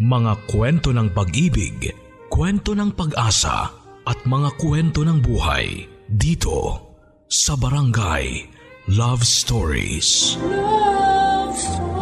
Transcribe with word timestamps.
Mga 0.00 0.48
kwento 0.48 0.96
ng 0.96 1.12
pag-ibig, 1.12 1.92
kwento 2.32 2.72
ng 2.72 2.96
pag-asa 2.96 3.68
at 4.08 4.16
mga 4.24 4.56
kwento 4.56 5.04
ng 5.04 5.20
buhay 5.20 5.84
dito 6.08 6.88
sa 7.28 7.52
Barangay 7.52 8.48
Love 8.96 9.20
Stories. 9.20 10.40
Love 10.40 11.52
Stories. 11.52 11.92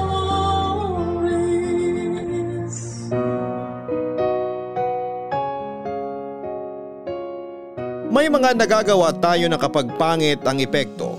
May 8.15 8.30
mga 8.30 8.55
nagagawa 8.55 9.11
tayo 9.19 9.51
na 9.51 9.59
kapag 9.59 9.91
pangit 9.99 10.39
ang 10.46 10.62
epekto, 10.62 11.19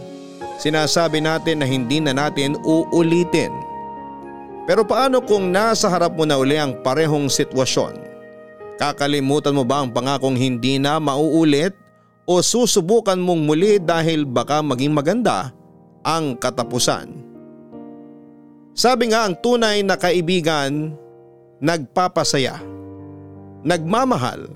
sinasabi 0.63 1.19
natin 1.19 1.59
na 1.59 1.67
hindi 1.67 1.99
na 1.99 2.15
natin 2.15 2.55
uulitin. 2.63 3.68
Pero 4.69 4.85
paano 4.85 5.17
kung 5.25 5.49
nasa 5.49 5.89
harap 5.89 6.13
mo 6.13 6.29
na 6.29 6.37
uli 6.37 6.53
ang 6.53 6.77
parehong 6.85 7.25
sitwasyon? 7.25 8.05
Kakalimutan 8.77 9.57
mo 9.57 9.65
ba 9.65 9.81
ang 9.81 9.89
pangakong 9.89 10.37
hindi 10.37 10.77
na 10.77 11.01
mauulit 11.01 11.73
o 12.29 12.37
susubukan 12.37 13.17
mong 13.17 13.49
muli 13.49 13.81
dahil 13.81 14.29
baka 14.29 14.61
maging 14.61 14.93
maganda 14.93 15.49
ang 16.05 16.37
katapusan? 16.37 17.09
Sabi 18.77 19.09
nga 19.09 19.25
ang 19.25 19.41
tunay 19.41 19.81
na 19.81 19.97
kaibigan, 19.97 20.93
nagpapasaya, 21.57 22.61
nagmamahal, 23.65 24.53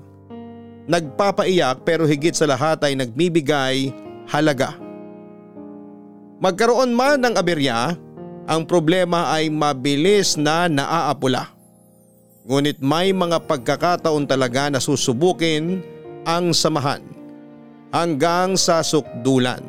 nagpapaiyak 0.86 1.82
pero 1.82 2.06
higit 2.06 2.38
sa 2.38 2.46
lahat 2.46 2.78
ay 2.86 2.94
nagbibigay 2.94 3.90
halaga. 4.30 4.78
Magkaroon 6.38 6.94
man 6.94 7.18
ng 7.18 7.34
aberya, 7.34 7.98
ang 8.44 8.68
problema 8.68 9.32
ay 9.32 9.48
mabilis 9.48 10.36
na 10.36 10.68
naaapula. 10.68 11.48
Ngunit 12.44 12.76
may 12.84 13.08
mga 13.16 13.40
pagkakataon 13.48 14.28
talaga 14.28 14.68
na 14.68 14.80
susubukin 14.80 15.80
ang 16.28 16.52
samahan 16.52 17.00
hanggang 17.88 18.52
sa 18.60 18.84
sukdulan. 18.84 19.64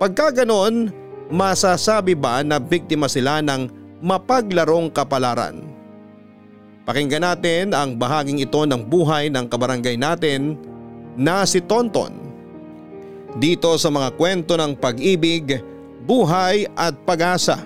Pagka 0.00 0.32
ganon, 0.32 0.88
masasabi 1.28 2.16
ba 2.16 2.40
na 2.40 2.56
biktima 2.56 3.04
sila 3.04 3.44
ng 3.44 3.68
mapaglarong 4.00 4.88
kapalaran? 4.88 5.60
Pakinggan 6.88 7.20
natin 7.20 7.76
ang 7.76 8.00
bahaging 8.00 8.40
ito 8.40 8.64
ng 8.64 8.88
buhay 8.88 9.28
ng 9.28 9.44
kabarangay 9.44 10.00
natin 10.00 10.56
na 11.20 11.44
si 11.44 11.60
Tonton. 11.60 12.16
Dito 13.36 13.76
sa 13.76 13.92
mga 13.92 14.16
kwento 14.16 14.56
ng 14.56 14.72
pag-ibig, 14.72 15.60
buhay 16.08 16.64
at 16.72 16.96
pag-asa 17.04 17.60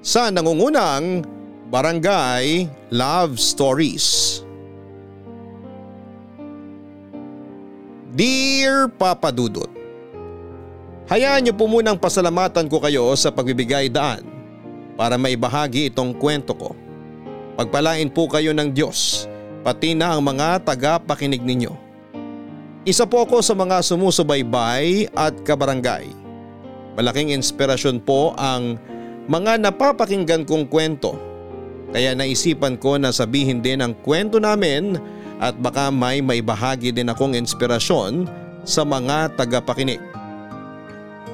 sa 0.00 0.32
nangungunang 0.32 1.28
Barangay 1.68 2.64
Love 2.88 3.36
Stories 3.36 4.40
Dear 8.16 8.88
Papa 8.88 9.28
Dudut 9.28 9.68
Hayaan 11.12 11.44
niyo 11.44 11.52
po 11.52 11.68
munang 11.68 12.00
pasalamatan 12.00 12.72
ko 12.72 12.80
kayo 12.80 13.12
sa 13.12 13.28
pagbibigay 13.28 13.92
daan 13.92 14.24
para 14.96 15.20
maibahagi 15.20 15.92
itong 15.92 16.16
kwento 16.16 16.56
ko. 16.56 16.72
Pagpalain 17.60 18.08
po 18.08 18.32
kayo 18.32 18.56
ng 18.56 18.72
Diyos 18.72 19.28
pati 19.60 19.92
na 19.92 20.16
ang 20.16 20.24
mga 20.24 20.64
tagapakinig 20.64 21.44
ninyo. 21.44 21.76
Isa 22.88 23.04
po 23.04 23.28
ako 23.28 23.44
sa 23.44 23.52
mga 23.52 23.84
sumusubaybay 23.84 25.12
at 25.12 25.36
kabarangay. 25.44 26.21
Malaking 26.98 27.32
inspirasyon 27.32 28.04
po 28.04 28.36
ang 28.36 28.76
mga 29.30 29.62
napapakinggan 29.62 30.44
kong 30.44 30.68
kwento 30.68 31.32
kaya 31.92 32.16
naisipan 32.16 32.80
ko 32.80 32.96
na 32.96 33.12
sabihin 33.12 33.60
din 33.60 33.84
ang 33.84 33.92
kwento 34.00 34.40
namin 34.40 34.96
at 35.36 35.52
baka 35.60 35.92
may 35.92 36.24
maibahagi 36.24 36.88
din 36.88 37.12
akong 37.12 37.36
inspirasyon 37.36 38.24
sa 38.64 38.80
mga 38.82 39.36
tagapakinig. 39.36 40.00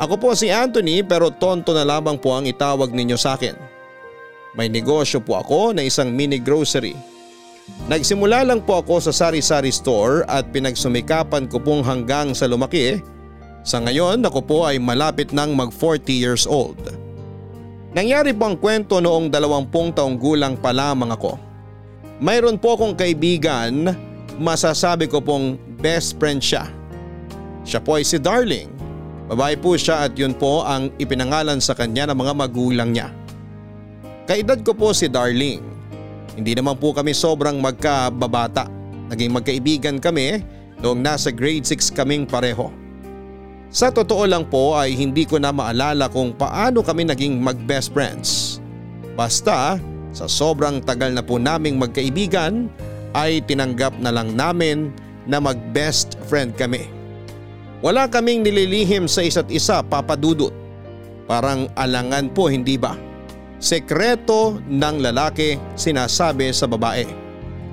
Ako 0.03 0.19
po 0.19 0.34
si 0.34 0.50
Anthony 0.50 1.06
pero 1.06 1.31
tonto 1.31 1.71
na 1.71 1.87
lamang 1.87 2.19
po 2.19 2.34
ang 2.34 2.47
itawag 2.47 2.91
ninyo 2.91 3.15
sa 3.15 3.38
akin. 3.38 3.55
May 4.59 4.66
negosyo 4.66 5.22
po 5.22 5.38
ako 5.38 5.78
na 5.78 5.87
isang 5.87 6.11
mini 6.11 6.43
grocery. 6.43 6.99
Nagsimula 7.87 8.43
lang 8.43 8.66
po 8.66 8.82
ako 8.82 8.99
sa 8.99 9.12
sari-sari 9.15 9.71
store 9.71 10.27
at 10.27 10.50
pinagsumikapan 10.50 11.47
ko 11.47 11.62
pong 11.62 11.87
hanggang 11.87 12.34
sa 12.34 12.50
lumaki. 12.50 12.99
Sa 13.69 13.84
ngayon 13.84 14.25
ako 14.25 14.41
po 14.41 14.59
ay 14.65 14.81
malapit 14.81 15.29
ng 15.37 15.53
mag 15.53 15.69
40 15.69 16.09
years 16.09 16.49
old. 16.49 16.81
Nangyari 17.93 18.33
po 18.33 18.49
ang 18.49 18.56
kwento 18.56 18.97
noong 18.97 19.29
dalawampung 19.29 19.93
taong 19.93 20.17
gulang 20.17 20.56
pa 20.56 20.73
lamang 20.73 21.12
ako. 21.12 21.37
Mayroon 22.17 22.56
po 22.56 22.81
akong 22.81 22.97
kaibigan, 22.97 23.93
masasabi 24.41 25.05
ko 25.05 25.21
pong 25.21 25.61
best 25.84 26.17
friend 26.17 26.41
siya. 26.41 26.65
Siya 27.69 27.84
po 27.84 28.01
ay 28.01 28.09
si 28.09 28.17
Darling. 28.17 28.73
Babae 29.29 29.61
po 29.61 29.77
siya 29.77 30.09
at 30.09 30.17
yun 30.17 30.33
po 30.33 30.65
ang 30.65 30.89
ipinangalan 30.97 31.61
sa 31.61 31.77
kanya 31.77 32.09
ng 32.09 32.17
mga 32.25 32.33
magulang 32.41 32.97
niya. 32.97 33.12
Kaedad 34.25 34.65
ko 34.65 34.73
po 34.73 34.97
si 34.97 35.12
Darling. 35.12 35.61
Hindi 36.41 36.56
naman 36.56 36.81
po 36.81 36.97
kami 36.97 37.12
sobrang 37.12 37.61
magkababata. 37.61 38.65
Naging 39.12 39.29
magkaibigan 39.29 40.00
kami 40.00 40.41
noong 40.81 41.05
nasa 41.05 41.29
grade 41.29 41.69
6 41.69 41.93
kaming 41.93 42.25
pareho. 42.25 42.88
Sa 43.69 43.93
totoo 43.93 44.25
lang 44.25 44.49
po 44.49 44.73
ay 44.81 44.97
hindi 44.97 45.29
ko 45.29 45.37
na 45.37 45.53
maalala 45.53 46.09
kung 46.09 46.33
paano 46.33 46.81
kami 46.81 47.05
naging 47.05 47.37
mag 47.37 47.61
best 47.69 47.93
friends. 47.93 48.59
Basta 49.12 49.77
sa 50.17 50.25
sobrang 50.25 50.81
tagal 50.81 51.12
na 51.12 51.21
po 51.21 51.37
naming 51.37 51.77
magkaibigan 51.77 52.73
ay 53.12 53.45
tinanggap 53.45 53.93
na 54.01 54.09
lang 54.09 54.33
namin 54.33 54.89
na 55.29 55.37
mag 55.37 55.61
best 55.77 56.17
friend 56.25 56.56
kami. 56.56 56.89
Wala 57.84 58.09
kaming 58.09 58.41
nililihim 58.41 59.05
sa 59.05 59.21
isa't 59.21 59.53
isa 59.53 59.85
papadudot. 59.85 60.50
Parang 61.29 61.69
alangan 61.77 62.33
po 62.33 62.49
hindi 62.49 62.81
ba? 62.81 62.97
Sekreto 63.61 64.56
ng 64.65 64.97
lalaki 65.05 65.61
sinasabi 65.77 66.56
sa 66.56 66.65
babae 66.65 67.05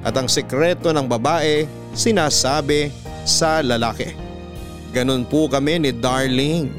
at 0.04 0.14
ang 0.14 0.28
sekreto 0.28 0.92
ng 0.92 1.08
babae 1.08 1.64
sinasabi 1.96 2.92
sa 3.24 3.64
lalaki. 3.64 4.25
Ganon 4.96 5.28
po 5.28 5.52
kami 5.52 5.76
ni 5.84 5.92
Darling. 5.92 6.72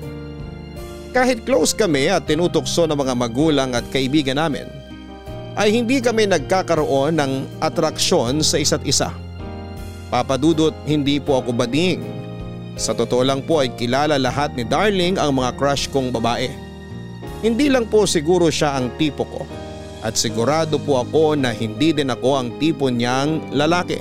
Kahit 1.13 1.45
close 1.45 1.77
kami 1.77 2.09
at 2.09 2.25
tinutokso 2.25 2.89
ng 2.89 2.97
mga 2.97 3.13
magulang 3.13 3.77
at 3.77 3.85
kaibigan 3.93 4.41
namin, 4.41 4.65
ay 5.53 5.69
hindi 5.69 6.01
kami 6.01 6.25
nagkakaroon 6.25 7.21
ng 7.21 7.61
atraksyon 7.61 8.41
sa 8.41 8.57
isa't 8.57 8.81
isa. 8.89 9.13
Papadudot 10.09 10.73
hindi 10.89 11.21
po 11.21 11.45
ako 11.45 11.53
bading. 11.53 12.01
Sa 12.81 12.97
totoo 12.97 13.21
lang 13.21 13.45
po 13.45 13.61
ay 13.61 13.77
kilala 13.77 14.17
lahat 14.17 14.57
ni 14.57 14.65
Darling 14.65 15.21
ang 15.21 15.37
mga 15.37 15.53
crush 15.61 15.85
kong 15.93 16.09
babae. 16.09 16.49
Hindi 17.45 17.69
lang 17.69 17.85
po 17.85 18.09
siguro 18.09 18.49
siya 18.49 18.81
ang 18.81 18.97
tipo 18.97 19.29
ko 19.29 19.45
at 20.01 20.17
sigurado 20.17 20.81
po 20.81 21.05
ako 21.05 21.37
na 21.37 21.53
hindi 21.53 21.93
din 21.93 22.09
ako 22.09 22.31
ang 22.33 22.49
tipo 22.57 22.89
niyang 22.89 23.53
lalaki. 23.53 24.01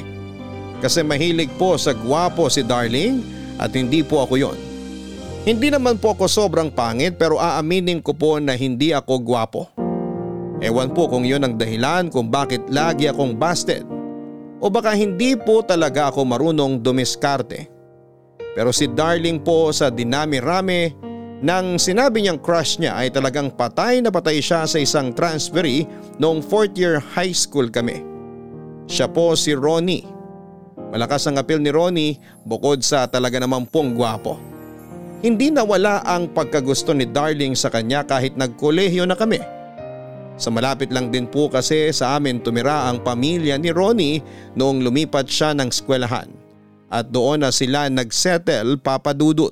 Kasi 0.80 1.03
mahilig 1.03 1.52
po 1.59 1.76
sa 1.76 1.92
gwapo 1.92 2.47
si 2.47 2.64
Darling 2.64 3.34
at 3.59 3.71
hindi 3.73 4.03
po 4.03 4.23
ako 4.23 4.35
yon. 4.39 4.57
Hindi 5.45 5.69
naman 5.69 6.01
po 6.01 6.17
ako 6.17 6.25
sobrang 6.25 6.73
pangit 6.73 7.21
pero 7.21 7.38
aaminin 7.38 8.01
ko 8.01 8.17
po 8.17 8.41
na 8.41 8.57
hindi 8.57 8.89
ako 8.89 9.13
gwapo. 9.21 9.63
Ewan 10.57 10.89
po 10.95 11.05
kung 11.05 11.21
yon 11.21 11.45
ang 11.45 11.53
dahilan 11.53 12.09
kung 12.09 12.31
bakit 12.33 12.66
lagi 12.73 13.05
akong 13.05 13.38
busted 13.38 13.85
o 14.57 14.71
baka 14.71 14.97
hindi 14.97 15.38
po 15.38 15.61
talaga 15.61 16.09
ako 16.09 16.25
marunong 16.25 16.81
dumiskarte. 16.81 17.69
Pero 18.55 18.71
si 18.71 18.88
Darling 18.88 19.43
po 19.43 19.69
sa 19.75 19.91
dinami-rami 19.91 20.95
nang 21.43 21.75
sinabi 21.75 22.23
niyang 22.23 22.39
crush 22.39 22.79
niya 22.79 22.95
ay 22.95 23.11
talagang 23.11 23.51
patay 23.51 23.99
na 23.99 24.09
patay 24.09 24.39
siya 24.39 24.63
sa 24.63 24.79
isang 24.79 25.11
transferee 25.11 25.83
noong 26.17 26.39
4th 26.41 26.73
year 26.79 26.97
high 26.97 27.35
school 27.35 27.67
kami. 27.67 28.01
Siya 28.87 29.11
po 29.11 29.35
si 29.35 29.51
Ronnie 29.51 30.15
Malakas 30.96 31.28
ang 31.28 31.36
apil 31.36 31.59
ni 31.59 31.76
Ronnie 31.76 32.16
bukod 32.47 32.80
sa 32.80 33.03
talaga 33.03 33.36
namang 33.36 33.68
pong 33.68 34.00
gwapo. 34.00 34.40
Hindi 35.20 35.52
nawala 35.52 36.00
ang 36.08 36.32
pagkagusto 36.32 36.96
ni 36.96 37.03
Darling 37.03 37.52
sa 37.52 37.68
kanya 37.68 38.08
kahit 38.08 38.40
nagkolehiyo 38.40 39.03
na 39.03 39.20
kami. 39.20 39.44
Sa 40.40 40.56
malapit 40.56 40.96
lang 40.96 41.12
din 41.12 41.28
po 41.28 41.52
kasi 41.52 41.92
sa 41.92 42.16
amin 42.16 42.40
tumira 42.40 42.88
ang 42.88 43.03
pamilya 43.03 43.59
ni 43.59 43.76
Ronnie 43.76 44.24
noong 44.56 44.88
lumipat 44.88 45.28
siya 45.28 45.52
ng 45.52 45.68
eskwelahan 45.68 46.32
at 46.88 47.12
doon 47.12 47.44
na 47.44 47.52
sila 47.52 47.92
nagsettle 47.92 48.80
papadudot. 48.80 49.52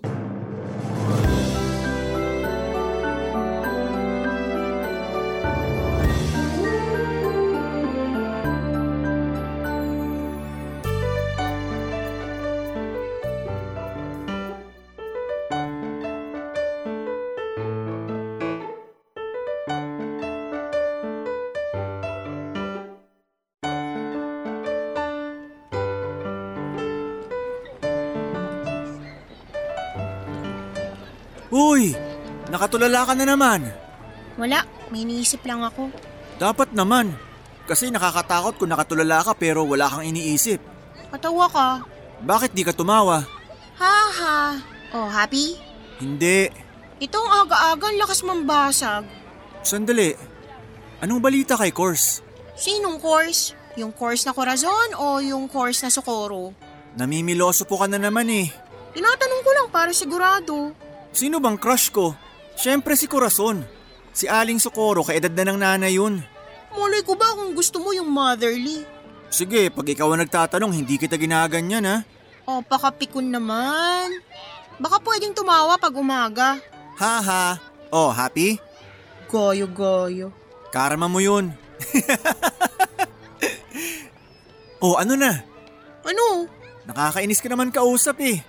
Uy, 31.53 31.93
nakatulala 32.49 33.05
ka 33.05 33.13
na 33.13 33.29
naman. 33.29 33.69
Wala, 34.41 34.65
may 34.89 35.05
iniisip 35.05 35.45
lang 35.45 35.61
ako. 35.61 35.93
Dapat 36.41 36.73
naman. 36.73 37.13
Kasi 37.69 37.93
nakakatakot 37.93 38.57
kung 38.57 38.73
nakatulala 38.73 39.21
ka 39.21 39.37
pero 39.37 39.61
wala 39.61 39.85
kang 39.85 40.03
iniisip. 40.03 40.57
Katawa 41.13 41.45
ka. 41.45 41.67
Bakit 42.25 42.57
di 42.57 42.65
ka 42.65 42.73
tumawa? 42.73 43.21
Ha 43.77 43.97
ha. 44.09 44.37
Oh, 44.97 45.05
happy? 45.05 45.61
Hindi. 46.01 46.49
Itong 46.97 47.29
aga-aga 47.29 47.85
ang 47.93 47.97
lakas 48.01 48.25
mambasag. 48.25 49.05
Sandali. 49.61 50.17
Anong 51.05 51.21
balita 51.21 51.53
kay 51.53 51.69
Course? 51.69 52.25
Sinong 52.57 52.97
course? 52.97 53.53
Yung 53.77 53.93
course 53.93 54.25
na 54.25 54.33
Corazon 54.33 54.93
o 54.97 55.17
yung 55.21 55.49
course 55.49 55.81
na 55.85 55.89
Socorro? 55.89 56.53
Namimiloso 56.93 57.65
po 57.65 57.81
ka 57.81 57.89
na 57.89 57.97
naman 57.97 58.29
eh. 58.29 58.47
Tinatanong 58.93 59.41
ko 59.41 59.51
lang 59.57 59.67
para 59.73 59.89
sigurado. 59.89 60.77
Sino 61.13 61.37
bang 61.37 61.61
crush 61.61 61.93
ko? 61.93 62.17
Siyempre 62.57 62.97
si 62.97 63.05
Corazon. 63.05 63.61
Si 64.13 64.25
Aling 64.25 64.57
Socorro, 64.57 65.05
kaedad 65.05 65.33
na 65.33 65.53
ng 65.53 65.59
nanay 65.61 65.93
yun. 65.97 66.21
Mulay 66.73 67.05
ko 67.05 67.13
ba 67.13 67.37
kung 67.37 67.53
gusto 67.53 67.77
mo 67.77 67.93
yung 67.93 68.09
motherly? 68.09 68.81
Sige, 69.29 69.69
pag 69.69 69.85
ikaw 69.85 70.09
ang 70.13 70.25
nagtatanong, 70.25 70.73
hindi 70.73 70.97
kita 70.97 71.17
ginaganyan 71.17 71.85
ha. 71.85 71.97
O, 72.45 72.61
pakapikon 72.61 73.29
naman. 73.29 74.21
Baka 74.81 74.97
pwedeng 75.05 75.37
tumawa 75.37 75.77
pag 75.77 75.93
umaga. 75.93 76.57
Ha 76.97 77.15
ha. 77.21 77.45
Oh, 77.93 78.09
happy? 78.09 78.57
Goyo-goyo. 79.29 80.33
Karma 80.73 81.05
mo 81.05 81.21
yun. 81.21 81.53
oh, 84.85 84.97
ano 84.97 85.13
na? 85.13 85.45
Ano? 86.05 86.49
Nakakainis 86.89 87.41
ka 87.41 87.49
naman 87.49 87.69
kausap 87.69 88.17
eh. 88.21 88.41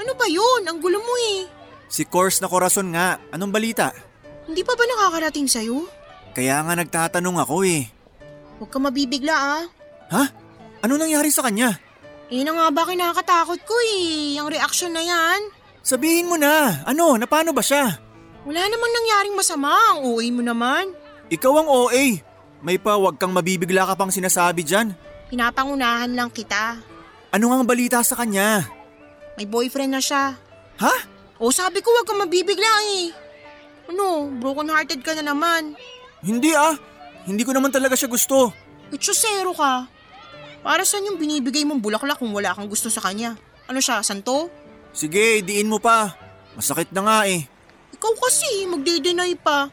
Ano 0.00 0.16
ba 0.16 0.28
yun? 0.28 0.68
Ang 0.68 0.80
gulo 0.80 1.00
mo 1.00 1.14
eh. 1.36 1.59
Si 1.90 2.06
Course 2.06 2.38
na 2.38 2.46
Corazon 2.46 2.94
nga. 2.94 3.18
Anong 3.34 3.50
balita? 3.50 3.90
Hindi 4.46 4.62
pa 4.62 4.78
ba 4.78 4.86
nakakarating 4.86 5.50
sa'yo? 5.50 5.90
Kaya 6.30 6.62
nga 6.62 6.78
nagtatanong 6.78 7.42
ako 7.42 7.66
eh. 7.66 7.90
Huwag 8.62 8.70
ka 8.70 8.78
mabibigla 8.78 9.34
ah. 9.34 9.62
Ha? 10.14 10.24
Ano 10.86 10.94
nangyari 10.94 11.34
sa 11.34 11.42
kanya? 11.42 11.74
Eh 12.30 12.46
na 12.46 12.54
nga 12.54 12.66
ba 12.70 12.86
kinakatakot 12.86 13.60
ko 13.66 13.74
eh. 13.98 14.38
Yung 14.38 14.46
reaction 14.46 14.94
na 14.94 15.02
yan. 15.02 15.50
Sabihin 15.82 16.30
mo 16.30 16.38
na. 16.38 16.86
Ano? 16.86 17.18
Napano 17.18 17.50
ba 17.50 17.60
siya? 17.60 17.98
Wala 18.46 18.62
namang 18.70 18.94
nangyaring 18.94 19.34
masama. 19.34 19.74
Ang 19.98 20.14
uwi 20.14 20.30
mo 20.30 20.46
naman. 20.46 20.94
Ikaw 21.26 21.52
ang 21.58 21.68
OA. 21.68 22.22
May 22.62 22.78
pa 22.78 22.94
wag 22.94 23.18
kang 23.18 23.34
mabibigla 23.34 23.82
ka 23.82 23.98
pang 23.98 24.14
sinasabi 24.14 24.62
dyan. 24.62 24.94
Pinapangunahan 25.26 26.14
lang 26.14 26.30
kita. 26.30 26.78
Ano 27.34 27.50
nga 27.50 27.56
ang 27.58 27.66
balita 27.66 27.98
sa 28.06 28.14
kanya? 28.14 28.66
May 29.34 29.46
boyfriend 29.46 29.98
na 29.98 30.02
siya. 30.02 30.38
Ha? 30.78 30.94
O 31.40 31.48
sabi 31.48 31.80
ko 31.80 31.88
wag 31.96 32.04
kang 32.04 32.20
mabibigla 32.20 32.68
eh. 33.00 33.16
Ano, 33.88 34.28
broken 34.36 34.68
hearted 34.68 35.00
ka 35.00 35.16
na 35.16 35.32
naman. 35.32 35.72
Hindi 36.20 36.52
ah. 36.52 36.76
Hindi 37.24 37.48
ko 37.48 37.56
naman 37.56 37.72
talaga 37.72 37.96
siya 37.96 38.12
gusto. 38.12 38.52
Itsosero 38.92 39.56
ka. 39.56 39.88
Para 40.60 40.84
saan 40.84 41.08
yung 41.08 41.16
binibigay 41.16 41.64
mong 41.64 41.80
bulaklak 41.80 42.20
kung 42.20 42.36
wala 42.36 42.52
kang 42.52 42.68
gusto 42.68 42.92
sa 42.92 43.00
kanya? 43.00 43.40
Ano 43.64 43.80
siya, 43.80 44.04
santo? 44.04 44.52
Sige, 44.92 45.40
diin 45.40 45.72
mo 45.72 45.80
pa. 45.80 46.12
Masakit 46.60 46.92
na 46.92 47.00
nga 47.08 47.18
eh. 47.24 47.48
Ikaw 47.96 48.12
kasi, 48.20 48.68
magde-deny 48.68 49.40
pa. 49.40 49.72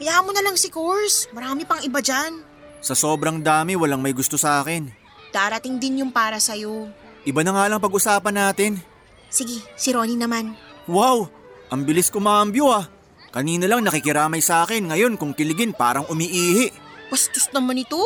Kaya 0.00 0.24
mo 0.24 0.32
na 0.32 0.40
lang 0.40 0.56
si 0.56 0.72
Course. 0.72 1.28
Marami 1.36 1.68
pang 1.68 1.84
iba 1.84 2.00
dyan. 2.00 2.40
Sa 2.80 2.96
sobrang 2.96 3.44
dami, 3.44 3.76
walang 3.76 4.00
may 4.00 4.16
gusto 4.16 4.40
sa 4.40 4.64
akin. 4.64 4.88
Darating 5.34 5.76
din 5.76 6.00
yung 6.00 6.12
para 6.14 6.40
sa'yo. 6.40 6.88
Iba 7.28 7.44
na 7.44 7.52
nga 7.52 7.68
lang 7.68 7.82
pag-usapan 7.82 8.32
natin. 8.32 8.80
Sige, 9.28 9.60
si 9.76 9.92
Ronnie 9.92 10.16
naman. 10.16 10.56
Wow, 10.88 11.28
ang 11.68 11.84
bilis 11.84 12.08
kumambyo 12.08 12.72
ah. 12.72 12.88
Kanina 13.28 13.68
lang 13.68 13.84
nakikiramay 13.84 14.40
sa 14.40 14.64
akin, 14.64 14.88
ngayon 14.88 15.20
kung 15.20 15.36
kiligin 15.36 15.76
parang 15.76 16.08
umiihi. 16.08 16.72
Bastos 17.12 17.52
naman 17.52 17.76
ito. 17.76 18.00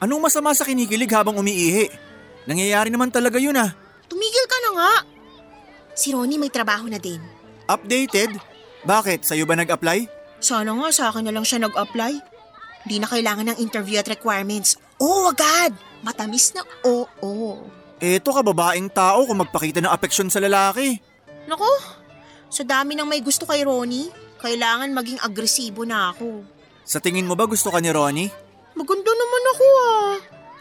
Anong 0.00 0.24
masama 0.24 0.56
sa 0.56 0.64
kinikilig 0.64 1.12
habang 1.12 1.36
umiihi? 1.36 1.92
Nangyayari 2.48 2.88
naman 2.88 3.12
talaga 3.12 3.36
yun 3.36 3.60
ah. 3.60 3.76
Tumigil 4.08 4.46
ka 4.48 4.58
na 4.64 4.70
nga. 4.72 4.92
Si 5.92 6.16
Ronnie 6.16 6.40
may 6.40 6.48
trabaho 6.48 6.88
na 6.88 6.96
din. 6.96 7.20
Updated? 7.68 8.36
Bakit? 8.84 9.24
Sa'yo 9.24 9.44
ba 9.44 9.56
nag-apply? 9.56 10.08
Sana 10.40 10.72
nga 10.76 10.88
sa 10.92 11.04
akin 11.12 11.28
na 11.28 11.32
lang 11.32 11.44
siya 11.44 11.60
nag-apply. 11.64 12.12
Hindi 12.84 12.96
na 13.00 13.08
kailangan 13.08 13.46
ng 13.52 13.60
interview 13.60 13.96
at 13.96 14.08
requirements. 14.08 14.76
Oo, 15.00 15.32
agad! 15.32 15.72
Matamis 16.04 16.52
na 16.52 16.60
oo. 16.84 17.64
Eto 17.96 18.28
ka 18.36 18.44
babaeng 18.44 18.92
tao 18.92 19.24
kung 19.24 19.40
magpakita 19.40 19.80
ng 19.80 19.88
apeksyon 19.88 20.28
sa 20.28 20.36
lalaki. 20.36 21.00
Nako, 21.48 21.68
sa 22.54 22.62
dami 22.62 22.94
ng 22.94 23.02
may 23.02 23.18
gusto 23.18 23.42
kay 23.42 23.66
Ronnie, 23.66 24.14
kailangan 24.38 24.94
maging 24.94 25.18
agresibo 25.18 25.82
na 25.82 26.14
ako. 26.14 26.46
Sa 26.86 27.02
tingin 27.02 27.26
mo 27.26 27.34
ba 27.34 27.50
gusto 27.50 27.74
ka 27.74 27.82
ni 27.82 27.90
Ronnie? 27.90 28.30
Maganda 28.78 29.10
naman 29.10 29.44
ako 29.50 29.64
ah. 29.82 30.10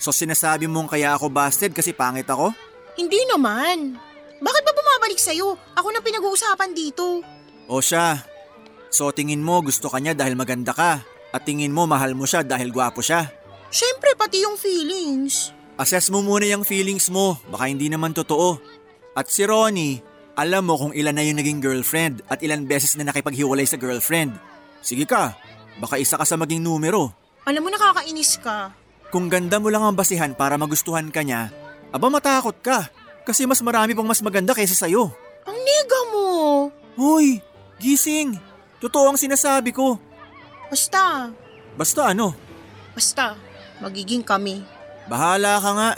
So 0.01 0.09
sinasabi 0.09 0.65
mong 0.65 0.89
kaya 0.89 1.13
ako 1.13 1.29
busted 1.29 1.69
kasi 1.69 1.93
pangit 1.93 2.25
ako? 2.25 2.49
Hindi 2.97 3.21
naman. 3.29 3.93
Bakit 4.41 4.63
ba 4.65 4.73
bumabalik 4.73 5.21
sa'yo? 5.21 5.53
Ako 5.77 5.87
na 5.93 6.01
pinag-uusapan 6.01 6.73
dito. 6.73 7.21
O 7.69 7.77
siya. 7.77 8.25
So 8.89 9.13
tingin 9.13 9.45
mo 9.45 9.61
gusto 9.61 9.85
ka 9.85 10.01
niya 10.01 10.17
dahil 10.17 10.33
maganda 10.33 10.73
ka 10.73 11.05
at 11.29 11.41
tingin 11.45 11.73
mo 11.73 11.85
mahal 11.85 12.17
mo 12.17 12.25
siya 12.25 12.41
dahil 12.41 12.73
gwapo 12.73 13.05
siya. 13.05 13.29
Siyempre, 13.73 14.13
pati 14.13 14.45
yung 14.45 14.53
feelings. 14.53 15.49
Assess 15.81 16.13
mo 16.13 16.21
muna 16.21 16.45
yung 16.45 16.61
feelings 16.61 17.09
mo, 17.09 17.41
baka 17.49 17.65
hindi 17.65 17.89
naman 17.89 18.13
totoo. 18.13 18.61
At 19.17 19.33
si 19.33 19.41
Ronnie, 19.41 20.12
alam 20.33 20.65
mo 20.65 20.75
kung 20.75 20.93
ilan 20.93 21.13
na 21.13 21.21
yung 21.21 21.37
naging 21.37 21.61
girlfriend 21.61 22.25
at 22.25 22.41
ilan 22.41 22.65
beses 22.65 22.97
na 22.97 23.05
nakipaghiwalay 23.05 23.63
sa 23.63 23.77
girlfriend. 23.77 24.33
Sige 24.81 25.05
ka, 25.05 25.37
baka 25.77 25.97
isa 25.97 26.17
ka 26.17 26.25
sa 26.25 26.35
maging 26.35 26.59
numero. 26.59 27.13
Alam 27.45 27.67
mo, 27.67 27.69
nakakainis 27.69 28.39
ka. 28.39 28.73
Kung 29.09 29.29
ganda 29.29 29.61
mo 29.61 29.69
lang 29.69 29.83
ang 29.83 29.93
basihan 29.93 30.33
para 30.33 30.57
magustuhan 30.57 31.13
ka 31.13 31.21
niya, 31.21 31.53
aba 31.93 32.09
matakot 32.09 32.57
ka. 32.59 32.89
Kasi 33.23 33.45
mas 33.45 33.61
marami 33.61 33.93
pang 33.93 34.07
mas 34.07 34.19
maganda 34.19 34.51
kaysa 34.51 34.75
sa'yo. 34.75 35.13
Ang 35.45 35.57
nega 35.59 35.99
mo. 36.11 36.27
Hoy, 36.97 37.39
gising. 37.77 38.35
Totoo 38.81 39.13
ang 39.13 39.19
sinasabi 39.19 39.71
ko. 39.71 39.95
Basta, 40.67 41.29
Basta 41.73 42.09
ano, 42.09 42.33
basta, 42.93 43.33
magiging 43.81 44.21
kami. 44.21 44.61
bahala 45.05 45.57
ka 45.57 45.71
nga. 45.73 45.91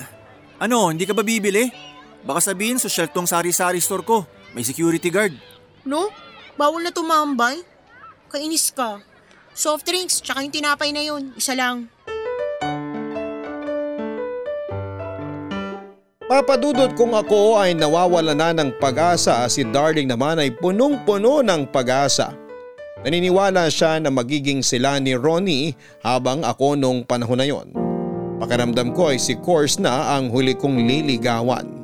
Ano, 0.60 0.88
hindi 0.88 1.04
ka 1.04 1.12
ba 1.12 1.20
bibili? 1.20 1.68
Baka 2.26 2.42
sabihin 2.42 2.82
social 2.82 3.06
tong 3.06 3.30
sari-sari 3.30 3.78
store 3.78 4.02
ko. 4.02 4.26
May 4.58 4.66
security 4.66 5.14
guard. 5.14 5.38
No? 5.86 6.10
Bawal 6.58 6.82
na 6.82 6.90
tumambay? 6.90 7.62
Kainis 8.34 8.74
ka. 8.74 8.98
Soft 9.54 9.86
drinks, 9.86 10.20
tsaka 10.20 10.42
yung 10.42 10.52
tinapay 10.52 10.90
na 10.90 11.06
yun. 11.06 11.32
Isa 11.38 11.54
lang. 11.54 11.88
Papadudot 16.26 16.98
kung 16.98 17.14
ako 17.14 17.62
ay 17.62 17.78
nawawala 17.78 18.34
na 18.34 18.50
ng 18.50 18.82
pag-asa 18.82 19.46
si 19.46 19.62
Darling 19.62 20.10
naman 20.10 20.42
ay 20.42 20.50
punong-puno 20.58 21.46
ng 21.46 21.70
pag-asa. 21.70 22.34
Naniniwala 23.06 23.70
siya 23.70 24.02
na 24.02 24.10
magiging 24.10 24.66
sila 24.66 24.98
ni 24.98 25.14
Ronnie 25.14 25.78
habang 26.02 26.42
ako 26.42 26.74
nung 26.74 27.06
panahon 27.06 27.38
na 27.38 27.46
yon. 27.46 27.70
Pakiramdam 28.42 28.98
ko 28.98 29.14
ay 29.14 29.22
si 29.22 29.38
Course 29.38 29.78
na 29.78 30.18
ang 30.18 30.34
huli 30.34 30.58
kong 30.58 30.82
liligawan. 30.82 31.75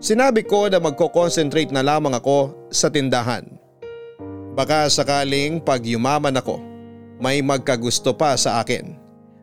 Sinabi 0.00 0.48
ko 0.48 0.64
na 0.72 0.80
magko-concentrate 0.80 1.68
na 1.68 1.84
lamang 1.84 2.16
ako 2.16 2.56
sa 2.72 2.88
tindahan. 2.88 3.44
Baka 4.56 4.88
sakaling 4.88 5.60
pag 5.60 5.84
yumaman 5.84 6.40
ako, 6.40 6.56
may 7.20 7.44
magkagusto 7.44 8.16
pa 8.16 8.32
sa 8.40 8.64
akin. 8.64 8.96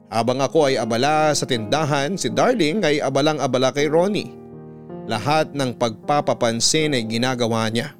Habang 0.09 0.41
ako 0.41 0.73
ay 0.73 0.81
abala 0.81 1.29
sa 1.37 1.45
tindahan, 1.45 2.17
si 2.17 2.33
Darling 2.33 2.81
ay 2.81 2.97
abalang-abala 2.97 3.69
kay 3.69 3.85
Ronnie. 3.85 4.33
Lahat 5.05 5.53
ng 5.53 5.77
pagpapapansin 5.77 6.97
ay 6.97 7.05
ginagawa 7.05 7.69
niya. 7.69 7.93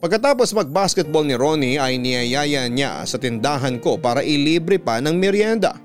Pagkatapos 0.00 0.56
mag-basketball 0.56 1.28
ni 1.28 1.36
Ronnie 1.36 1.76
ay 1.76 2.00
niyayaya 2.00 2.64
niya 2.72 3.04
sa 3.04 3.20
tindahan 3.20 3.76
ko 3.76 4.00
para 4.00 4.24
ilibre 4.24 4.80
pa 4.80 5.04
ng 5.04 5.20
merienda. 5.20 5.76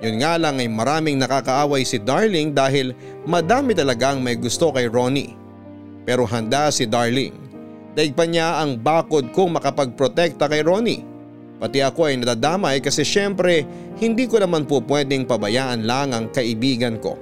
Yun 0.00 0.24
nga 0.24 0.40
lang 0.40 0.56
ay 0.56 0.68
maraming 0.68 1.20
nakakaaway 1.20 1.84
si 1.84 2.00
Darling 2.00 2.56
dahil 2.56 2.96
madami 3.28 3.76
talagang 3.76 4.24
may 4.24 4.32
gusto 4.32 4.72
kay 4.72 4.88
Ronnie. 4.88 5.36
Pero 6.08 6.24
handa 6.24 6.72
si 6.72 6.88
Darling. 6.88 7.36
Daig 7.92 8.16
pa 8.16 8.24
niya 8.24 8.64
ang 8.64 8.80
bakod 8.80 9.28
kung 9.36 9.52
makapagprotekta 9.52 10.48
kay 10.48 10.64
Ronnie. 10.64 11.04
Pati 11.60 11.84
ako 11.84 12.08
ay 12.08 12.16
nadadamay 12.16 12.80
kasi 12.80 13.04
syempre 13.04 13.68
hindi 14.00 14.24
ko 14.24 14.40
naman 14.40 14.64
po 14.64 14.80
pwedeng 14.88 15.28
pabayaan 15.28 15.84
lang 15.84 16.16
ang 16.16 16.32
kaibigan 16.32 16.96
ko. 16.96 17.20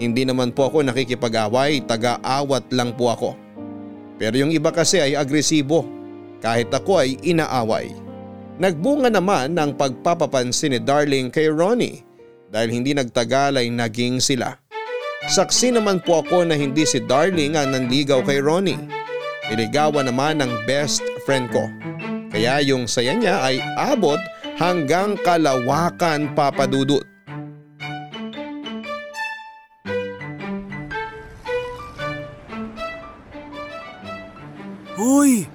Hindi 0.00 0.24
naman 0.24 0.56
po 0.56 0.72
ako 0.72 0.88
nakikipag-away, 0.88 1.84
taga-awat 1.84 2.64
lang 2.72 2.96
po 2.96 3.12
ako. 3.12 3.30
Pero 4.16 4.40
yung 4.40 4.56
iba 4.56 4.72
kasi 4.72 5.04
ay 5.04 5.12
agresibo 5.12 5.84
kahit 6.40 6.72
ako 6.72 7.04
ay 7.04 7.20
inaaway. 7.20 7.92
Nagbunga 8.56 9.12
naman 9.12 9.52
ng 9.52 9.76
pagpapapansin 9.76 10.72
ni 10.72 10.80
Darling 10.80 11.28
kay 11.28 11.52
Ronnie 11.52 12.05
dahil 12.56 12.72
hindi 12.72 12.96
nagtagal 12.96 13.60
ay 13.60 13.68
naging 13.68 14.24
sila. 14.24 14.56
Saksi 15.28 15.76
naman 15.76 16.00
po 16.00 16.24
ako 16.24 16.48
na 16.48 16.56
hindi 16.56 16.88
si 16.88 17.04
Darling 17.04 17.52
ang 17.52 17.76
nanligaw 17.76 18.24
kay 18.24 18.40
Ronnie. 18.40 18.80
Niligawan 19.52 20.08
naman 20.08 20.40
ng 20.40 20.64
best 20.64 21.04
girlfriend 21.26 21.50
ko. 21.50 21.66
Kaya 22.30 22.62
yung 22.62 22.86
saya 22.86 23.18
niya 23.18 23.42
ay 23.42 23.58
abot 23.74 24.22
hanggang 24.62 25.18
kalawakan 25.26 26.30
papadudot. 26.38 27.02
Hoy! 34.96 35.50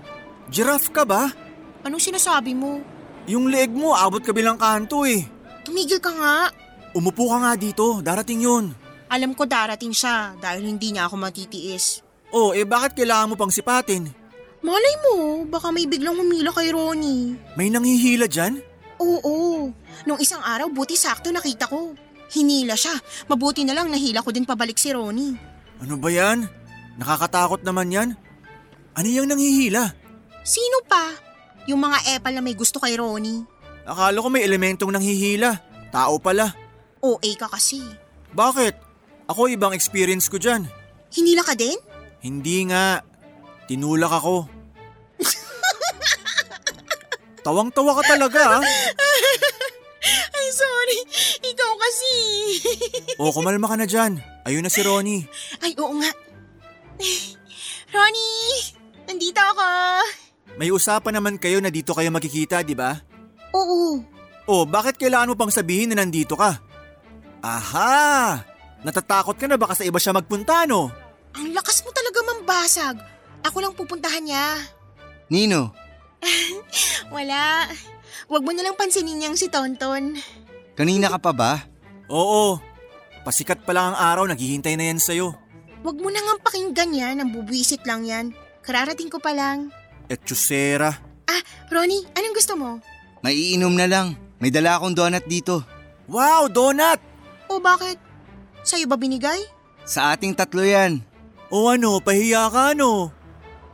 Giraffe 0.52 0.92
ka 0.92 1.08
ba? 1.08 1.32
Anong 1.88 2.04
sinasabi 2.04 2.52
mo? 2.52 2.84
Yung 3.32 3.48
leeg 3.48 3.72
mo 3.72 3.96
abot 3.96 4.20
kabilang 4.20 4.60
kanto 4.60 5.08
eh. 5.08 5.24
Tumigil 5.64 6.04
ka 6.04 6.12
nga. 6.12 6.61
Umupo 6.92 7.32
ka 7.32 7.38
nga 7.40 7.54
dito, 7.56 8.04
darating 8.04 8.44
yun. 8.44 8.76
Alam 9.12 9.32
ko 9.36 9.48
darating 9.48 9.96
siya 9.96 10.36
dahil 10.40 10.68
hindi 10.68 10.92
niya 10.92 11.08
ako 11.08 11.16
matitiis. 11.20 12.04
Oh, 12.32 12.56
eh 12.56 12.64
bakit 12.64 12.96
kailangan 12.96 13.32
mo 13.32 13.36
pang 13.36 13.52
sipatin? 13.52 14.08
Malay 14.64 14.96
mo, 15.04 15.44
baka 15.48 15.72
may 15.74 15.88
biglang 15.88 16.16
humila 16.16 16.52
kay 16.56 16.72
Ronnie. 16.72 17.36
May 17.60 17.68
nanghihila 17.68 18.28
dyan? 18.30 18.62
Oo, 19.02 19.68
nung 20.06 20.20
isang 20.22 20.40
araw 20.46 20.70
buti 20.70 20.94
sakto 20.94 21.34
nakita 21.34 21.66
ko. 21.66 21.98
Hinila 22.32 22.78
siya, 22.78 22.96
mabuti 23.28 23.68
na 23.68 23.76
lang 23.76 23.92
nahila 23.92 24.24
ko 24.24 24.32
din 24.32 24.48
pabalik 24.48 24.80
si 24.80 24.94
Ronnie. 24.96 25.36
Ano 25.84 26.00
ba 26.00 26.08
yan? 26.08 26.48
Nakakatakot 26.96 27.66
naman 27.66 27.92
yan. 27.92 28.10
Ano 28.96 29.08
yung 29.10 29.28
nanghihila? 29.28 29.92
Sino 30.46 30.86
pa? 30.88 31.12
Yung 31.68 31.82
mga 31.82 32.16
epal 32.16 32.38
na 32.38 32.46
may 32.46 32.56
gusto 32.56 32.78
kay 32.80 32.96
Ronnie. 32.96 33.44
Akala 33.84 34.22
ko 34.22 34.30
may 34.30 34.46
elementong 34.46 34.94
nanghihila. 34.94 35.58
Tao 35.90 36.22
pala. 36.22 36.61
OA 37.02 37.32
ka 37.38 37.50
kasi. 37.50 37.82
Bakit? 38.32 38.78
Ako 39.28 39.50
ibang 39.50 39.74
experience 39.74 40.30
ko 40.30 40.38
dyan. 40.38 40.70
Hinila 41.12 41.44
ka 41.44 41.58
din? 41.58 41.76
Hindi 42.22 42.70
nga. 42.70 43.02
Tinulak 43.66 44.14
ako. 44.14 44.46
Tawang-tawa 47.46 47.98
ka 48.00 48.04
talaga 48.06 48.62
ah. 48.62 48.64
Ay, 50.38 50.48
sorry. 50.54 51.00
Ikaw 51.42 51.72
kasi. 51.78 52.14
O 53.18 53.34
kumalma 53.34 53.70
ka 53.70 53.78
na 53.78 53.90
dyan. 53.90 54.22
Ayun 54.46 54.66
na 54.66 54.74
si 54.74 54.82
Ronnie. 54.82 55.26
Ay, 55.62 55.74
oo 55.78 55.94
nga. 55.98 56.12
Ronnie! 57.96 58.78
Nandito 59.10 59.42
ako. 59.42 59.68
May 60.56 60.72
usapan 60.72 61.20
naman 61.20 61.36
kayo 61.42 61.60
na 61.60 61.74
dito 61.74 61.92
kayo 61.92 62.08
magkikita, 62.14 62.64
di 62.64 62.78
ba? 62.78 62.96
Oo. 63.52 64.00
O 64.48 64.66
bakit 64.66 64.98
kailangan 64.98 65.32
mo 65.32 65.36
pang 65.38 65.54
sabihin 65.54 65.92
na 65.92 66.02
nandito 66.02 66.40
ka? 66.40 66.58
Aha! 67.42 68.42
Natatakot 68.82 69.38
ka 69.38 69.46
na 69.46 69.58
baka 69.58 69.78
sa 69.78 69.86
iba 69.86 70.02
siya 70.02 70.14
magpunta 70.14 70.66
no? 70.66 70.90
Ang 71.38 71.54
lakas 71.54 71.82
mo 71.86 71.94
talaga 71.94 72.20
mambasag. 72.26 72.98
Ako 73.42 73.58
lang 73.62 73.74
pupuntahan 73.74 74.22
niya. 74.22 74.58
Nino, 75.30 75.74
Wala. 77.16 77.66
Huwag 78.30 78.46
mo 78.46 78.54
nalang 78.54 78.78
pansinin 78.78 79.18
niyang 79.18 79.34
si 79.34 79.50
Tonton. 79.50 80.16
kanina 80.78 81.10
ka 81.10 81.18
pa 81.18 81.34
ba? 81.34 81.52
Oo. 82.08 82.62
Pasikat 83.22 83.66
pa 83.66 83.74
lang 83.74 83.94
ang 83.94 83.98
araw, 83.98 84.24
naghihintay 84.30 84.78
na 84.78 84.90
yan 84.90 85.02
sa'yo. 85.02 85.34
Huwag 85.82 85.98
mo 85.98 86.14
nang 86.14 86.42
pakinggan 86.42 86.94
yan. 86.94 87.16
Ang 87.22 87.30
bubwisit 87.34 87.82
lang 87.90 88.06
yan. 88.06 88.34
Kararating 88.62 89.10
ko 89.10 89.18
pa 89.18 89.34
lang. 89.34 89.74
Etchusera. 90.10 90.94
Ah, 91.26 91.42
Ronnie, 91.74 92.06
anong 92.14 92.38
gusto 92.38 92.54
mo? 92.54 92.78
Maiinom 93.26 93.74
na 93.74 93.90
lang. 93.90 94.14
May 94.42 94.50
dala 94.54 94.78
akong 94.78 94.94
donut 94.94 95.26
dito. 95.26 95.62
Wow, 96.06 96.50
donut! 96.50 96.98
O 97.52 97.60
bakit? 97.60 98.00
Sa'yo 98.64 98.88
ba 98.88 98.96
binigay? 98.96 99.44
Sa 99.84 100.16
ating 100.16 100.32
tatlo 100.32 100.64
yan. 100.64 101.04
O 101.52 101.68
ano, 101.68 102.00
pahiya 102.00 102.48
ka 102.48 102.72
no? 102.72 103.12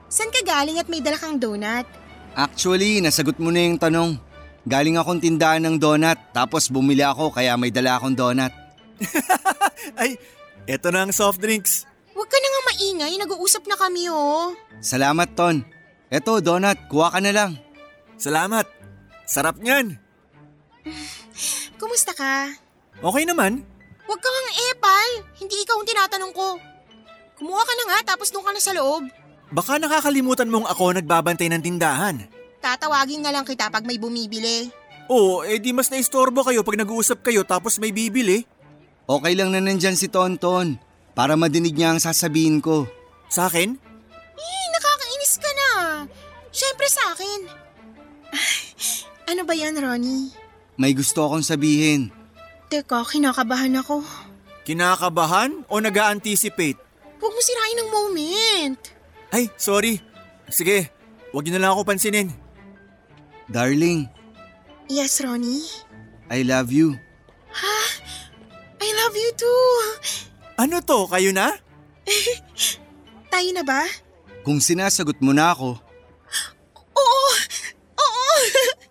San 0.10 0.34
ka 0.34 0.42
galing 0.42 0.82
at 0.82 0.90
may 0.90 0.98
dala 0.98 1.22
kang 1.22 1.38
donut? 1.38 1.86
Actually, 2.34 3.06
nasagot 3.06 3.38
mo 3.38 3.54
na 3.54 3.70
yung 3.70 3.78
tanong. 3.78 4.18
Galing 4.66 4.98
akong 4.98 5.22
tindahan 5.22 5.62
ng 5.62 5.78
donut, 5.78 6.18
tapos 6.34 6.74
bumili 6.74 7.06
ako 7.06 7.30
kaya 7.30 7.54
may 7.54 7.70
dala 7.70 8.02
akong 8.02 8.18
donut. 8.18 8.50
Ay, 10.02 10.18
eto 10.66 10.90
na 10.90 11.06
ang 11.06 11.14
soft 11.14 11.38
drinks. 11.38 11.86
Huwag 12.18 12.26
ka 12.26 12.38
na 12.42 12.50
nga 12.50 12.62
maingay. 12.74 13.14
Nag-uusap 13.22 13.70
na 13.70 13.78
kami 13.78 14.10
oh. 14.10 14.58
Salamat, 14.82 15.38
Ton. 15.38 15.62
Eto, 16.10 16.42
donut, 16.42 16.82
kuha 16.90 17.14
ka 17.14 17.22
na 17.22 17.30
lang. 17.30 17.62
Salamat. 18.18 18.66
Sarap 19.30 19.62
niyan. 19.62 20.02
Kumusta 21.80 22.18
ka? 22.18 22.66
Okay 22.98 23.24
naman. 23.30 23.62
Huwag 24.08 24.20
kang 24.24 24.38
ang 24.38 24.52
epal. 24.74 25.10
Hindi 25.38 25.56
ikaw 25.62 25.76
ang 25.78 25.88
tinatanong 25.88 26.34
ko. 26.34 26.58
Kumuha 27.38 27.62
ka 27.62 27.74
na 27.78 27.86
nga 27.94 28.00
tapos 28.16 28.34
doon 28.34 28.46
ka 28.50 28.52
na 28.56 28.62
sa 28.64 28.74
loob. 28.74 29.06
Baka 29.54 29.78
nakakalimutan 29.78 30.50
mong 30.50 30.68
ako 30.68 30.98
nagbabantay 30.98 31.48
ng 31.54 31.62
tindahan. 31.62 32.26
Tatawagin 32.60 33.22
na 33.22 33.32
lang 33.32 33.46
kita 33.46 33.70
pag 33.70 33.86
may 33.86 34.02
bumibili. 34.02 34.74
Oo, 35.08 35.46
eh 35.46 35.62
di 35.62 35.72
mas 35.72 35.88
naistorbo 35.88 36.44
kayo 36.44 36.68
pag 36.68 36.76
nag-uusap 36.76 37.24
kayo 37.24 37.48
tapos 37.48 37.80
may 37.80 37.96
bibili. 37.96 38.44
Okay 39.08 39.34
lang 39.40 39.56
na 39.56 39.64
nandyan 39.64 39.96
si 39.96 40.12
Tonton 40.12 40.76
para 41.16 41.40
madinig 41.40 41.78
niya 41.78 41.96
ang 41.96 42.02
sasabihin 42.04 42.60
ko. 42.60 42.90
Sa 43.32 43.48
akin? 43.48 43.72
Eh, 44.36 44.66
nakakainis 44.76 45.34
ka 45.40 45.52
na. 45.54 45.70
Siyempre 46.52 46.88
sa 46.92 47.16
akin. 47.16 47.40
Ay, 48.34 48.58
ano 49.32 49.48
ba 49.48 49.56
yan, 49.56 49.80
Ronnie? 49.80 50.32
May 50.76 50.92
gusto 50.92 51.24
akong 51.24 51.46
sabihin. 51.46 52.12
Teka, 52.68 53.08
kinakabahan 53.08 53.80
ako. 53.80 54.04
Kinakabahan 54.68 55.64
o 55.72 55.80
nag 55.80 55.96
anticipate 55.96 56.76
Huwag 57.18 57.34
mo 57.34 57.42
sirain 57.42 57.78
ng 57.82 57.90
moment. 57.90 58.82
Ay, 59.34 59.50
sorry. 59.58 59.98
Sige, 60.54 60.92
wag 61.34 61.44
niyo 61.48 61.58
na 61.58 61.68
lang 61.68 61.72
ako 61.74 61.82
pansinin. 61.88 62.30
Darling, 63.50 64.06
Yes, 64.88 65.20
Ronnie? 65.20 65.68
I 66.32 66.44
love 66.48 66.72
you. 66.72 66.96
I 68.80 68.88
love 69.04 69.16
you 69.20 69.32
too. 69.36 69.68
Ano 70.56 70.80
to, 70.80 71.12
kayo 71.12 71.36
na? 71.36 71.52
Tayo 73.34 73.50
na 73.52 73.64
ba? 73.68 73.84
Kung 74.48 74.64
sinasagot 74.64 75.20
mo 75.20 75.36
na 75.36 75.52
ako, 75.52 75.76
Oo! 77.00 77.28
Oo! 78.00 78.36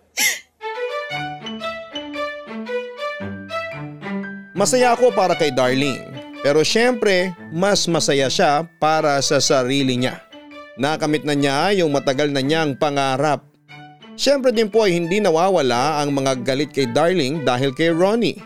Masaya 4.57 4.97
ako 4.97 5.13
para 5.13 5.37
kay 5.37 5.53
Darling. 5.53 6.01
Pero 6.41 6.65
syempre, 6.65 7.29
mas 7.53 7.85
masaya 7.85 8.25
siya 8.25 8.65
para 8.81 9.21
sa 9.21 9.37
sarili 9.37 10.01
niya. 10.01 10.17
Nakamit 10.81 11.21
na 11.21 11.37
niya 11.37 11.77
yung 11.77 11.93
matagal 11.93 12.33
na 12.33 12.41
niyang 12.41 12.73
pangarap. 12.73 13.45
Syempre 14.17 14.49
din 14.49 14.65
po 14.65 14.89
ay 14.89 14.97
hindi 14.97 15.21
nawawala 15.21 16.01
ang 16.01 16.09
mga 16.09 16.41
galit 16.41 16.73
kay 16.73 16.89
Darling 16.89 17.45
dahil 17.45 17.69
kay 17.69 17.93
Ronnie. 17.93 18.41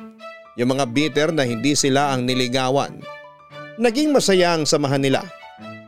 Yung 0.60 0.76
mga 0.76 0.92
bitter 0.92 1.30
na 1.32 1.48
hindi 1.48 1.80
sila 1.80 2.12
ang 2.12 2.28
niligawan. 2.28 3.00
Naging 3.80 4.12
masaya 4.12 4.60
ang 4.60 4.68
samahan 4.68 5.00
nila. 5.00 5.24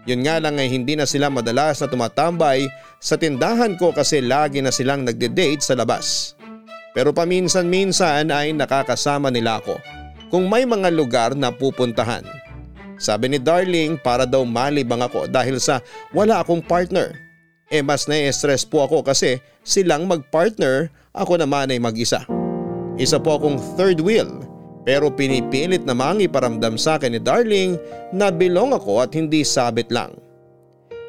Yun 0.07 0.23
nga 0.23 0.39
lang 0.39 0.55
ay 0.55 0.71
hindi 0.71 0.95
na 0.95 1.03
sila 1.03 1.27
madalas 1.27 1.83
na 1.83 1.91
tumatambay 1.91 2.63
sa 2.95 3.19
tindahan 3.19 3.75
ko 3.75 3.91
kasi 3.91 4.23
lagi 4.23 4.63
na 4.63 4.71
silang 4.71 5.03
nagde-date 5.03 5.59
sa 5.59 5.75
labas. 5.75 6.39
Pero 6.95 7.11
paminsan-minsan 7.11 8.31
ay 8.31 8.55
nakakasama 8.55 9.27
nila 9.27 9.59
ako 9.59 10.02
kung 10.33 10.49
may 10.49 10.65
mga 10.65 10.89
lugar 10.89 11.37
na 11.37 11.53
pupuntahan. 11.53 12.25
Sabi 12.97 13.29
ni 13.29 13.37
Darling 13.37 14.01
para 14.01 14.25
daw 14.25 14.41
malibang 14.41 15.05
ako 15.05 15.29
dahil 15.29 15.61
sa 15.61 15.77
wala 16.09 16.41
akong 16.41 16.65
partner. 16.65 17.13
Eh 17.69 17.85
mas 17.85 18.09
na-stress 18.09 18.65
po 18.65 18.81
ako 18.81 19.05
kasi 19.05 19.37
silang 19.61 20.09
mag-partner, 20.09 20.89
ako 21.13 21.37
naman 21.37 21.69
ay 21.69 21.77
mag-isa. 21.77 22.25
Isa 22.97 23.21
po 23.21 23.37
akong 23.37 23.61
third 23.77 24.01
wheel 24.01 24.41
pero 24.81 25.13
pinipilit 25.13 25.85
namang 25.85 26.25
iparamdam 26.25 26.81
sa 26.81 26.97
akin 26.97 27.13
ni 27.13 27.21
Darling 27.21 27.77
na 28.09 28.33
bilong 28.33 28.73
ako 28.73 29.05
at 29.05 29.13
hindi 29.13 29.45
sabit 29.45 29.93
lang. 29.93 30.17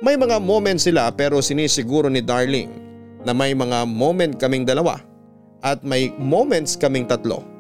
May 0.04 0.21
mga 0.21 0.37
moment 0.37 0.76
sila 0.76 1.09
pero 1.09 1.40
sinisiguro 1.40 2.12
ni 2.12 2.21
Darling 2.21 2.69
na 3.25 3.33
may 3.33 3.57
mga 3.57 3.88
moment 3.88 4.37
kaming 4.37 4.69
dalawa 4.69 5.00
at 5.64 5.81
may 5.81 6.12
moments 6.21 6.76
kaming 6.76 7.09
tatlo. 7.09 7.54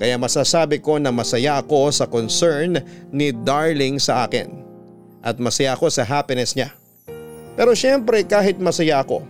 Kaya 0.00 0.16
masasabi 0.16 0.80
ko 0.80 0.96
na 0.96 1.12
masaya 1.12 1.60
ako 1.60 1.92
sa 1.92 2.08
concern 2.08 2.80
ni 3.12 3.30
Darling 3.30 4.00
sa 4.00 4.24
akin 4.26 4.50
at 5.22 5.38
masaya 5.38 5.76
ako 5.78 5.92
sa 5.92 6.02
happiness 6.02 6.58
niya. 6.58 6.74
Pero 7.54 7.76
syempre 7.76 8.24
kahit 8.24 8.56
masaya 8.58 9.04
ako, 9.04 9.22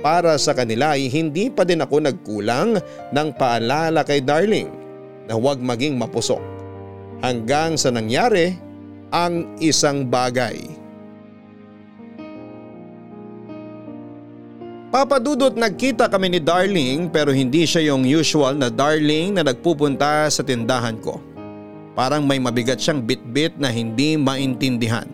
para 0.00 0.32
sa 0.40 0.56
kanila 0.56 0.96
ay 0.96 1.12
hindi 1.12 1.52
pa 1.52 1.64
din 1.64 1.84
ako 1.84 2.00
nagkulang 2.00 2.80
ng 3.12 3.28
paalala 3.36 4.00
kay 4.00 4.24
Darling 4.24 4.72
na 5.28 5.36
huwag 5.36 5.60
maging 5.60 6.00
mapusok. 6.00 6.40
Hanggang 7.20 7.76
sa 7.76 7.92
nangyari 7.92 8.56
ang 9.12 9.44
isang 9.60 10.08
bagay. 10.08 10.79
Papadudot 14.90 15.54
nagkita 15.54 16.10
kami 16.10 16.34
ni 16.34 16.40
Darling 16.42 17.06
pero 17.14 17.30
hindi 17.30 17.62
siya 17.62 17.94
yung 17.94 18.02
usual 18.02 18.58
na 18.58 18.66
Darling 18.66 19.38
na 19.38 19.46
nagpupunta 19.46 20.26
sa 20.26 20.42
tindahan 20.42 20.98
ko. 20.98 21.22
Parang 21.94 22.26
may 22.26 22.42
mabigat 22.42 22.82
siyang 22.82 22.98
bitbit 22.98 23.54
na 23.54 23.70
hindi 23.70 24.18
maintindihan. 24.18 25.06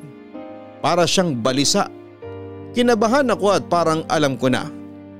Para 0.80 1.04
siyang 1.04 1.36
balisa. 1.36 1.92
Kinabahan 2.72 3.28
ako 3.28 3.52
at 3.52 3.68
parang 3.68 4.00
alam 4.08 4.40
ko 4.40 4.48
na 4.48 4.64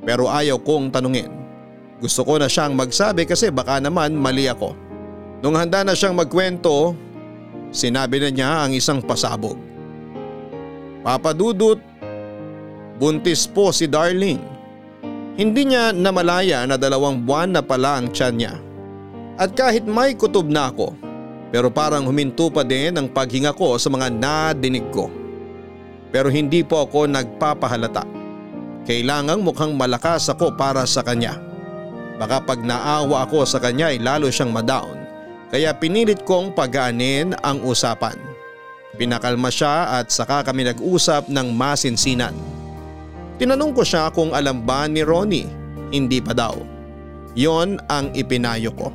pero 0.08 0.25
ayaw 0.32 0.56
kong 0.56 0.88
tanungin. 0.88 1.28
Gusto 2.00 2.25
ko 2.25 2.40
na 2.40 2.48
siyang 2.48 2.72
magsabi 2.72 3.28
kasi 3.28 3.52
baka 3.52 3.76
naman 3.76 4.16
mali 4.16 4.48
ako. 4.48 4.72
Nung 5.44 5.60
handa 5.60 5.84
na 5.84 5.92
siyang 5.92 6.16
magkwento, 6.16 6.96
sinabi 7.76 8.25
na 8.25 8.30
niya 8.32 8.50
ang 8.64 8.72
isang 8.72 9.04
pasabog. 9.04 9.60
Papadudot, 11.04 11.76
buntis 12.96 13.46
po 13.46 13.72
si 13.72 13.88
Darling. 13.88 14.40
Hindi 15.36 15.68
niya 15.68 15.92
namalaya 15.92 16.64
na 16.64 16.80
dalawang 16.80 17.24
buwan 17.24 17.56
na 17.56 17.62
pala 17.64 18.00
ang 18.00 18.08
tiyan 18.08 18.34
niya. 18.36 18.54
At 19.36 19.52
kahit 19.52 19.84
may 19.84 20.16
kutob 20.16 20.48
na 20.48 20.72
ako, 20.72 20.96
pero 21.52 21.68
parang 21.68 22.08
huminto 22.08 22.48
pa 22.48 22.64
din 22.64 22.96
ang 22.96 23.08
paghinga 23.12 23.52
ko 23.52 23.76
sa 23.76 23.92
mga 23.92 24.08
nadinig 24.08 24.88
ko. 24.88 25.12
Pero 26.08 26.32
hindi 26.32 26.64
po 26.64 26.88
ako 26.88 27.04
nagpapahalata. 27.04 28.08
Kailangang 28.88 29.44
mukhang 29.44 29.76
malakas 29.76 30.32
ako 30.32 30.56
para 30.56 30.88
sa 30.88 31.04
kanya. 31.04 31.36
Baka 32.16 32.40
pag 32.40 32.64
naawa 32.64 33.28
ako 33.28 33.44
sa 33.44 33.60
kanya 33.60 33.92
ay 33.92 34.00
lalo 34.00 34.32
siyang 34.32 34.56
madown 34.56 35.06
kaya 35.46 35.70
pinilit 35.78 36.26
kong 36.26 36.50
pagaanin 36.52 37.32
ang 37.42 37.62
usapan. 37.62 38.18
Pinakalma 38.98 39.52
siya 39.52 40.00
at 40.00 40.10
saka 40.10 40.42
kami 40.42 40.66
nag-usap 40.66 41.30
ng 41.30 41.52
masinsinan. 41.54 42.34
Tinanong 43.37 43.76
ko 43.76 43.85
siya 43.85 44.09
kung 44.16 44.33
alam 44.33 44.64
ba 44.64 44.88
ni 44.88 45.05
Ronnie, 45.05 45.45
hindi 45.93 46.25
pa 46.25 46.33
daw. 46.33 46.57
Yon 47.37 47.76
ang 47.93 48.09
ipinayo 48.16 48.73
ko. 48.73 48.88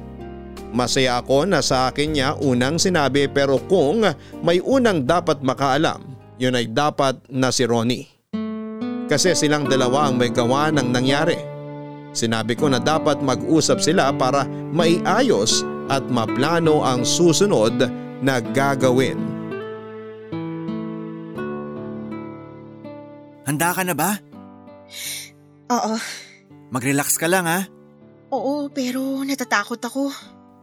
Masaya 0.74 1.22
ako 1.22 1.46
na 1.46 1.62
sa 1.62 1.94
akin 1.94 2.10
niya 2.16 2.34
unang 2.42 2.82
sinabi 2.82 3.30
pero 3.30 3.62
kung 3.70 4.02
may 4.42 4.58
unang 4.64 5.06
dapat 5.06 5.46
makaalam, 5.46 6.02
yun 6.42 6.58
ay 6.58 6.66
dapat 6.74 7.22
na 7.30 7.54
si 7.54 7.70
Ronnie. 7.70 8.10
Kasi 9.06 9.38
silang 9.38 9.70
dalawa 9.70 10.10
ang 10.10 10.18
may 10.18 10.34
gawa 10.34 10.74
ng 10.74 10.90
nangyari. 10.90 11.38
Sinabi 12.16 12.58
ko 12.58 12.66
na 12.66 12.82
dapat 12.82 13.22
mag-usap 13.22 13.78
sila 13.78 14.10
para 14.16 14.50
maiayos 14.74 15.62
at 15.92 16.02
maplano 16.10 16.82
ang 16.82 17.06
susunod 17.06 17.78
na 18.24 18.42
gagawin. 18.42 19.20
Handa 23.46 23.76
ka 23.76 23.84
na 23.84 23.94
ba? 23.94 24.31
Oo. 25.72 25.94
Mag-relax 26.72 27.20
ka 27.20 27.28
lang 27.28 27.48
ha. 27.48 27.68
Oo, 28.32 28.72
pero 28.72 29.24
natatakot 29.28 29.80
ako. 29.84 30.08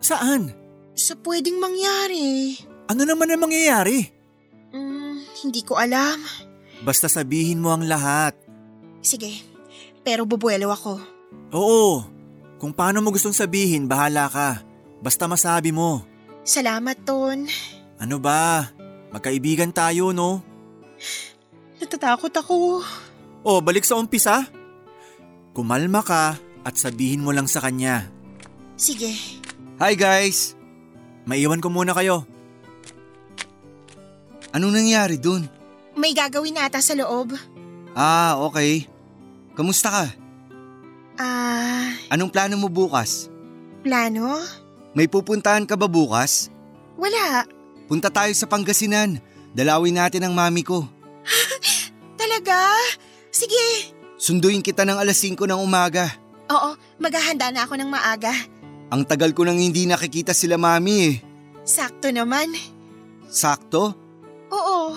Saan? 0.01 0.53
Sa 0.97 1.15
pwedeng 1.21 1.61
mangyari. 1.61 2.57
Ano 2.89 3.05
naman 3.05 3.29
ang 3.29 3.45
mangyayari? 3.45 4.09
Hmm, 4.73 5.21
hindi 5.45 5.61
ko 5.61 5.77
alam. 5.77 6.21
Basta 6.81 7.07
sabihin 7.13 7.61
mo 7.61 7.73
ang 7.75 7.85
lahat. 7.85 8.33
Sige, 9.05 9.45
pero 10.01 10.25
bubuelo 10.25 10.73
ako. 10.73 10.97
Oo, 11.53 12.05
kung 12.57 12.73
paano 12.73 13.05
mo 13.05 13.13
gustong 13.13 13.37
sabihin, 13.37 13.85
bahala 13.87 14.27
ka. 14.33 14.65
Basta 15.05 15.29
masabi 15.31 15.71
mo. 15.71 16.03
Salamat, 16.43 16.97
Ton. 17.05 17.47
Ano 18.01 18.17
ba? 18.19 18.73
Magkaibigan 19.13 19.71
tayo, 19.71 20.11
no? 20.17 20.43
Natatakot 21.79 22.33
ako. 22.35 22.83
O, 23.49 23.65
balik 23.65 23.89
sa 23.89 23.97
umpisa. 23.97 24.45
Kumalma 25.57 26.05
ka 26.05 26.37
at 26.61 26.75
sabihin 26.77 27.25
mo 27.25 27.33
lang 27.33 27.49
sa 27.49 27.65
kanya. 27.65 28.05
Sige. 28.77 29.09
Hi 29.81 29.97
guys! 29.97 30.53
Maiwan 31.25 31.65
ko 31.65 31.73
muna 31.73 31.97
kayo. 31.97 32.29
Anong 34.53 34.77
nangyari 34.77 35.17
dun? 35.17 35.49
May 35.97 36.13
gagawin 36.13 36.61
ata 36.61 36.85
sa 36.85 36.93
loob. 36.93 37.33
Ah, 37.97 38.37
okay. 38.45 38.85
Kamusta 39.57 39.89
ka? 39.89 40.05
Ah, 41.19 41.89
Anong 42.13 42.29
plano 42.31 42.61
mo 42.61 42.69
bukas? 42.69 43.33
plano? 43.81 44.45
May 44.93 45.09
pupuntahan 45.09 45.65
ka 45.65 45.73
ba 45.73 45.89
bukas? 45.89 46.53
Wala. 47.01 47.49
Punta 47.89 48.13
tayo 48.13 48.31
sa 48.37 48.45
Pangasinan. 48.45 49.25
Dalawin 49.57 49.97
natin 49.97 50.29
ang 50.29 50.37
mami 50.37 50.61
ko. 50.61 50.85
Talaga? 52.21 52.77
Sige. 53.31 53.95
Sunduin 54.19 54.65
kita 54.65 54.83
ng 54.83 54.99
alas 54.99 55.23
5 55.23 55.47
ng 55.47 55.61
umaga. 55.63 56.11
Oo, 56.49 56.75
maghahanda 56.99 57.53
na 57.53 57.69
ako 57.69 57.79
ng 57.79 57.91
maaga. 57.93 58.33
Ang 58.89 59.05
tagal 59.05 59.37
ko 59.37 59.45
nang 59.45 59.61
hindi 59.61 59.85
nakikita 59.85 60.33
sila 60.33 60.57
mami 60.57 60.97
eh. 61.13 61.17
Sakto 61.69 62.09
naman. 62.09 62.49
Sakto? 63.29 63.93
Oo. 64.49 64.97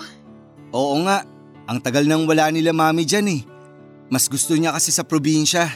Oo 0.72 0.96
nga. 1.04 1.28
Ang 1.68 1.78
tagal 1.84 2.08
nang 2.08 2.24
wala 2.24 2.48
nila 2.48 2.72
mami 2.72 3.04
dyan 3.04 3.28
eh. 3.28 3.42
Mas 4.08 4.26
gusto 4.26 4.56
niya 4.56 4.72
kasi 4.72 4.88
sa 4.88 5.04
probinsya. 5.04 5.68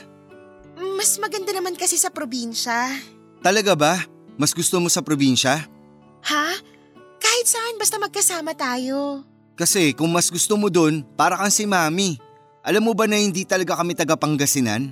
Mas 0.97 1.21
maganda 1.21 1.53
naman 1.53 1.77
kasi 1.77 2.01
sa 2.01 2.09
probinsya. 2.09 2.89
Talaga 3.45 3.77
ba? 3.77 3.95
Mas 4.41 4.57
gusto 4.57 4.81
mo 4.81 4.89
sa 4.89 5.05
probinsya? 5.05 5.69
Ha? 6.25 6.47
Kahit 7.21 7.47
saan 7.47 7.77
basta 7.77 8.01
magkasama 8.01 8.57
tayo. 8.57 9.25
Kasi 9.57 9.93
kung 9.93 10.13
mas 10.13 10.29
gusto 10.29 10.57
mo 10.57 10.69
dun, 10.69 11.05
para 11.17 11.37
kang 11.37 11.53
si 11.53 11.65
mami. 11.69 12.17
Alam 12.67 12.91
mo 12.91 12.93
ba 12.99 13.07
na 13.07 13.15
hindi 13.15 13.47
talaga 13.47 13.79
kami 13.79 13.95
taga 13.95 14.19
Pangasinan? 14.19 14.91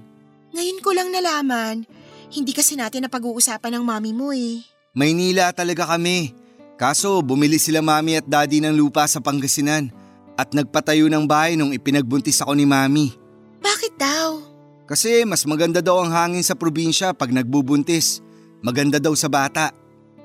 Ngayon 0.54 0.78
ko 0.78 0.94
lang 0.94 1.10
nalaman. 1.10 1.82
Hindi 2.30 2.54
kasi 2.54 2.78
natin 2.78 3.02
napag-uusapan 3.02 3.74
ng 3.74 3.82
mami 3.82 4.14
mo 4.14 4.30
eh. 4.30 4.62
Maynila 4.94 5.50
talaga 5.50 5.82
kami. 5.82 6.30
Kaso 6.78 7.18
bumili 7.18 7.58
sila 7.58 7.82
mami 7.82 8.14
at 8.14 8.30
daddy 8.30 8.62
ng 8.62 8.78
lupa 8.78 9.02
sa 9.10 9.18
Pangasinan 9.18 9.90
at 10.38 10.54
nagpatayo 10.54 11.10
ng 11.10 11.26
bahay 11.26 11.58
nung 11.58 11.74
ipinagbuntis 11.74 12.38
ako 12.46 12.54
ni 12.54 12.62
mami. 12.62 13.10
Bakit 13.58 13.98
daw? 13.98 14.38
Kasi 14.86 15.26
mas 15.26 15.42
maganda 15.42 15.82
daw 15.82 15.98
ang 15.98 16.14
hangin 16.14 16.46
sa 16.46 16.54
probinsya 16.54 17.10
pag 17.10 17.34
nagbubuntis. 17.34 18.22
Maganda 18.62 19.02
daw 19.02 19.18
sa 19.18 19.26
bata. 19.26 19.74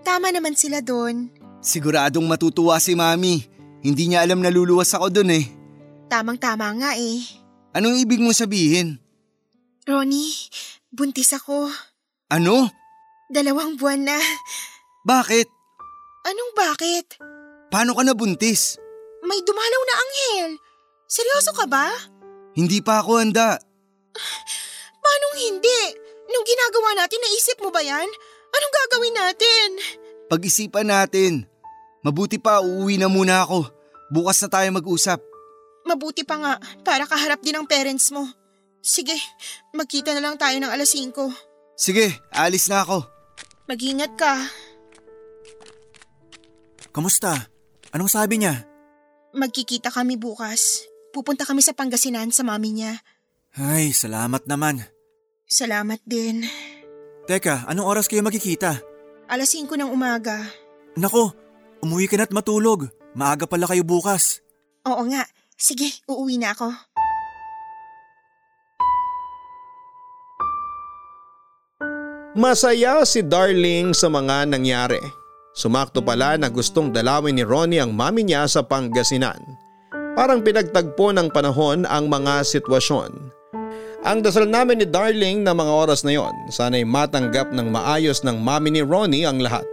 Tama 0.06 0.30
naman 0.30 0.54
sila 0.54 0.86
doon. 0.86 1.34
Siguradong 1.66 2.30
matutuwa 2.30 2.78
si 2.78 2.94
mami. 2.94 3.42
Hindi 3.82 4.14
niya 4.14 4.22
alam 4.22 4.38
na 4.38 4.54
luluwas 4.54 4.94
ako 4.94 5.10
dun 5.10 5.34
eh. 5.34 5.50
Tamang-tama 6.10 6.74
nga 6.78 6.94
eh. 6.94 7.39
Anong 7.70 8.02
ibig 8.02 8.18
mo 8.18 8.34
sabihin? 8.34 8.98
Ronnie, 9.86 10.34
buntis 10.90 11.38
ako. 11.38 11.70
Ano? 12.34 12.70
Dalawang 13.30 13.78
buwan 13.78 14.10
na. 14.10 14.18
Bakit? 15.06 15.46
Anong 16.26 16.52
bakit? 16.58 17.22
Paano 17.70 17.94
ka 17.94 18.02
nabuntis? 18.02 18.82
May 19.22 19.38
dumalaw 19.46 19.82
na 19.86 19.96
anghel. 20.02 20.52
Seryoso 21.06 21.54
ka 21.54 21.70
ba? 21.70 21.94
Hindi 22.58 22.82
pa 22.82 23.06
ako 23.06 23.22
handa. 23.22 23.62
Paanong 25.02 25.38
hindi? 25.38 25.80
Nung 26.30 26.46
ginagawa 26.46 26.98
natin, 26.98 27.22
naisip 27.22 27.58
mo 27.62 27.70
ba 27.70 27.82
yan? 27.86 28.10
Anong 28.50 28.74
gagawin 28.74 29.16
natin? 29.18 29.68
Pag-isipan 30.30 30.90
natin. 30.90 31.46
Mabuti 32.02 32.42
pa 32.42 32.62
uuwi 32.62 32.98
na 32.98 33.10
muna 33.10 33.46
ako. 33.46 33.70
Bukas 34.10 34.42
na 34.42 34.50
tayo 34.50 34.70
mag-usap. 34.74 35.22
Mabuti 35.90 36.22
pa 36.22 36.38
nga, 36.38 36.54
para 36.86 37.10
kaharap 37.10 37.42
din 37.42 37.58
ang 37.58 37.66
parents 37.66 38.14
mo. 38.14 38.30
Sige, 38.78 39.18
magkita 39.74 40.14
na 40.14 40.22
lang 40.22 40.38
tayo 40.38 40.62
ng 40.62 40.70
alas 40.70 40.94
5. 40.94 41.18
Sige, 41.74 42.14
alis 42.30 42.70
na 42.70 42.86
ako. 42.86 43.02
Mag-ingat 43.66 44.14
ka. 44.14 44.38
Kamusta? 46.94 47.50
Anong 47.90 48.12
sabi 48.12 48.38
niya? 48.38 48.70
Magkikita 49.34 49.90
kami 49.90 50.18
bukas. 50.18 50.86
Pupunta 51.10 51.42
kami 51.42 51.66
sa 51.66 51.74
Pangasinan 51.74 52.30
sa 52.30 52.46
mami 52.46 52.70
niya. 52.70 53.02
Ay, 53.58 53.90
salamat 53.90 54.46
naman. 54.46 54.86
Salamat 55.50 55.98
din. 56.06 56.46
Teka, 57.26 57.66
anong 57.66 57.90
oras 57.90 58.06
kayo 58.06 58.22
magkikita? 58.22 58.78
Alas 59.26 59.54
5 59.58 59.74
ng 59.74 59.90
umaga. 59.90 60.38
Nako, 60.98 61.34
umuwi 61.82 62.06
ka 62.06 62.18
na't 62.18 62.34
matulog. 62.34 62.90
Maaga 63.18 63.50
pala 63.50 63.66
kayo 63.66 63.82
bukas. 63.82 64.46
Oo 64.86 65.02
nga. 65.10 65.26
Sige, 65.60 65.92
uuwi 66.08 66.40
na 66.40 66.56
ako. 66.56 66.72
Masaya 72.40 73.04
si 73.04 73.20
Darling 73.20 73.92
sa 73.92 74.08
mga 74.08 74.48
nangyari. 74.48 75.04
Sumakto 75.52 76.00
pala 76.00 76.40
na 76.40 76.48
gustong 76.48 76.96
dalawin 76.96 77.36
ni 77.36 77.44
Ronnie 77.44 77.84
ang 77.84 77.92
mami 77.92 78.24
niya 78.24 78.48
sa 78.48 78.64
Pangasinan. 78.64 79.44
Parang 80.16 80.40
pinagtagpo 80.40 81.12
ng 81.12 81.28
panahon 81.28 81.84
ang 81.84 82.08
mga 82.08 82.48
sitwasyon. 82.48 83.12
Ang 84.08 84.24
dasal 84.24 84.48
namin 84.48 84.80
ni 84.80 84.88
Darling 84.88 85.44
na 85.44 85.52
mga 85.52 85.76
oras 85.76 86.08
na 86.08 86.16
yon, 86.16 86.32
sana'y 86.48 86.88
matanggap 86.88 87.52
ng 87.52 87.68
maayos 87.68 88.24
ng 88.24 88.40
mami 88.40 88.72
ni 88.72 88.80
Ronnie 88.80 89.28
ang 89.28 89.44
lahat. 89.44 89.68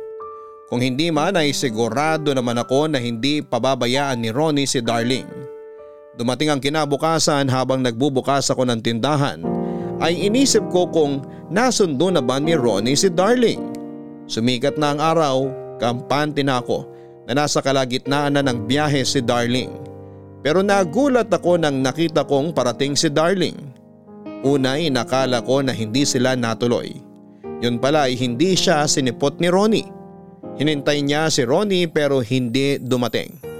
Kung 0.67 0.83
hindi 0.83 1.15
man 1.15 1.39
ay 1.39 1.55
sigurado 1.55 2.35
naman 2.35 2.59
ako 2.59 2.91
na 2.91 2.99
hindi 2.99 3.39
pababayaan 3.39 4.19
ni 4.19 4.35
Ronnie 4.35 4.67
si 4.67 4.83
Darling. 4.83 5.47
Dumating 6.17 6.49
ang 6.49 6.61
kinabukasan 6.65 7.45
habang 7.53 7.85
nagbubukas 7.85 8.49
ako 8.49 8.65
ng 8.65 8.81
tindahan 8.81 9.45
ay 10.01 10.17
inisip 10.29 10.65
ko 10.73 10.89
kung 10.89 11.21
nasundo 11.53 12.09
na 12.09 12.25
ba 12.25 12.41
ni 12.41 12.57
Ronnie 12.57 12.97
si 12.97 13.13
Darling. 13.13 13.61
Sumikat 14.25 14.81
na 14.81 14.97
ang 14.97 15.01
araw, 15.01 15.37
kampante 15.77 16.41
na 16.41 16.65
ako 16.65 16.89
na 17.29 17.45
nasa 17.45 17.61
kalagitnaan 17.61 18.41
na 18.41 18.43
ng 18.45 18.65
biyahe 18.65 19.05
si 19.05 19.21
Darling. 19.21 19.69
Pero 20.41 20.65
nagulat 20.65 21.29
ako 21.29 21.61
nang 21.61 21.85
nakita 21.85 22.25
kong 22.25 22.57
parating 22.57 22.97
si 22.97 23.13
Darling. 23.13 23.57
Unay 24.41 24.89
nakala 24.89 25.45
ko 25.45 25.61
na 25.61 25.77
hindi 25.77 26.09
sila 26.09 26.33
natuloy. 26.33 26.97
Yun 27.61 27.77
pala 27.77 28.09
ay 28.09 28.17
hindi 28.17 28.57
siya 28.57 28.89
sinipot 28.89 29.37
ni 29.37 29.53
Ronnie. 29.53 29.89
Hinintay 30.57 31.05
niya 31.05 31.29
si 31.29 31.45
Ronnie 31.45 31.89
pero 31.89 32.25
hindi 32.25 32.81
dumating. 32.81 33.56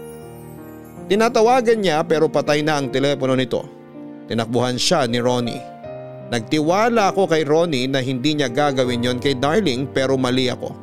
Tinatawagan 1.07 1.79
niya 1.79 2.03
pero 2.03 2.27
patay 2.27 2.67
na 2.67 2.83
ang 2.83 2.91
telepono 2.91 3.39
nito. 3.39 3.63
Tinakbuhan 4.27 4.75
siya 4.75 5.07
ni 5.07 5.23
Ronnie. 5.23 5.63
Nagtiwala 6.27 7.15
ako 7.15 7.31
kay 7.31 7.47
Ronnie 7.47 7.87
na 7.87 8.03
hindi 8.03 8.35
niya 8.35 8.51
gagawin 8.51 9.07
yon 9.07 9.19
kay 9.23 9.39
Darling 9.39 9.87
pero 9.95 10.19
mali 10.19 10.51
ako. 10.51 10.75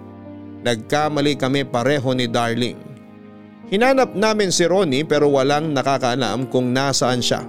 Nagkamali 0.63 1.35
kami 1.35 1.67
pareho 1.67 2.15
ni 2.15 2.31
Darling. 2.31 2.79
Hinanap 3.67 4.15
namin 4.15 4.47
si 4.47 4.63
Ronnie 4.63 5.03
pero 5.03 5.27
walang 5.27 5.75
nakakaalam 5.75 6.47
kung 6.47 6.71
nasaan 6.71 7.19
siya. 7.19 7.43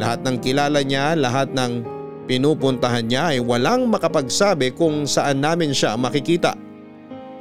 Lahat 0.00 0.24
ng 0.24 0.40
kilala 0.40 0.80
niya, 0.80 1.12
lahat 1.12 1.52
ng 1.52 1.84
pinupuntahan 2.24 3.04
niya 3.04 3.36
ay 3.36 3.44
walang 3.44 3.92
makapagsabi 3.92 4.72
kung 4.72 5.04
saan 5.04 5.44
namin 5.44 5.76
siya 5.76 5.92
makikita. 6.00 6.56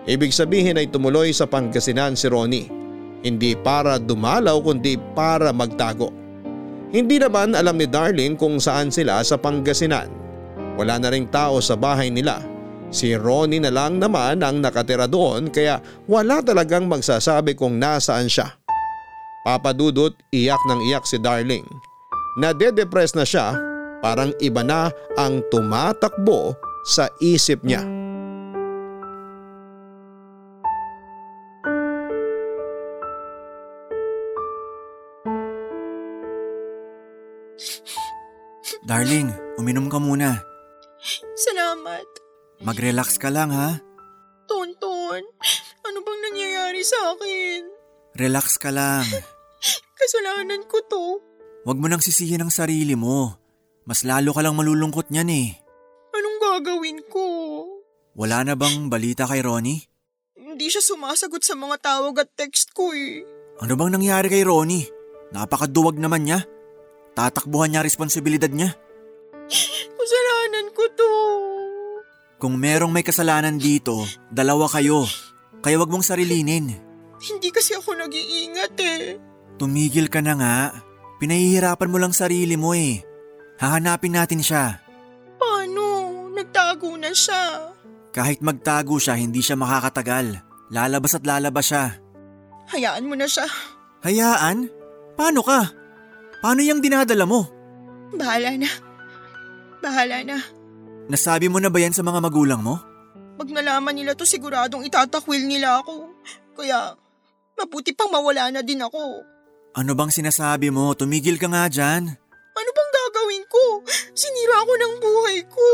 Ibig 0.03 0.35
sabihin 0.35 0.75
ay 0.75 0.91
tumuloy 0.91 1.31
sa 1.31 1.47
Pangasinan 1.47 2.19
si 2.19 2.27
Ronnie. 2.27 2.76
Hindi 3.21 3.57
para 3.57 3.97
dumalaw 3.97 4.61
kundi 4.61 4.97
para 5.17 5.49
magtago. 5.49 6.13
Hindi 6.93 7.19
naman 7.19 7.57
alam 7.57 7.75
ni 7.75 7.89
Darling 7.89 8.37
kung 8.39 8.61
saan 8.61 8.93
sila 8.93 9.19
sa 9.25 9.35
Pangasinan. 9.35 10.07
Wala 10.77 11.01
na 11.01 11.09
ring 11.09 11.27
tao 11.27 11.59
sa 11.59 11.73
bahay 11.73 12.13
nila 12.13 12.57
Si 12.87 13.11
Ronnie 13.19 13.59
na 13.59 13.71
lang 13.71 13.99
naman 13.99 14.39
ang 14.39 14.63
nakatira 14.63 15.11
doon 15.11 15.51
kaya 15.51 15.83
wala 16.07 16.39
talagang 16.39 16.87
magsasabi 16.87 17.51
kung 17.51 17.75
nasaan 17.75 18.31
siya. 18.31 18.55
Papadudot 19.43 20.15
iyak 20.31 20.59
ng 20.71 20.79
iyak 20.91 21.03
si 21.03 21.19
Darling. 21.19 21.67
Nade-depress 22.39 23.15
na 23.15 23.27
siya 23.27 23.55
parang 23.99 24.31
iba 24.39 24.63
na 24.63 24.91
ang 25.19 25.43
tumatakbo 25.51 26.55
sa 26.87 27.11
isip 27.19 27.63
niya. 27.67 27.83
Darling, 38.87 39.31
uminom 39.57 39.87
ka 39.87 39.97
muna. 39.97 40.41
Salamat. 41.37 42.05
Mag-relax 42.61 43.21
ka 43.21 43.29
lang 43.29 43.53
ha. 43.53 43.77
Tonton, 44.47 45.21
ano 45.85 45.97
bang 46.01 46.21
nangyayari 46.31 46.81
sa 46.81 47.13
akin? 47.13 47.61
Relax 48.17 48.57
ka 48.57 48.73
lang. 48.73 49.05
Kasalanan 49.97 50.65
ko 50.65 50.77
to. 50.87 51.05
Huwag 51.67 51.77
mo 51.77 51.91
nang 51.91 52.01
sisihin 52.01 52.41
ang 52.41 52.53
sarili 52.53 52.95
mo. 52.95 53.35
Mas 53.87 54.03
lalo 54.03 54.31
ka 54.35 54.41
lang 54.43 54.55
malulungkot 54.55 55.11
niyan 55.11 55.29
eh. 55.31 55.47
Anong 56.15 56.37
gagawin 56.41 56.99
ko? 57.07 57.25
Wala 58.17 58.41
na 58.43 58.57
bang 58.57 58.89
balita 58.89 59.29
kay 59.29 59.45
Ronnie? 59.45 59.85
Hindi 60.33 60.67
siya 60.73 60.81
sumasagot 60.81 61.45
sa 61.45 61.53
mga 61.53 61.77
tawag 61.79 62.17
at 62.25 62.33
text 62.33 62.73
ko 62.73 62.89
eh. 62.91 63.21
Ano 63.61 63.77
bang 63.77 63.93
nangyari 63.93 64.27
kay 64.27 64.41
Ronnie? 64.41 64.89
Napakaduwag 65.29 66.01
naman 66.01 66.25
niya. 66.25 66.41
Tatakbuhan 67.17 67.73
niya 67.73 67.81
responsibilidad 67.81 68.53
niya. 68.53 68.77
Kasalanan 69.97 70.69
ko 70.77 70.83
to. 70.93 71.11
Kung 72.37 72.61
merong 72.61 72.93
may 72.93 73.01
kasalanan 73.01 73.57
dito, 73.57 74.05
dalawa 74.29 74.69
kayo. 74.69 75.09
Kaya 75.65 75.81
wag 75.81 75.89
mong 75.89 76.05
sarilinin. 76.05 76.77
Hindi 77.17 77.49
kasi 77.49 77.73
ako 77.73 77.97
nag-iingat 77.97 78.77
eh. 78.77 79.17
Tumigil 79.57 80.13
ka 80.13 80.21
na 80.21 80.37
nga. 80.37 80.57
Pinahihirapan 81.17 81.89
mo 81.89 81.97
lang 81.97 82.13
sarili 82.13 82.53
mo 82.53 82.77
eh. 82.77 83.01
Hahanapin 83.57 84.13
natin 84.13 84.45
siya. 84.45 84.77
Paano? 85.41 86.13
Nagtago 86.37 86.93
na 87.01 87.09
siya. 87.09 87.73
Kahit 88.13 88.45
magtago 88.45 89.01
siya, 89.01 89.17
hindi 89.17 89.41
siya 89.41 89.57
makakatagal. 89.57 90.45
Lalabas 90.69 91.17
at 91.17 91.25
lalabas 91.25 91.65
siya. 91.73 91.97
Hayaan 92.69 93.09
mo 93.09 93.17
na 93.17 93.25
siya. 93.25 93.49
Hayaan? 94.05 94.69
Paano 95.17 95.41
ka? 95.41 95.73
Paano 96.41 96.61
yung 96.61 96.81
dinadala 96.81 97.25
mo? 97.25 97.49
Bahala 98.13 98.53
na. 98.55 98.69
Bahala 99.81 100.17
na. 100.23 100.37
Nasabi 101.07 101.47
mo 101.47 101.57
na 101.57 101.71
ba 101.71 101.79
yan 101.81 101.95
sa 101.95 102.03
mga 102.03 102.19
magulang 102.19 102.61
mo? 102.61 102.77
Pag 103.37 103.53
nalaman 103.53 103.93
nila 103.93 104.17
to 104.17 104.25
siguradong 104.25 104.83
itatakwil 104.85 105.45
nila 105.45 105.81
ako. 105.81 106.09
Kaya 106.57 106.97
mabuti 107.55 107.93
pang 107.93 108.09
mawala 108.09 108.49
na 108.49 108.61
din 108.65 108.81
ako. 108.81 109.23
Ano 109.77 109.93
bang 109.93 110.09
sinasabi 110.09 110.73
mo? 110.73 110.93
Tumigil 110.97 111.37
ka 111.37 111.45
nga 111.45 111.69
dyan. 111.69 112.09
Ano 112.57 112.69
bang 112.73 112.91
gagawin 112.91 113.45
ko? 113.45 113.63
Sinira 114.17 114.57
ko 114.65 114.73
ng 114.73 114.95
buhay 114.97 115.37
ko. 115.45 115.67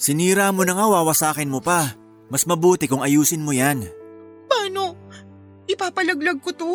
Sinira 0.00 0.48
mo 0.52 0.64
na 0.64 0.72
nga 0.76 0.86
wawasakin 0.88 1.52
mo 1.52 1.60
pa. 1.60 1.92
Mas 2.32 2.48
mabuti 2.48 2.88
kung 2.88 3.04
ayusin 3.04 3.44
mo 3.44 3.52
yan. 3.52 3.84
Paano? 4.48 4.96
Ipapalaglag 5.68 6.40
ko 6.40 6.50
to? 6.56 6.70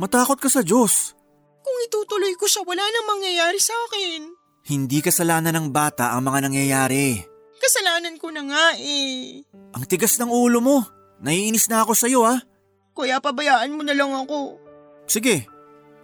Matakot 0.00 0.40
ka 0.40 0.48
sa 0.48 0.64
Diyos. 0.64 1.12
Kung 1.62 1.76
itutuloy 1.86 2.34
ko 2.34 2.50
siya, 2.50 2.66
wala 2.66 2.82
nang 2.82 3.06
mangyayari 3.06 3.58
sa 3.62 3.74
akin. 3.88 4.34
Hindi 4.66 4.98
kasalanan 5.02 5.54
ng 5.58 5.68
bata 5.70 6.14
ang 6.14 6.26
mga 6.26 6.50
nangyayari. 6.50 7.22
Kasalanan 7.62 8.18
ko 8.18 8.34
na 8.34 8.42
nga 8.46 8.74
eh. 8.78 9.46
Ang 9.74 9.84
tigas 9.86 10.18
ng 10.18 10.30
ulo 10.30 10.58
mo. 10.58 10.82
Naiinis 11.22 11.70
na 11.70 11.86
ako 11.86 11.94
sa'yo 11.94 12.26
ah. 12.26 12.42
Kuya, 12.92 13.22
pabayaan 13.22 13.70
mo 13.70 13.86
na 13.86 13.94
lang 13.94 14.10
ako. 14.10 14.58
Sige, 15.06 15.46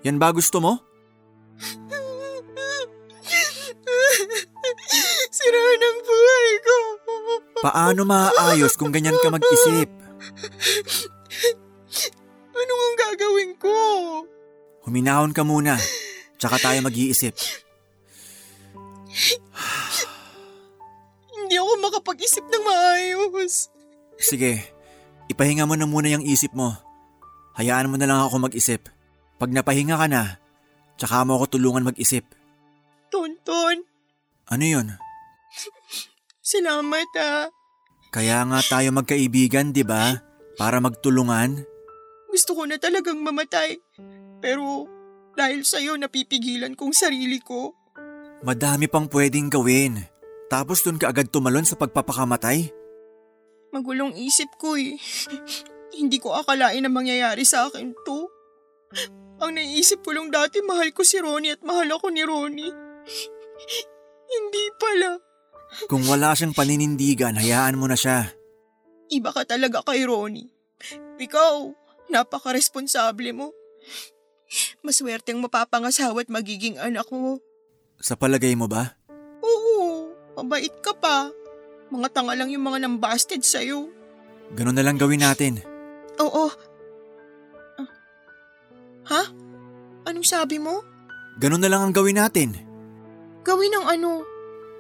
yan 0.07 0.23
ba 0.23 0.31
gusto 0.31 0.62
mo? 0.62 0.79
Sira 5.35 5.62
ng 5.75 5.99
buhay 6.07 6.49
ko. 6.62 6.77
Paano 7.66 8.07
maaayos 8.07 8.79
kung 8.79 8.94
ganyan 8.94 9.18
ka 9.18 9.29
mag-isip? 9.35 9.90
Ano 12.55 12.73
ang 12.75 12.97
gagawin 12.99 13.53
ko? 13.59 13.75
Huminahon 14.88 15.37
ka 15.37 15.44
muna, 15.44 15.77
tsaka 16.40 16.57
tayo 16.64 16.81
mag-iisip. 16.81 17.37
Hindi 21.29 21.55
ako 21.61 21.72
makapag-isip 21.85 22.44
ng 22.48 22.64
maayos. 22.64 23.68
Sige, 24.16 24.64
ipahinga 25.29 25.68
mo 25.68 25.77
na 25.77 25.85
muna 25.85 26.09
yung 26.09 26.24
isip 26.24 26.57
mo. 26.57 26.72
Hayaan 27.61 27.92
mo 27.92 28.01
na 28.01 28.09
lang 28.09 28.24
ako 28.24 28.48
mag-isip. 28.48 28.88
Pag 29.37 29.53
napahinga 29.53 30.01
ka 30.01 30.09
na, 30.09 30.40
tsaka 30.96 31.20
mo 31.29 31.37
ako 31.37 31.61
tulungan 31.61 31.85
mag-isip. 31.85 32.24
Tonton, 33.12 33.85
Ano 34.48 34.64
yun? 34.64 34.88
salamat 36.40 37.12
ah. 37.20 37.53
Kaya 38.09 38.40
nga 38.48 38.64
tayo 38.64 38.88
magkaibigan, 38.96 39.77
di 39.77 39.85
ba? 39.85 40.16
Para 40.57 40.81
magtulungan. 40.81 41.61
Gusto 42.29 42.53
ko 42.53 42.69
na 42.69 42.77
talagang 42.77 43.21
mamatay. 43.21 43.81
Pero 44.38 44.87
dahil 45.35 45.62
sa'yo 45.62 45.97
napipigilan 45.97 46.75
kong 46.75 46.95
sarili 46.95 47.38
ko. 47.41 47.75
Madami 48.43 48.87
pang 48.87 49.11
pwedeng 49.11 49.51
gawin. 49.51 50.03
Tapos 50.49 50.81
dun 50.81 50.97
ka 50.97 51.11
agad 51.11 51.29
tumalon 51.29 51.67
sa 51.67 51.77
pagpapakamatay? 51.77 52.71
Magulong 53.75 54.17
isip 54.17 54.49
ko 54.57 54.79
eh. 54.81 54.97
Hindi 55.93 56.19
ko 56.23 56.33
akalain 56.33 56.81
na 56.81 56.91
mangyayari 56.91 57.45
sa 57.45 57.69
akin 57.69 57.93
to. 58.07 58.31
Ang 59.38 59.55
naisip 59.55 60.03
ko 60.03 60.17
lang 60.17 60.33
dati 60.33 60.59
mahal 60.64 60.91
ko 60.91 61.07
si 61.07 61.21
Ronnie 61.23 61.55
at 61.55 61.62
mahal 61.62 61.87
ako 61.95 62.11
ni 62.11 62.23
Ronnie. 62.27 62.75
Hindi 64.29 64.64
pala. 64.81 65.21
Kung 65.87 66.03
wala 66.09 66.33
siyang 66.33 66.57
paninindigan, 66.57 67.37
hayaan 67.37 67.77
mo 67.77 67.87
na 67.87 67.95
siya. 67.95 68.33
Iba 69.12 69.31
ka 69.37 69.45
talaga 69.45 69.85
kay 69.85 70.09
Ronnie. 70.09 70.49
Ikaw, 71.21 71.55
napaka-responsable 72.09 73.31
mo. 73.33 73.53
Maswerteng 74.81 75.40
mapapangasawa 75.44 76.25
at 76.25 76.31
magiging 76.33 76.81
anak 76.81 77.09
mo. 77.12 77.40
Sa 78.01 78.16
palagay 78.16 78.57
mo 78.57 78.64
ba? 78.64 78.97
Oo, 79.44 80.09
mabait 80.40 80.73
ka 80.81 80.97
pa. 80.97 81.29
Mga 81.88 82.09
tanga 82.12 82.33
lang 82.37 82.49
yung 82.53 82.64
mga 82.64 82.85
nambasted 82.85 83.44
sa'yo. 83.44 83.88
Ganun 84.57 84.77
na 84.77 84.85
lang 84.85 84.97
gawin 84.97 85.25
natin. 85.25 85.61
Oo. 86.21 86.49
Ah. 87.77 87.88
Ha? 89.09 89.23
Anong 90.09 90.25
sabi 90.25 90.61
mo? 90.61 90.85
Ganun 91.40 91.61
na 91.61 91.68
lang 91.68 91.85
ang 91.85 91.94
gawin 91.94 92.21
natin. 92.21 92.57
Gawin 93.44 93.73
ng 93.73 93.87
ano? 93.88 94.25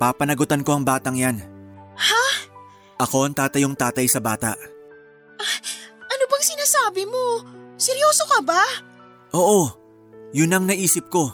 Papanagutan 0.00 0.64
ko 0.64 0.76
ang 0.76 0.84
batang 0.84 1.16
yan. 1.16 1.40
Ha? 1.96 2.24
Ako 3.00 3.28
ang 3.28 3.34
tatayong 3.36 3.76
tatay 3.76 4.04
sa 4.08 4.20
bata. 4.20 4.56
Ano 4.56 5.87
bang 6.28 6.44
sinasabi 6.44 7.02
mo? 7.08 7.42
Seryoso 7.80 8.28
ka 8.28 8.38
ba? 8.44 8.62
Oo, 9.32 9.72
yun 10.36 10.52
ang 10.52 10.68
naisip 10.68 11.08
ko. 11.08 11.32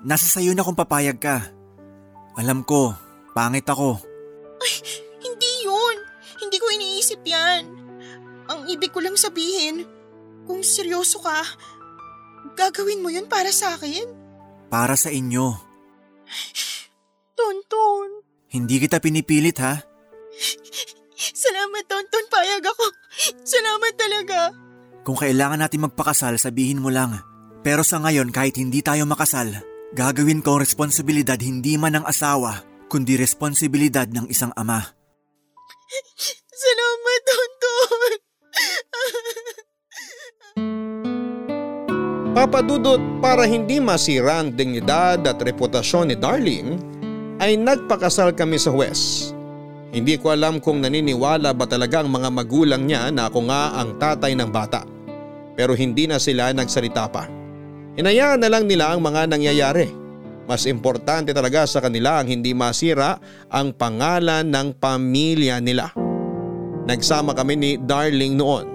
Nasa 0.00 0.24
sayo 0.24 0.56
na 0.56 0.64
kung 0.64 0.78
papayag 0.78 1.20
ka. 1.20 1.44
Alam 2.40 2.64
ko, 2.64 2.96
pangit 3.36 3.68
ako. 3.68 4.00
Hindi 5.20 5.52
yun. 5.64 5.96
Hindi 6.40 6.56
ko 6.56 6.66
iniisip 6.72 7.20
yan. 7.22 7.62
Ang 8.48 8.66
ibig 8.72 8.90
ko 8.90 9.04
lang 9.04 9.14
sabihin, 9.14 9.84
kung 10.48 10.64
seryoso 10.64 11.20
ka, 11.20 11.44
Gagawin 12.56 13.00
mo 13.04 13.08
yun 13.12 13.28
para 13.28 13.52
sa 13.52 13.76
akin? 13.76 14.04
Para 14.72 14.94
sa 14.96 15.08
inyo. 15.12 15.54
Tonton. 17.36 18.08
Hindi 18.50 18.76
kita 18.82 18.98
pinipilit 18.98 19.56
ha. 19.62 19.80
Salamat, 21.20 21.84
Tonton. 21.84 22.24
Payag 22.32 22.64
ako. 22.64 22.84
Salamat 23.44 23.92
talaga. 24.00 24.38
Kung 25.04 25.20
kailangan 25.20 25.60
natin 25.60 25.84
magpakasal, 25.84 26.40
sabihin 26.40 26.80
mo 26.80 26.88
lang. 26.88 27.20
Pero 27.60 27.84
sa 27.84 28.00
ngayon, 28.00 28.32
kahit 28.32 28.56
hindi 28.56 28.80
tayo 28.80 29.04
makasal, 29.04 29.52
gagawin 29.92 30.40
ko 30.40 30.56
ang 30.56 30.64
responsibilidad 30.64 31.36
hindi 31.36 31.76
man 31.76 32.00
ng 32.00 32.08
asawa, 32.08 32.64
kundi 32.88 33.20
responsibilidad 33.20 34.08
ng 34.08 34.32
isang 34.32 34.52
ama. 34.56 34.80
Salamat, 36.56 37.20
Tonton. 37.28 38.12
Papadudot 42.30 43.02
para 43.20 43.44
hindi 43.44 43.82
masira 43.82 44.40
ang 44.40 44.56
dignidad 44.56 45.20
at 45.26 45.36
reputasyon 45.36 46.08
ni 46.08 46.16
Darling 46.16 46.78
ay 47.42 47.58
nagpakasal 47.58 48.32
kami 48.32 48.56
sa 48.56 48.72
West. 48.72 49.39
Hindi 49.90 50.14
ko 50.22 50.30
alam 50.30 50.62
kung 50.62 50.78
naniniwala 50.78 51.50
ba 51.50 51.66
talaga 51.66 52.02
ang 52.02 52.14
mga 52.14 52.30
magulang 52.30 52.86
niya 52.86 53.10
na 53.10 53.26
ako 53.26 53.50
nga 53.50 53.74
ang 53.74 53.98
tatay 53.98 54.38
ng 54.38 54.50
bata. 54.54 54.86
Pero 55.58 55.74
hindi 55.74 56.06
na 56.06 56.22
sila 56.22 56.54
nagsalita 56.54 57.10
pa. 57.10 57.26
Hinayaan 57.98 58.38
na 58.38 58.48
lang 58.48 58.70
nila 58.70 58.94
ang 58.94 59.02
mga 59.02 59.26
nangyayari. 59.26 59.90
Mas 60.46 60.66
importante 60.66 61.34
talaga 61.34 61.66
sa 61.66 61.82
kanila 61.82 62.22
ang 62.22 62.30
hindi 62.30 62.54
masira 62.54 63.18
ang 63.50 63.74
pangalan 63.74 64.46
ng 64.46 64.78
pamilya 64.78 65.58
nila. 65.58 65.90
Nagsama 66.86 67.34
kami 67.34 67.54
ni 67.58 67.70
Darling 67.78 68.38
noon. 68.38 68.66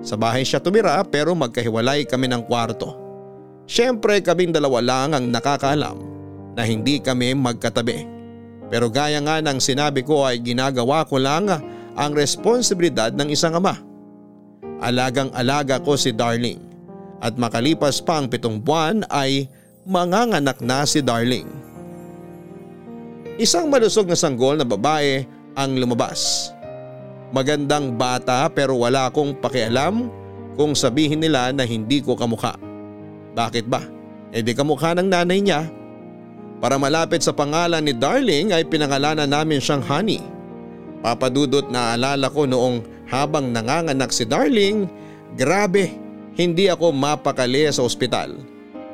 Sa 0.00 0.16
bahay 0.16 0.44
siya 0.44 0.60
tumira 0.60 1.00
pero 1.04 1.36
magkahiwalay 1.36 2.08
kami 2.08 2.32
ng 2.32 2.48
kwarto. 2.48 2.96
Siyempre 3.68 4.24
kaming 4.24 4.56
dalawa 4.56 4.80
lang 4.80 5.12
ang 5.12 5.26
nakakaalam 5.28 5.96
na 6.56 6.62
hindi 6.64 6.96
kami 6.96 7.36
magkatabi. 7.36 8.15
Pero 8.66 8.90
gaya 8.90 9.22
nga 9.22 9.38
ng 9.38 9.58
sinabi 9.62 10.02
ko 10.02 10.26
ay 10.26 10.42
ginagawa 10.42 11.06
ko 11.06 11.22
lang 11.22 11.46
ang 11.96 12.12
responsibilidad 12.12 13.14
ng 13.14 13.30
isang 13.30 13.54
ama. 13.54 13.78
Alagang 14.82 15.32
alaga 15.32 15.80
ko 15.80 15.96
si 15.96 16.12
Darling 16.12 16.60
at 17.24 17.38
makalipas 17.40 18.02
pa 18.04 18.20
ang 18.20 18.28
pitong 18.28 18.60
buwan 18.60 19.06
ay 19.08 19.48
manganganak 19.88 20.60
na 20.60 20.84
si 20.84 21.00
Darling. 21.00 21.48
Isang 23.40 23.68
malusog 23.68 24.08
na 24.08 24.18
sanggol 24.18 24.56
na 24.56 24.66
babae 24.66 25.24
ang 25.56 25.76
lumabas. 25.76 26.52
Magandang 27.32 27.94
bata 27.96 28.48
pero 28.52 28.76
wala 28.76 29.08
akong 29.08 29.36
pakialam 29.38 30.08
kung 30.56 30.72
sabihin 30.72 31.20
nila 31.20 31.52
na 31.52 31.64
hindi 31.68 32.00
ko 32.00 32.16
kamukha. 32.16 32.56
Bakit 33.36 33.68
ba? 33.68 33.84
E 34.32 34.40
di 34.40 34.56
kamukha 34.56 34.96
ng 34.96 35.08
nanay 35.08 35.40
niya 35.44 35.68
para 36.58 36.80
malapit 36.80 37.20
sa 37.20 37.36
pangalan 37.36 37.84
ni 37.84 37.92
Darling 37.92 38.52
ay 38.56 38.64
pinangalanan 38.64 39.28
namin 39.28 39.60
siyang 39.60 39.84
Honey. 39.84 40.24
Papadudot 41.04 41.68
na 41.68 41.94
alala 41.94 42.32
ko 42.32 42.48
noong 42.48 42.82
habang 43.06 43.52
nanganganak 43.52 44.10
si 44.10 44.26
Darling, 44.26 44.88
grabe, 45.36 45.94
hindi 46.34 46.66
ako 46.66 46.90
mapakali 46.90 47.68
sa 47.68 47.84
ospital. 47.84 48.34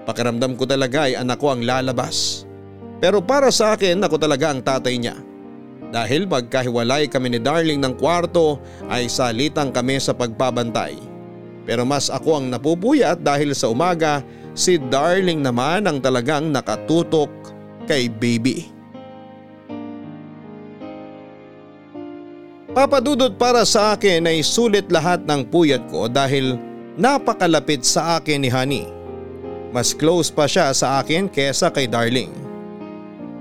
Pakiramdam 0.02 0.58
ko 0.58 0.66
talaga 0.66 1.06
ay 1.06 1.14
anak 1.14 1.38
ko 1.38 1.54
ang 1.54 1.62
lalabas. 1.62 2.44
Pero 2.98 3.22
para 3.22 3.50
sa 3.50 3.74
akin 3.74 4.02
ako 4.02 4.18
talaga 4.18 4.50
ang 4.50 4.62
tatay 4.62 4.94
niya. 4.98 5.18
Dahil 5.92 6.24
magkahiwalay 6.24 7.10
kami 7.10 7.36
ni 7.36 7.40
Darling 7.42 7.82
ng 7.82 7.94
kwarto 7.98 8.62
ay 8.88 9.06
salitang 9.10 9.74
kami 9.74 10.00
sa 10.00 10.14
pagpabantay. 10.16 10.96
Pero 11.62 11.86
mas 11.86 12.10
ako 12.10 12.42
ang 12.42 12.46
napupuyat 12.50 13.22
dahil 13.22 13.54
sa 13.54 13.70
umaga 13.70 14.24
si 14.54 14.78
Darling 14.78 15.42
naman 15.42 15.86
ang 15.86 15.98
talagang 16.02 16.50
nakatutok 16.50 17.30
kay 17.86 18.06
baby. 18.10 18.72
Papadudot 22.72 23.36
para 23.36 23.68
sa 23.68 23.92
akin 23.92 24.24
ay 24.24 24.40
sulit 24.40 24.88
lahat 24.88 25.28
ng 25.28 25.44
puyat 25.44 25.84
ko 25.92 26.08
dahil 26.08 26.56
napakalapit 26.96 27.84
sa 27.84 28.16
akin 28.16 28.40
ni 28.40 28.48
Honey. 28.48 28.88
Mas 29.76 29.92
close 29.92 30.32
pa 30.32 30.48
siya 30.48 30.72
sa 30.72 31.00
akin 31.04 31.28
kesa 31.28 31.68
kay 31.68 31.84
Darling. 31.84 32.32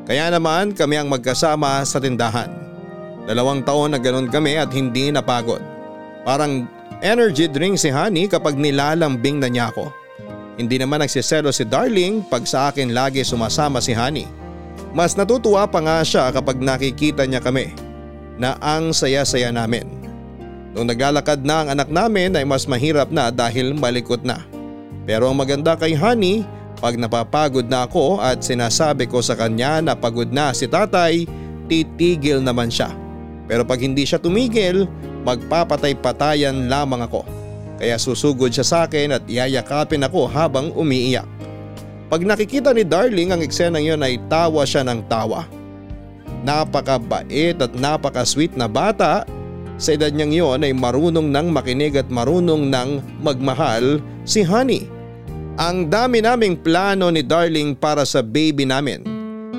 Kaya 0.04 0.28
naman 0.28 0.76
kami 0.76 1.00
ang 1.00 1.08
magkasama 1.08 1.80
sa 1.88 2.04
tindahan. 2.04 2.52
Dalawang 3.24 3.64
taon 3.64 3.96
na 3.96 4.00
ganun 4.04 4.28
kami 4.28 4.60
at 4.60 4.68
hindi 4.76 5.08
napagod. 5.16 5.64
Parang 6.28 6.68
energy 7.00 7.48
drink 7.48 7.80
si 7.80 7.88
Honey 7.88 8.28
kapag 8.28 8.60
nilalambing 8.60 9.40
na 9.40 9.48
niya 9.48 9.72
ako. 9.72 10.01
Hindi 10.60 10.76
naman 10.80 11.00
nagsiselo 11.00 11.50
si 11.56 11.64
Darling 11.64 12.28
pag 12.28 12.44
sa 12.44 12.72
akin 12.72 12.92
lagi 12.92 13.24
sumasama 13.24 13.80
si 13.80 13.96
Honey. 13.96 14.28
Mas 14.92 15.16
natutuwa 15.16 15.64
pa 15.68 15.80
nga 15.80 16.04
siya 16.04 16.28
kapag 16.36 16.60
nakikita 16.60 17.24
niya 17.24 17.40
kami 17.40 17.72
na 18.36 18.60
ang 18.60 18.92
saya-saya 18.92 19.54
namin. 19.56 19.88
Nung 20.76 20.88
naglalakad 20.88 21.44
na 21.44 21.64
ang 21.64 21.70
anak 21.76 21.88
namin 21.92 22.36
ay 22.36 22.44
mas 22.44 22.68
mahirap 22.68 23.12
na 23.12 23.32
dahil 23.32 23.76
malikot 23.76 24.24
na. 24.24 24.44
Pero 25.08 25.32
ang 25.32 25.40
maganda 25.40 25.76
kay 25.80 25.96
Honey, 25.96 26.44
pag 26.80 27.00
napapagod 27.00 27.68
na 27.68 27.88
ako 27.88 28.20
at 28.20 28.44
sinasabi 28.44 29.08
ko 29.08 29.22
sa 29.24 29.36
kanya 29.36 29.80
na 29.80 29.94
pagod 29.96 30.28
na 30.32 30.52
si 30.52 30.68
tatay, 30.68 31.28
titigil 31.72 32.44
naman 32.44 32.68
siya. 32.68 32.92
Pero 33.48 33.64
pag 33.68 33.80
hindi 33.84 34.08
siya 34.08 34.20
tumigil, 34.20 34.88
magpapatay-patayan 35.28 36.72
lamang 36.72 37.04
ako. 37.04 37.41
Kaya 37.82 37.98
susugod 37.98 38.54
siya 38.54 38.62
sa 38.62 38.78
akin 38.86 39.18
at 39.18 39.26
iyayakapin 39.26 40.06
ako 40.06 40.30
habang 40.30 40.70
umiiyak. 40.78 41.26
Pag 42.14 42.22
nakikita 42.22 42.78
ni 42.78 42.86
Darling 42.86 43.34
ang 43.34 43.42
eksenang 43.42 43.82
yon 43.82 44.06
ay 44.06 44.22
tawa 44.30 44.62
siya 44.70 44.86
ng 44.86 45.02
tawa. 45.10 45.50
Napakabait 46.46 47.58
at 47.58 47.74
napaka-sweet 47.74 48.54
na 48.54 48.70
bata. 48.70 49.26
Sa 49.82 49.98
edad 49.98 50.14
niyang 50.14 50.30
yon 50.30 50.62
ay 50.62 50.78
marunong 50.78 51.34
nang 51.34 51.50
makinig 51.50 51.98
at 51.98 52.06
marunong 52.06 52.70
nang 52.70 53.02
magmahal 53.18 53.98
si 54.30 54.46
Honey. 54.46 54.86
Ang 55.58 55.90
dami 55.90 56.22
naming 56.22 56.62
plano 56.62 57.10
ni 57.10 57.26
Darling 57.26 57.74
para 57.74 58.06
sa 58.06 58.22
baby 58.22 58.62
namin. 58.62 59.02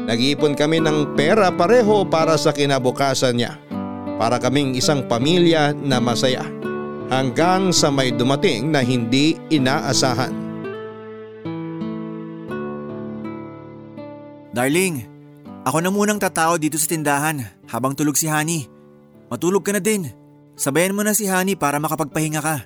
Nag-iipon 0.06 0.54
kami 0.54 0.78
ng 0.78 1.18
pera 1.18 1.50
pareho 1.50 2.06
para 2.06 2.38
sa 2.38 2.54
kinabukasan 2.54 3.34
niya. 3.34 3.58
Para 4.14 4.38
kaming 4.38 4.78
isang 4.78 5.10
pamilya 5.10 5.74
na 5.74 5.98
masaya. 5.98 6.46
Hanggang 7.12 7.76
sa 7.76 7.92
may 7.92 8.08
dumating 8.08 8.72
na 8.72 8.80
hindi 8.80 9.36
inaasahan. 9.52 10.32
Darling, 14.56 15.04
ako 15.60 15.84
na 15.84 15.92
munang 15.92 16.16
tatao 16.16 16.56
dito 16.56 16.80
sa 16.80 16.88
tindahan 16.88 17.44
habang 17.68 17.92
tulog 17.92 18.16
si 18.16 18.32
Honey. 18.32 18.64
Matulog 19.28 19.60
ka 19.60 19.76
na 19.76 19.84
din. 19.84 20.08
Sabayan 20.56 20.96
mo 20.96 21.04
na 21.04 21.12
si 21.12 21.28
Honey 21.28 21.52
para 21.52 21.76
makapagpahinga 21.76 22.40
ka. 22.40 22.64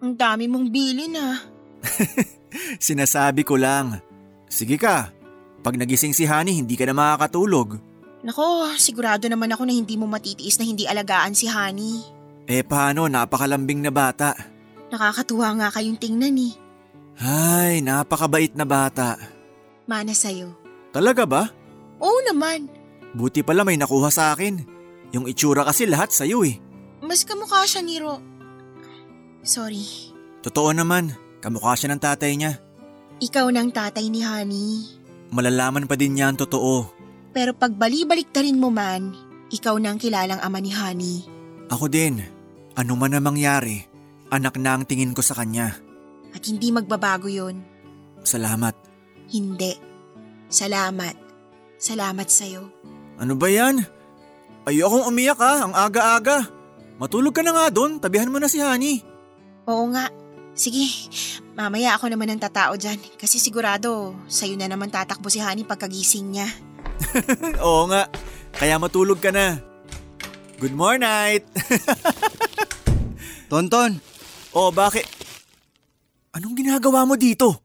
Ang 0.00 0.16
dami 0.16 0.48
mong 0.48 0.72
bilin 0.72 1.20
ah. 1.20 1.44
Sinasabi 2.88 3.44
ko 3.44 3.60
lang. 3.60 4.00
Sige 4.48 4.80
ka, 4.80 5.12
pag 5.60 5.76
nagising 5.76 6.16
si 6.16 6.24
Honey 6.24 6.56
hindi 6.56 6.80
ka 6.80 6.88
na 6.88 6.96
makakatulog. 6.96 7.76
Nako, 8.24 8.72
sigurado 8.80 9.28
naman 9.28 9.52
ako 9.52 9.68
na 9.68 9.76
hindi 9.76 10.00
mo 10.00 10.08
matitiis 10.08 10.56
na 10.56 10.64
hindi 10.64 10.88
alagaan 10.88 11.36
si 11.36 11.44
Honey. 11.44 12.13
Eh 12.44 12.60
paano, 12.60 13.08
napakalambing 13.08 13.80
na 13.80 13.92
bata. 13.92 14.36
Nakakatuwa 14.92 15.48
nga 15.58 15.68
kayong 15.72 15.96
tingnan 15.96 16.36
eh. 16.36 16.52
Ay, 17.16 17.80
napakabait 17.80 18.52
na 18.52 18.68
bata. 18.68 19.16
Mana 19.88 20.12
sa'yo. 20.12 20.52
Talaga 20.92 21.24
ba? 21.24 21.48
Oo 22.02 22.20
naman. 22.28 22.68
Buti 23.14 23.40
pala 23.46 23.62
may 23.62 23.78
nakuha 23.78 24.10
sa 24.10 24.34
akin. 24.34 24.60
Yung 25.14 25.30
itsura 25.30 25.62
kasi 25.64 25.86
lahat 25.86 26.10
sa'yo 26.10 26.42
eh. 26.44 26.58
Mas 27.00 27.22
kamukha 27.22 27.62
siya 27.64 27.80
ni 27.80 27.96
Ro. 28.02 28.18
Sorry. 29.44 30.10
Totoo 30.42 30.74
naman, 30.74 31.14
kamukha 31.40 31.76
siya 31.78 31.94
ng 31.94 32.02
tatay 32.02 32.32
niya. 32.34 32.58
Ikaw 33.22 33.46
ng 33.48 33.70
tatay 33.70 34.10
ni 34.10 34.20
Honey. 34.26 34.84
Malalaman 35.30 35.86
pa 35.86 35.94
din 35.94 36.18
niya 36.18 36.28
ang 36.28 36.38
totoo. 36.40 36.90
Pero 37.30 37.54
pag 37.54 37.72
bali-baliktarin 37.72 38.58
mo 38.58 38.68
man, 38.74 39.14
ikaw 39.54 39.78
na 39.78 39.94
ang 39.94 39.98
kilalang 40.02 40.42
ama 40.42 40.58
ni 40.58 40.74
Honey. 40.74 41.16
Ako 41.70 41.86
din. 41.86 42.33
Ano 42.74 42.98
man 42.98 43.14
ang 43.14 43.22
mangyari, 43.22 43.86
anak 44.34 44.58
na 44.58 44.74
ang 44.74 44.82
tingin 44.82 45.14
ko 45.14 45.22
sa 45.22 45.38
kanya. 45.38 45.78
At 46.34 46.42
hindi 46.50 46.74
magbabago 46.74 47.30
yon. 47.30 47.62
Salamat. 48.26 48.74
Hindi. 49.30 49.78
Salamat. 50.50 51.14
Salamat 51.78 52.26
sa'yo. 52.26 52.66
Ano 53.22 53.38
ba 53.38 53.46
yan? 53.46 53.78
Ayokong 54.66 55.06
umiyak 55.06 55.38
ha, 55.38 55.62
ang 55.62 55.72
aga-aga. 55.76 56.50
Matulog 56.98 57.30
ka 57.30 57.46
na 57.46 57.54
nga 57.54 57.66
doon, 57.70 58.02
tabihan 58.02 58.30
mo 58.30 58.42
na 58.42 58.50
si 58.50 58.58
Honey. 58.58 59.06
Oo 59.70 59.86
nga. 59.94 60.10
Sige, 60.54 60.86
mamaya 61.54 61.94
ako 61.94 62.10
naman 62.10 62.30
ang 62.30 62.42
tatao 62.42 62.74
dyan. 62.74 62.98
Kasi 63.14 63.38
sigurado, 63.38 64.18
sa'yo 64.26 64.58
na 64.58 64.66
naman 64.66 64.90
tatakbo 64.90 65.30
si 65.30 65.38
Honey 65.38 65.62
pagkagising 65.62 66.26
niya. 66.30 66.48
Oo 67.66 67.90
nga, 67.90 68.06
kaya 68.54 68.78
matulog 68.78 69.18
ka 69.18 69.34
na. 69.34 69.58
Good 70.62 70.74
morning! 70.74 71.42
Tonton, 73.54 74.02
oh, 74.50 74.74
bakit? 74.74 75.06
Anong 76.34 76.58
ginagawa 76.58 77.06
mo 77.06 77.14
dito? 77.14 77.62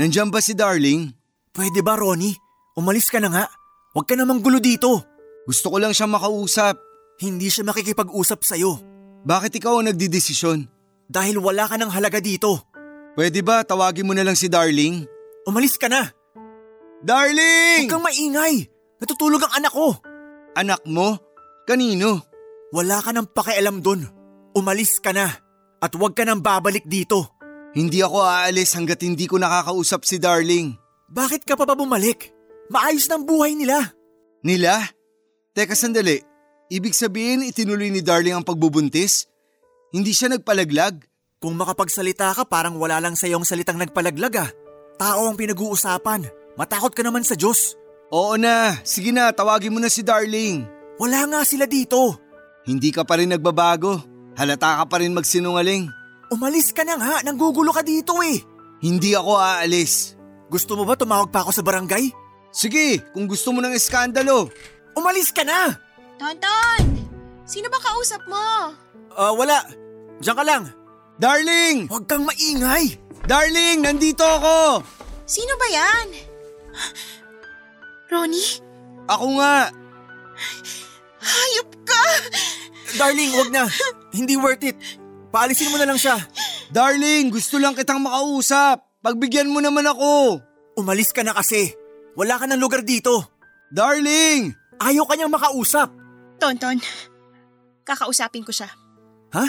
Nandyan 0.00 0.32
ba 0.32 0.40
si 0.40 0.56
Darling? 0.56 1.12
Pwede 1.52 1.84
ba, 1.84 1.92
Ronnie? 1.92 2.32
Umalis 2.72 3.12
ka 3.12 3.20
na 3.20 3.28
nga. 3.28 3.44
Huwag 3.92 4.08
ka 4.08 4.16
namang 4.16 4.40
gulo 4.40 4.56
dito. 4.64 5.04
Gusto 5.44 5.68
ko 5.68 5.76
lang 5.76 5.92
siya 5.92 6.08
makausap. 6.08 6.80
Hindi 7.20 7.52
siya 7.52 7.68
makikipag-usap 7.68 8.48
sa'yo. 8.48 8.80
Bakit 9.28 9.60
ikaw 9.60 9.76
ang 9.76 9.92
nagdidesisyon? 9.92 10.72
Dahil 11.04 11.36
wala 11.36 11.68
ka 11.68 11.76
ng 11.76 11.92
halaga 11.92 12.16
dito. 12.16 12.72
Pwede 13.12 13.44
ba 13.44 13.60
tawagin 13.60 14.08
mo 14.08 14.16
na 14.16 14.24
lang 14.24 14.40
si 14.40 14.48
Darling? 14.48 15.04
Umalis 15.44 15.76
ka 15.76 15.92
na. 15.92 16.16
Darling! 17.04 17.84
Huwag 17.84 17.92
kang 17.92 18.08
maingay. 18.08 18.72
Natutulog 19.04 19.44
ang 19.44 19.52
anak 19.60 19.72
ko. 19.76 20.00
Anak 20.56 20.80
mo? 20.88 21.20
Kanino? 21.68 22.24
Wala 22.72 23.04
ka 23.04 23.12
ng 23.12 23.28
pakialam 23.36 23.84
dun. 23.84 24.15
Umalis 24.56 24.96
ka 25.04 25.12
na. 25.12 25.28
At 25.84 25.92
huwag 25.92 26.16
ka 26.16 26.24
nang 26.24 26.40
babalik 26.40 26.88
dito. 26.88 27.28
Hindi 27.76 28.00
ako 28.00 28.24
aalis 28.24 28.72
hanggat 28.72 29.04
hindi 29.04 29.28
ko 29.28 29.36
nakakausap 29.36 30.08
si 30.08 30.16
Darling. 30.16 30.72
Bakit 31.12 31.44
ka 31.44 31.60
pa 31.60 31.68
ba 31.68 31.76
bumalik? 31.76 32.32
Maayos 32.72 33.04
ng 33.12 33.28
buhay 33.28 33.52
nila. 33.52 33.92
Nila? 34.40 34.80
Teka 35.52 35.76
sandali. 35.76 36.24
Ibig 36.72 36.96
sabihin 36.96 37.44
itinuloy 37.44 37.92
ni 37.92 38.00
Darling 38.00 38.40
ang 38.40 38.48
pagbubuntis? 38.48 39.28
Hindi 39.92 40.16
siya 40.16 40.32
nagpalaglag? 40.32 41.04
Kung 41.36 41.54
makapagsalita 41.60 42.32
ka 42.32 42.48
parang 42.48 42.80
wala 42.80 42.96
lang 42.96 43.12
sa 43.12 43.28
iyong 43.28 43.44
salitang 43.44 43.76
nagpalaglag 43.76 44.34
ah. 44.40 44.50
Tao 44.96 45.28
ang 45.28 45.36
pinag-uusapan. 45.36 46.24
Matakot 46.56 46.96
ka 46.96 47.04
naman 47.04 47.28
sa 47.28 47.36
Diyos. 47.36 47.76
Oo 48.08 48.40
na, 48.40 48.80
sige 48.88 49.12
na, 49.12 49.28
tawagin 49.36 49.76
mo 49.76 49.78
na 49.84 49.92
si 49.92 50.00
Darling. 50.00 50.64
Wala 50.96 51.28
nga 51.28 51.40
sila 51.44 51.68
dito. 51.68 52.16
Hindi 52.64 52.88
ka 52.88 53.04
pa 53.04 53.20
rin 53.20 53.30
nagbabago. 53.30 54.15
Halata 54.36 54.80
ka 54.80 54.84
pa 54.84 55.00
rin 55.00 55.16
magsinungaling. 55.16 55.88
Umalis 56.28 56.76
ka 56.76 56.84
na 56.84 57.00
nga, 57.00 57.24
nanggugulo 57.24 57.72
ka 57.72 57.80
dito 57.80 58.20
eh. 58.20 58.44
Hindi 58.84 59.16
ako 59.16 59.40
aalis. 59.40 60.12
Gusto 60.52 60.76
mo 60.76 60.84
ba 60.84 60.92
tumawag 60.92 61.32
pa 61.32 61.40
ako 61.40 61.50
sa 61.56 61.64
barangay? 61.64 62.12
Sige, 62.52 63.00
kung 63.16 63.24
gusto 63.24 63.50
mo 63.56 63.64
ng 63.64 63.72
eskandalo. 63.72 64.52
Umalis 64.92 65.32
ka 65.32 65.40
na! 65.40 65.72
Tonton! 66.20 67.08
Sino 67.48 67.72
ba 67.72 67.80
kausap 67.80 68.20
mo? 68.28 68.72
Ah, 69.16 69.32
wala. 69.32 69.64
Diyan 70.20 70.36
ka 70.36 70.44
lang. 70.44 70.64
Darling! 71.16 71.88
Huwag 71.88 72.04
kang 72.04 72.28
maingay. 72.28 73.00
Darling, 73.24 73.80
nandito 73.80 74.24
ako! 74.24 74.84
Sino 75.24 75.56
ba 75.56 75.66
yan? 75.72 76.06
Ronnie? 78.12 78.60
Ako 79.08 79.26
nga! 79.40 79.72
Hayop 81.24 81.70
ka! 81.88 82.04
Darling, 82.94 83.34
wag 83.34 83.50
na. 83.50 83.66
Hindi 84.14 84.38
worth 84.38 84.62
it. 84.62 84.78
Paalisin 85.34 85.74
mo 85.74 85.76
na 85.82 85.90
lang 85.90 85.98
siya. 85.98 86.14
Darling, 86.70 87.34
gusto 87.34 87.58
lang 87.58 87.74
kitang 87.74 87.98
makausap. 87.98 88.86
Pagbigyan 89.02 89.50
mo 89.50 89.58
naman 89.58 89.86
ako. 89.86 90.38
Umalis 90.78 91.10
ka 91.10 91.26
na 91.26 91.34
kasi. 91.34 91.74
Wala 92.14 92.38
ka 92.38 92.46
ng 92.46 92.62
lugar 92.62 92.86
dito. 92.86 93.26
Darling! 93.74 94.54
Ayaw 94.78 95.04
ka 95.04 95.14
niyang 95.18 95.34
makausap. 95.34 95.90
Tonton, 96.36 96.78
kakausapin 97.82 98.44
ko 98.44 98.52
siya. 98.52 98.68
Ha? 99.32 99.46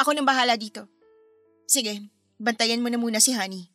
Ako 0.00 0.14
nang 0.14 0.26
bahala 0.26 0.56
dito. 0.56 0.86
Sige, 1.68 2.10
bantayan 2.38 2.82
mo 2.82 2.88
na 2.88 2.98
muna 2.98 3.20
si 3.20 3.34
Honey. 3.34 3.68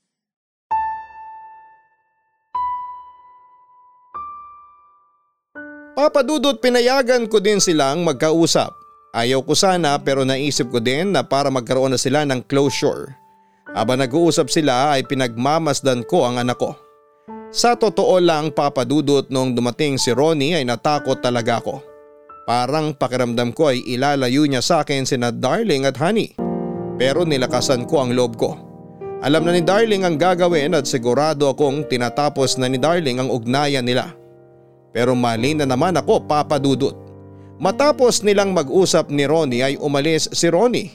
Papadudot 5.96 6.60
pinayagan 6.60 7.24
ko 7.32 7.40
din 7.40 7.64
silang 7.64 8.04
magkausap. 8.04 8.85
Ayaw 9.16 9.48
ko 9.48 9.56
sana 9.56 9.96
pero 10.04 10.28
naisip 10.28 10.68
ko 10.68 10.84
din 10.84 11.16
na 11.16 11.24
para 11.24 11.48
magkaroon 11.48 11.96
na 11.96 12.00
sila 12.00 12.28
ng 12.28 12.44
closure. 12.52 13.16
Habang 13.72 14.04
nag-uusap 14.04 14.52
sila 14.52 14.92
ay 14.92 15.08
pinagmamasdan 15.08 16.04
ko 16.04 16.28
ang 16.28 16.36
anak 16.36 16.60
ko. 16.60 16.76
Sa 17.56 17.80
totoo 17.80 18.20
lang 18.20 18.52
papadudot 18.52 19.32
nung 19.32 19.56
dumating 19.56 19.96
si 19.96 20.12
Ronnie 20.12 20.60
ay 20.60 20.68
natakot 20.68 21.24
talaga 21.24 21.64
ako. 21.64 21.80
Parang 22.44 22.92
pakiramdam 22.92 23.56
ko 23.56 23.72
ay 23.72 23.80
ilalayo 23.88 24.44
niya 24.44 24.60
sa 24.60 24.84
akin 24.84 25.08
sina 25.08 25.32
Darling 25.32 25.88
at 25.88 25.96
Honey. 25.96 26.36
Pero 27.00 27.24
nilakasan 27.24 27.88
ko 27.88 28.04
ang 28.04 28.12
loob 28.12 28.36
ko. 28.36 28.60
Alam 29.24 29.48
na 29.48 29.56
ni 29.56 29.64
Darling 29.64 30.04
ang 30.04 30.20
gagawin 30.20 30.76
at 30.76 30.84
sigurado 30.84 31.48
akong 31.48 31.88
tinatapos 31.88 32.60
na 32.60 32.68
ni 32.68 32.76
Darling 32.76 33.24
ang 33.24 33.32
ugnayan 33.32 33.88
nila. 33.88 34.12
Pero 34.92 35.16
mali 35.16 35.56
na 35.56 35.64
naman 35.64 35.96
ako 35.96 36.28
papadudot. 36.28 37.05
Matapos 37.56 38.20
nilang 38.20 38.52
mag-usap 38.52 39.08
ni 39.08 39.24
Ronnie 39.24 39.64
ay 39.64 39.76
umalis 39.80 40.28
si 40.36 40.52
Ronnie. 40.52 40.92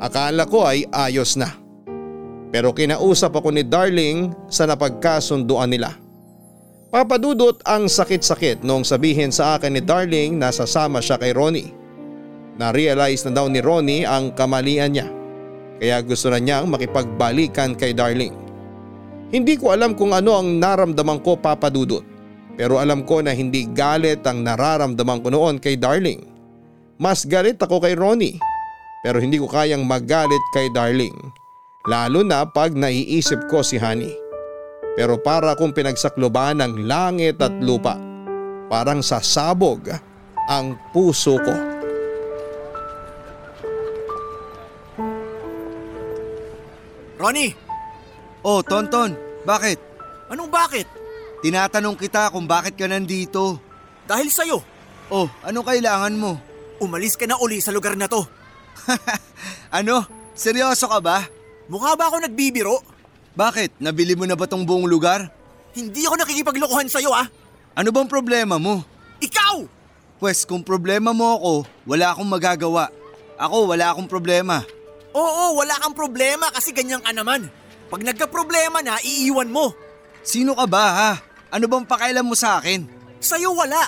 Akala 0.00 0.48
ko 0.48 0.64
ay 0.64 0.88
ayos 0.88 1.36
na. 1.36 1.52
Pero 2.48 2.72
kinausap 2.72 3.36
ako 3.36 3.52
ni 3.52 3.66
Darling 3.66 4.32
sa 4.48 4.64
napagkasunduan 4.64 5.68
nila. 5.68 5.92
Papadudot 6.88 7.58
ang 7.66 7.90
sakit-sakit 7.90 8.62
nung 8.62 8.86
sabihin 8.86 9.34
sa 9.34 9.58
akin 9.58 9.76
ni 9.76 9.82
Darling 9.82 10.38
na 10.38 10.54
sasama 10.54 11.02
siya 11.02 11.18
kay 11.18 11.34
Ronnie. 11.34 11.74
Na-realize 12.54 13.26
na 13.26 13.34
daw 13.34 13.50
ni 13.50 13.58
Ronnie 13.58 14.06
ang 14.06 14.30
kamalian 14.32 14.94
niya. 14.94 15.10
Kaya 15.82 16.00
gusto 16.06 16.30
na 16.30 16.38
niyang 16.38 16.70
makipagbalikan 16.70 17.74
kay 17.74 17.92
Darling. 17.92 18.32
Hindi 19.34 19.58
ko 19.58 19.74
alam 19.74 19.98
kung 19.98 20.14
ano 20.14 20.38
ang 20.38 20.62
naramdaman 20.62 21.18
ko 21.20 21.34
papadudot. 21.34 22.13
Pero 22.54 22.78
alam 22.78 23.02
ko 23.02 23.18
na 23.18 23.34
hindi 23.34 23.66
galit 23.66 24.22
ang 24.22 24.46
nararamdaman 24.46 25.20
ko 25.22 25.28
noon 25.34 25.58
kay 25.58 25.74
Darling. 25.74 26.22
Mas 26.96 27.26
galit 27.26 27.58
ako 27.58 27.82
kay 27.82 27.98
Ronnie. 27.98 28.38
Pero 29.02 29.18
hindi 29.18 29.36
ko 29.36 29.50
kayang 29.50 29.82
magalit 29.84 30.40
kay 30.54 30.70
Darling. 30.70 31.14
Lalo 31.84 32.24
na 32.24 32.48
pag 32.48 32.72
naiisip 32.72 33.50
ko 33.52 33.60
si 33.60 33.76
Honey. 33.76 34.14
Pero 34.94 35.18
para 35.18 35.58
kung 35.58 35.74
pinagsakloban 35.74 36.62
ng 36.62 36.86
langit 36.86 37.42
at 37.42 37.52
lupa. 37.60 37.98
Parang 38.70 39.02
sasabog 39.04 39.90
ang 40.48 40.78
puso 40.94 41.36
ko. 41.42 41.54
Ronnie, 47.18 47.56
Oh, 48.44 48.60
Tonton, 48.60 49.16
bakit? 49.48 49.80
anong 50.28 50.52
bakit? 50.52 50.84
Tinatanong 51.44 52.00
kita 52.00 52.32
kung 52.32 52.48
bakit 52.48 52.72
ka 52.72 52.88
nandito. 52.88 53.60
Dahil 54.08 54.32
sa'yo. 54.32 54.64
Oh, 55.12 55.28
ano 55.44 55.60
kailangan 55.60 56.16
mo? 56.16 56.40
Umalis 56.80 57.20
ka 57.20 57.28
na 57.28 57.36
uli 57.36 57.60
sa 57.60 57.68
lugar 57.68 58.00
na 58.00 58.08
to. 58.08 58.24
Ano? 59.74 60.06
Seryoso 60.32 60.86
ka 60.86 61.02
ba? 61.02 61.26
Mukha 61.66 61.98
ba 61.98 62.08
ako 62.08 62.24
nagbibiro? 62.24 62.80
Bakit? 63.34 63.76
Nabili 63.82 64.14
mo 64.14 64.24
na 64.24 64.38
ba 64.38 64.46
tong 64.46 64.62
buong 64.62 64.86
lugar? 64.86 65.28
Hindi 65.74 66.06
ako 66.06 66.14
nakikipaglokohan 66.16 66.88
sa'yo 66.88 67.10
ah. 67.10 67.26
Ano 67.74 67.90
bang 67.90 68.06
problema 68.06 68.56
mo? 68.56 68.86
Ikaw! 69.18 69.66
Pwes 70.22 70.46
kung 70.46 70.62
problema 70.62 71.10
mo 71.10 71.26
ako, 71.34 71.52
wala 71.90 72.14
akong 72.14 72.30
magagawa. 72.30 72.88
Ako 73.34 73.68
wala 73.68 73.90
akong 73.90 74.06
problema. 74.06 74.62
Oo, 75.12 75.58
wala 75.58 75.74
kang 75.76 75.92
problema 75.92 76.48
kasi 76.54 76.70
ganyan 76.70 77.02
ka 77.02 77.10
naman. 77.10 77.50
Pag 77.90 78.00
nagka-problema 78.06 78.80
na, 78.80 78.96
iiwan 79.02 79.50
mo. 79.50 79.74
Sino 80.22 80.54
ka 80.56 80.64
ba 80.70 80.86
ha? 80.88 81.10
Ano 81.54 81.70
bang 81.70 81.86
pakailan 81.86 82.26
mo 82.26 82.34
sa 82.34 82.58
akin? 82.58 82.82
Sa'yo 83.22 83.54
wala. 83.54 83.86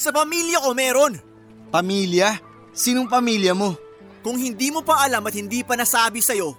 Sa 0.00 0.08
pamilya 0.16 0.64
ko 0.64 0.72
meron. 0.72 1.20
Pamilya? 1.68 2.40
Sinong 2.72 3.04
pamilya 3.04 3.52
mo? 3.52 3.76
Kung 4.24 4.40
hindi 4.40 4.72
mo 4.72 4.80
pa 4.80 5.04
alam 5.04 5.20
at 5.28 5.36
hindi 5.36 5.60
pa 5.60 5.76
nasabi 5.76 6.24
sa'yo, 6.24 6.56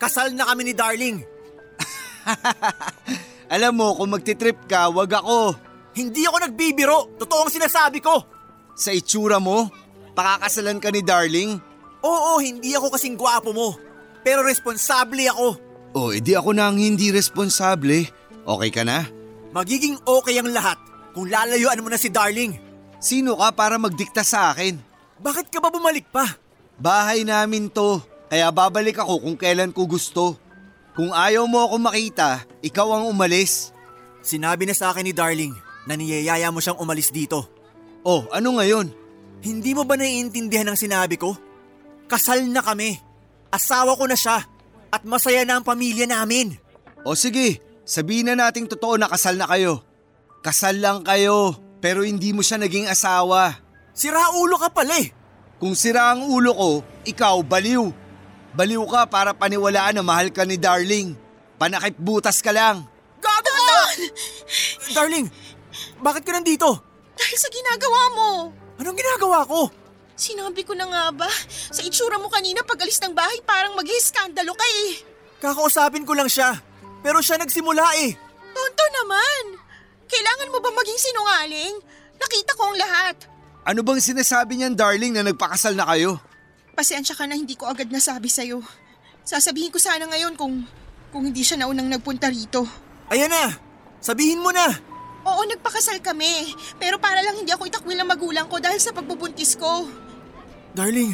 kasal 0.00 0.32
na 0.32 0.48
kami 0.48 0.72
ni 0.72 0.72
Darling. 0.72 1.20
Alam 3.54 3.82
mo, 3.82 3.98
kung 3.98 4.14
magtitrip 4.14 4.70
ka, 4.70 4.88
wag 4.94 5.10
ako. 5.10 5.58
Hindi 5.92 6.22
ako 6.22 6.36
nagbibiro. 6.38 6.98
Totoo 7.18 7.44
ang 7.44 7.52
sinasabi 7.52 7.98
ko. 7.98 8.22
Sa 8.78 8.94
itsura 8.94 9.42
mo, 9.42 9.66
pakakasalan 10.14 10.78
ka 10.78 10.94
ni 10.94 11.02
Darling? 11.02 11.58
Oo, 12.06 12.38
hindi 12.38 12.72
ako 12.78 12.94
kasing 12.94 13.18
gwapo 13.18 13.50
mo. 13.50 13.74
Pero 14.22 14.46
responsable 14.46 15.26
ako. 15.28 15.58
O, 15.98 16.14
edi 16.14 16.38
ako 16.38 16.54
na 16.54 16.70
ang 16.70 16.78
hindi 16.78 17.10
responsable. 17.10 18.06
Okay 18.46 18.70
ka 18.70 18.86
na? 18.86 19.19
Magiging 19.50 19.98
okay 20.06 20.38
ang 20.38 20.54
lahat 20.54 20.78
kung 21.10 21.26
lalayuan 21.26 21.82
mo 21.82 21.90
na 21.90 21.98
si 21.98 22.06
Darling. 22.06 22.54
Sino 23.02 23.34
ka 23.34 23.50
para 23.50 23.80
magdikta 23.80 24.22
sa 24.22 24.54
akin? 24.54 24.78
Bakit 25.18 25.50
ka 25.50 25.58
ba 25.58 25.74
bumalik 25.74 26.06
pa? 26.14 26.38
Bahay 26.78 27.26
namin 27.26 27.66
to, 27.66 27.98
kaya 28.30 28.46
babalik 28.54 29.02
ako 29.02 29.26
kung 29.26 29.36
kailan 29.36 29.74
ko 29.74 29.90
gusto. 29.90 30.38
Kung 30.94 31.10
ayaw 31.10 31.50
mo 31.50 31.66
ako 31.66 31.76
makita, 31.82 32.46
ikaw 32.62 32.94
ang 32.94 33.10
umalis. 33.10 33.74
Sinabi 34.22 34.70
na 34.70 34.76
sa 34.76 34.94
akin 34.94 35.02
ni 35.02 35.12
Darling 35.16 35.52
na 35.88 35.98
niyayaya 35.98 36.52
mo 36.54 36.62
siyang 36.62 36.78
umalis 36.78 37.10
dito. 37.10 37.48
Oh, 38.06 38.30
ano 38.30 38.60
ngayon? 38.60 38.92
Hindi 39.40 39.72
mo 39.72 39.82
ba 39.82 39.96
naiintindihan 39.96 40.68
ang 40.68 40.78
sinabi 40.78 41.16
ko? 41.16 41.34
Kasal 42.06 42.46
na 42.46 42.60
kami. 42.60 43.00
Asawa 43.50 43.96
ko 43.96 44.04
na 44.06 44.14
siya. 44.14 44.44
At 44.92 45.02
masaya 45.02 45.42
na 45.42 45.58
ang 45.58 45.64
pamilya 45.64 46.04
namin. 46.04 46.54
O 47.02 47.16
sige, 47.16 47.62
sabihin 47.90 48.30
na 48.30 48.38
nating 48.38 48.70
totoo 48.70 48.94
na 48.94 49.10
kasal 49.10 49.34
na 49.34 49.50
kayo. 49.50 49.82
Kasal 50.46 50.78
lang 50.78 51.02
kayo, 51.02 51.58
pero 51.82 52.06
hindi 52.06 52.30
mo 52.30 52.46
siya 52.46 52.62
naging 52.62 52.86
asawa. 52.86 53.58
Sira 53.90 54.30
ulo 54.38 54.54
ka 54.62 54.70
pala 54.70 54.94
eh. 55.02 55.10
Kung 55.58 55.74
sira 55.74 56.14
ang 56.14 56.22
ulo 56.22 56.54
ko, 56.54 56.70
ikaw 57.02 57.42
baliw. 57.42 57.90
Baliw 58.54 58.86
ka 58.86 59.10
para 59.10 59.34
paniwalaan 59.34 59.98
na 59.98 60.06
mahal 60.06 60.30
ka 60.30 60.46
ni 60.46 60.54
Darling. 60.54 61.18
Panakip 61.58 61.98
butas 61.98 62.38
ka 62.38 62.54
lang. 62.54 62.86
Gago 63.18 63.50
ka! 63.50 63.82
Darling, 64.96 65.26
bakit 65.98 66.22
ka 66.22 66.32
nandito? 66.32 66.78
Dahil 67.18 67.36
sa 67.36 67.50
ginagawa 67.52 68.00
mo. 68.16 68.30
Anong 68.80 68.96
ginagawa 68.96 69.44
ko? 69.44 69.68
Sinabi 70.16 70.64
ko 70.64 70.72
na 70.72 70.88
nga 70.88 71.04
ba, 71.12 71.28
sa 71.68 71.84
itsura 71.84 72.16
mo 72.16 72.32
kanina 72.32 72.64
pag 72.64 72.80
alis 72.80 73.02
ng 73.02 73.12
bahay 73.12 73.40
parang 73.44 73.76
mag-iskandalo 73.76 74.56
ka 74.56 74.66
eh. 74.88 75.04
Kakausapin 75.42 76.08
ko 76.08 76.16
lang 76.16 76.28
siya. 76.32 76.69
Pero 77.00 77.18
siya 77.24 77.40
nagsimula 77.40 77.84
eh. 78.04 78.12
Tonto 78.52 78.84
naman. 79.02 79.42
Kailangan 80.10 80.52
mo 80.52 80.58
ba 80.60 80.70
maging 80.74 81.00
sinungaling? 81.00 81.74
Nakita 82.20 82.52
ko 82.58 82.62
ang 82.68 82.76
lahat. 82.76 83.16
Ano 83.64 83.80
bang 83.84 84.00
sinasabi 84.00 84.58
niyan 84.58 84.76
darling 84.76 85.14
na 85.16 85.24
nagpakasal 85.24 85.72
na 85.76 85.88
kayo? 85.88 86.20
Pasensya 86.76 87.16
ka 87.16 87.24
na 87.28 87.36
hindi 87.36 87.54
ko 87.56 87.68
agad 87.68 87.88
nasabi 87.92 88.28
sa'yo. 88.28 88.60
Sasabihin 89.24 89.70
ko 89.70 89.78
sana 89.78 90.08
ngayon 90.08 90.34
kung, 90.34 90.64
kung 91.12 91.22
hindi 91.28 91.44
siya 91.44 91.60
naunang 91.60 91.88
nagpunta 91.88 92.32
rito. 92.32 92.64
Ayan 93.12 93.30
na, 93.30 93.52
sabihin 94.00 94.40
mo 94.40 94.50
na. 94.50 94.66
Oo, 95.28 95.42
nagpakasal 95.44 96.00
kami. 96.00 96.56
Pero 96.80 96.96
para 96.96 97.20
lang 97.20 97.36
hindi 97.36 97.52
ako 97.52 97.68
itakwil 97.68 98.00
ng 98.00 98.08
magulang 98.08 98.48
ko 98.48 98.56
dahil 98.56 98.80
sa 98.80 98.96
pagbubuntis 98.96 99.54
ko. 99.60 99.84
Darling, 100.72 101.12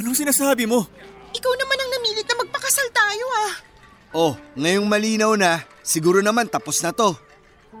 anong 0.00 0.16
sinasabi 0.16 0.64
mo? 0.64 0.88
Ikaw 1.36 1.52
naman 1.52 1.78
ang 1.78 1.90
namilit 2.00 2.24
na 2.24 2.36
magpakasal 2.40 2.88
tayo 2.88 3.24
ah. 3.44 3.52
Oh, 4.12 4.36
ngayong 4.56 4.88
malinaw 4.88 5.36
na, 5.36 5.60
siguro 5.84 6.24
naman 6.24 6.48
tapos 6.48 6.80
na 6.80 6.96
to. 6.96 7.12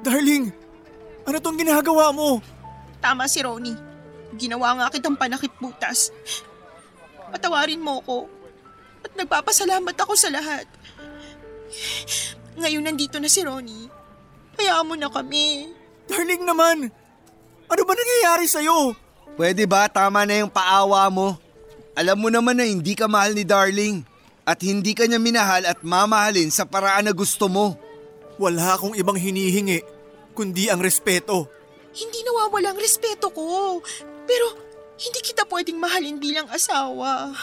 Darling, 0.04 0.52
ano 1.24 1.36
tong 1.40 1.56
ginagawa 1.56 2.12
mo? 2.12 2.44
Tama 3.00 3.24
si 3.24 3.40
Ronnie. 3.40 3.76
Ginawa 4.36 4.76
nga 4.76 4.92
kitang 4.92 5.16
panakip 5.16 5.52
butas. 5.56 6.12
Patawarin 7.32 7.80
mo 7.80 8.04
ko. 8.04 8.28
At 9.00 9.16
nagpapasalamat 9.16 9.96
ako 9.96 10.12
sa 10.16 10.28
lahat. 10.28 10.68
Ngayon 12.60 12.84
nandito 12.84 13.16
na 13.16 13.28
si 13.28 13.40
Ronnie. 13.44 13.88
Hayaan 14.58 14.88
mo 14.88 14.94
na 14.98 15.08
kami. 15.08 15.70
Darling 16.08 16.44
naman, 16.44 16.90
ano 17.68 17.82
ba 17.84 17.92
nangyayari 17.92 18.48
sa'yo? 18.48 18.96
Pwede 19.36 19.68
ba 19.68 19.86
tama 19.86 20.24
na 20.24 20.40
yung 20.40 20.50
paawa 20.50 21.06
mo? 21.12 21.36
Alam 21.92 22.16
mo 22.16 22.28
naman 22.32 22.56
na 22.56 22.64
hindi 22.64 22.96
ka 22.96 23.06
mahal 23.06 23.36
ni 23.36 23.44
darling. 23.44 24.02
At 24.48 24.64
hindi 24.64 24.96
ka 24.96 25.04
niya 25.04 25.20
minahal 25.20 25.68
at 25.68 25.84
mamahalin 25.84 26.48
sa 26.48 26.64
paraan 26.64 27.04
na 27.04 27.12
gusto 27.12 27.52
mo. 27.52 27.76
Wala 28.40 28.80
akong 28.80 28.96
ibang 28.96 29.20
hinihingi, 29.20 29.84
kundi 30.32 30.72
ang 30.72 30.80
respeto. 30.80 31.52
Hindi 31.92 32.24
nawawala 32.24 32.72
ang 32.72 32.80
respeto 32.80 33.28
ko. 33.28 33.84
Pero 34.24 34.46
hindi 34.96 35.20
kita 35.20 35.44
pwedeng 35.44 35.76
mahalin 35.76 36.16
bilang 36.16 36.48
asawa. 36.48 37.36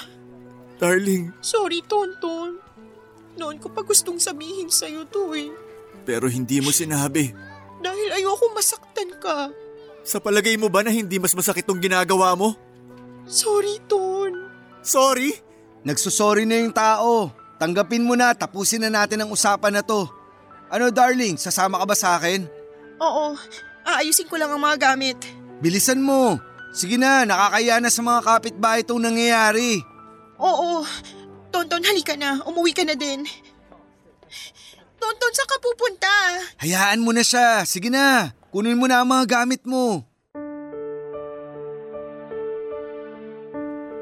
Darling, 0.81 1.29
Sorry, 1.45 1.85
Tonton. 1.85 2.57
Noon 3.37 3.61
ko 3.61 3.69
pa 3.69 3.85
gustong 3.85 4.17
sabihin 4.17 4.71
sa'yo 4.73 5.05
to 5.07 5.35
eh. 5.37 5.51
pero 6.07 6.25
hindi 6.25 6.57
mo 6.57 6.73
sinabi. 6.73 7.31
Dahil 7.81 8.09
ayoko 8.17 8.49
masaktan 8.55 9.13
ka. 9.21 9.51
Sa 10.05 10.17
palagay 10.17 10.57
mo 10.57 10.69
ba 10.69 10.81
na 10.81 10.89
hindi 10.89 11.21
mas 11.21 11.33
masakit 11.37 11.65
tong 11.65 11.81
ginagawa 11.81 12.33
mo? 12.33 12.53
Sorry, 13.25 13.77
Ton. 13.85 14.49
Sorry? 14.85 15.33
Nagsusorry 15.85 16.49
na 16.49 16.65
yung 16.65 16.73
tao. 16.73 17.29
Tanggapin 17.61 18.03
mo 18.03 18.17
na, 18.17 18.33
tapusin 18.33 18.81
na 18.81 18.89
natin 18.89 19.21
ang 19.21 19.29
usapan 19.29 19.79
na 19.79 19.85
to. 19.85 20.09
Ano 20.67 20.89
darling, 20.89 21.37
sasama 21.37 21.77
ka 21.77 21.85
ba 21.85 21.95
sa 21.95 22.17
akin? 22.17 22.49
Oo, 22.97 23.37
aayusin 23.85 24.25
ko 24.25 24.35
lang 24.35 24.49
ang 24.49 24.59
mga 24.59 24.91
gamit. 24.91 25.15
Bilisan 25.61 26.01
mo. 26.01 26.41
Sige 26.73 26.97
na, 26.97 27.23
nakakaya 27.23 27.79
na 27.79 27.93
sa 27.93 28.01
mga 28.01 28.19
kapitbahay 28.25 28.81
itong 28.83 28.99
nangyayari. 28.99 29.79
Oo, 30.41 30.83
Tonton, 31.53 31.85
halika 31.87 32.19
na. 32.19 32.43
Umuwi 32.43 32.75
ka 32.75 32.83
na 32.83 32.99
din. 32.99 33.23
Tonton, 34.99 35.31
saan 35.31 35.47
ka 35.47 35.57
pupunta? 35.63 36.11
Hayaan 36.59 36.99
mo 36.99 37.15
na 37.15 37.23
siya. 37.23 37.63
Sige 37.63 37.87
na, 37.87 38.35
kunin 38.51 38.75
mo 38.75 38.89
na 38.89 38.99
ang 38.99 39.07
mga 39.07 39.39
gamit 39.39 39.63
mo. 39.63 40.03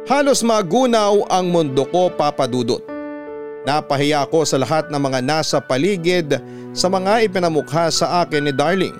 Halos 0.03 0.43
magunaw 0.43 1.23
ang 1.31 1.47
mundo 1.47 1.87
ko 1.87 2.11
papadudot. 2.11 2.83
Napahiya 3.63 4.27
ako 4.27 4.43
sa 4.43 4.59
lahat 4.59 4.91
ng 4.91 4.99
mga 4.99 5.23
nasa 5.23 5.63
paligid 5.63 6.43
sa 6.75 6.91
mga 6.91 7.23
ipinamukha 7.23 7.87
sa 7.87 8.19
akin 8.19 8.43
ni 8.43 8.51
Darling. 8.51 8.99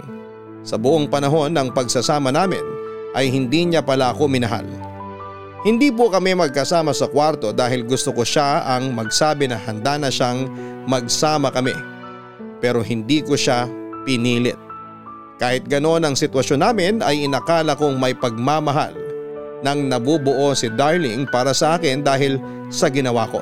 Sa 0.64 0.80
buong 0.80 1.12
panahon 1.12 1.52
ng 1.52 1.76
pagsasama 1.76 2.32
namin 2.32 2.64
ay 3.20 3.28
hindi 3.28 3.68
niya 3.68 3.84
pala 3.84 4.16
ako 4.16 4.32
minahal. 4.32 4.64
Hindi 5.68 5.92
po 5.92 6.08
kami 6.08 6.40
magkasama 6.40 6.96
sa 6.96 7.12
kwarto 7.12 7.52
dahil 7.52 7.84
gusto 7.84 8.16
ko 8.16 8.24
siya 8.24 8.64
ang 8.64 8.96
magsabi 8.96 9.52
na 9.52 9.60
handa 9.60 10.00
na 10.00 10.08
siyang 10.08 10.48
magsama 10.88 11.52
kami. 11.52 11.76
Pero 12.64 12.80
hindi 12.80 13.20
ko 13.20 13.36
siya 13.36 13.68
pinilit. 14.08 14.56
Kahit 15.36 15.68
ganoon 15.68 16.08
ang 16.08 16.16
sitwasyon 16.16 16.64
namin 16.64 17.04
ay 17.04 17.28
inakala 17.28 17.76
kong 17.76 18.00
may 18.00 18.16
pagmamahal 18.16 19.04
nang 19.64 19.88
nabubuo 19.88 20.52
si 20.54 20.68
Darling 20.68 21.26
para 21.32 21.56
sa 21.56 21.80
akin 21.80 22.04
dahil 22.04 22.38
sa 22.68 22.92
ginawa 22.92 23.26
ko. 23.32 23.42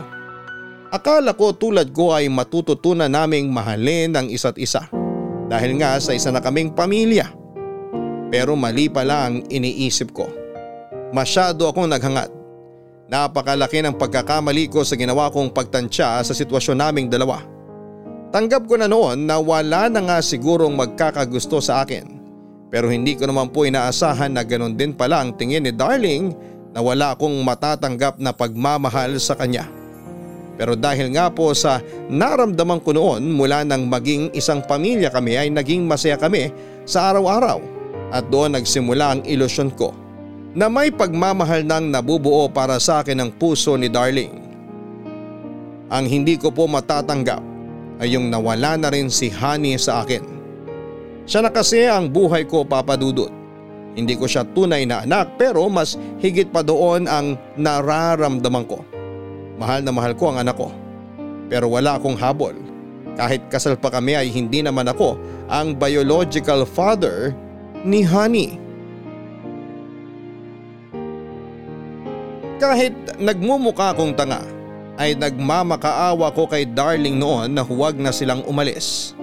Akala 0.93 1.33
ko 1.33 1.55
tulad 1.57 1.89
ko 1.95 2.13
ay 2.13 2.29
matututunan 2.29 3.09
naming 3.09 3.49
mahalin 3.49 4.13
ang 4.13 4.27
isa't 4.29 4.59
isa 4.61 4.85
dahil 5.49 5.81
nga 5.81 5.97
sa 5.97 6.13
isa 6.13 6.29
na 6.29 6.39
kaming 6.39 6.71
pamilya. 6.71 7.31
Pero 8.31 8.55
mali 8.55 8.87
pala 8.87 9.27
ang 9.27 9.43
iniisip 9.51 10.15
ko. 10.15 10.29
Masyado 11.11 11.67
akong 11.67 11.91
naghangad. 11.91 12.31
Napakalaki 13.11 13.83
ng 13.83 13.99
pagkakamali 13.99 14.71
ko 14.71 14.87
sa 14.87 14.95
ginawa 14.95 15.27
kong 15.27 15.51
pagtansya 15.51 16.23
sa 16.23 16.31
sitwasyon 16.31 16.79
naming 16.79 17.11
dalawa. 17.11 17.43
Tanggap 18.31 18.63
ko 18.63 18.79
na 18.79 18.87
noon 18.87 19.27
na 19.27 19.35
wala 19.35 19.91
na 19.91 19.99
nga 19.99 20.17
sigurong 20.23 20.71
magkakagusto 20.71 21.59
sa 21.59 21.83
akin. 21.83 22.20
Pero 22.71 22.87
hindi 22.87 23.19
ko 23.19 23.27
naman 23.27 23.51
po 23.51 23.67
inaasahan 23.67 24.31
na 24.31 24.47
ganon 24.47 24.79
din 24.79 24.95
pala 24.95 25.19
ang 25.19 25.35
tingin 25.35 25.67
ni 25.67 25.75
Darling 25.75 26.31
na 26.71 26.79
wala 26.79 27.11
akong 27.13 27.35
matatanggap 27.43 28.15
na 28.15 28.31
pagmamahal 28.31 29.19
sa 29.19 29.35
kanya. 29.35 29.67
Pero 30.55 30.79
dahil 30.79 31.11
nga 31.11 31.27
po 31.27 31.51
sa 31.51 31.83
naramdaman 32.07 32.79
ko 32.79 32.95
noon 32.95 33.35
mula 33.35 33.67
nang 33.67 33.91
maging 33.91 34.31
isang 34.31 34.63
pamilya 34.63 35.11
kami 35.11 35.35
ay 35.35 35.47
naging 35.51 35.83
masaya 35.83 36.15
kami 36.15 36.47
sa 36.87 37.11
araw-araw 37.11 37.59
at 38.15 38.23
doon 38.31 38.55
nagsimula 38.55 39.19
ang 39.19 39.21
ilusyon 39.27 39.71
ko 39.75 39.91
na 40.51 40.67
may 40.67 40.91
pagmamahal 40.91 41.63
nang 41.63 41.91
nabubuo 41.91 42.47
para 42.51 42.79
sa 42.79 43.03
akin 43.03 43.19
ang 43.19 43.31
puso 43.35 43.75
ni 43.75 43.87
Darling. 43.87 44.31
Ang 45.91 46.07
hindi 46.07 46.39
ko 46.39 46.55
po 46.55 46.71
matatanggap 46.71 47.43
ay 47.99 48.15
yung 48.15 48.31
nawala 48.31 48.79
na 48.79 48.87
rin 48.91 49.11
si 49.11 49.27
Honey 49.27 49.75
sa 49.75 50.03
akin. 50.03 50.23
Siya 51.25 51.45
na 51.45 51.51
kasi 51.53 51.85
ang 51.85 52.09
buhay 52.09 52.49
ko 52.49 52.65
papadudot. 52.65 53.29
Hindi 53.91 54.15
ko 54.15 54.23
siya 54.23 54.47
tunay 54.47 54.87
na 54.87 55.03
anak 55.03 55.35
pero 55.35 55.67
mas 55.67 55.99
higit 56.23 56.47
pa 56.47 56.63
doon 56.63 57.05
ang 57.11 57.35
nararamdaman 57.59 58.65
ko. 58.65 58.81
Mahal 59.59 59.83
na 59.83 59.91
mahal 59.91 60.15
ko 60.15 60.31
ang 60.31 60.41
anak 60.41 60.55
ko. 60.55 60.71
Pero 61.51 61.67
wala 61.67 61.99
akong 61.99 62.15
habol. 62.15 62.55
Kahit 63.19 63.51
kasal 63.51 63.75
pa 63.75 63.91
kami 63.91 64.15
ay 64.15 64.31
hindi 64.31 64.63
naman 64.63 64.87
ako 64.87 65.19
ang 65.51 65.75
biological 65.75 66.63
father 66.63 67.35
ni 67.83 68.07
Honey. 68.07 68.55
Kahit 72.61 72.95
nagmumuka 73.19 73.91
akong 73.91 74.15
tanga 74.15 74.39
ay 74.95 75.17
nagmamakaawa 75.17 76.31
ko 76.31 76.47
kay 76.47 76.63
Darling 76.63 77.19
noon 77.19 77.57
na 77.57 77.65
huwag 77.65 77.99
na 77.99 78.15
silang 78.15 78.45
umalis. 78.47 79.17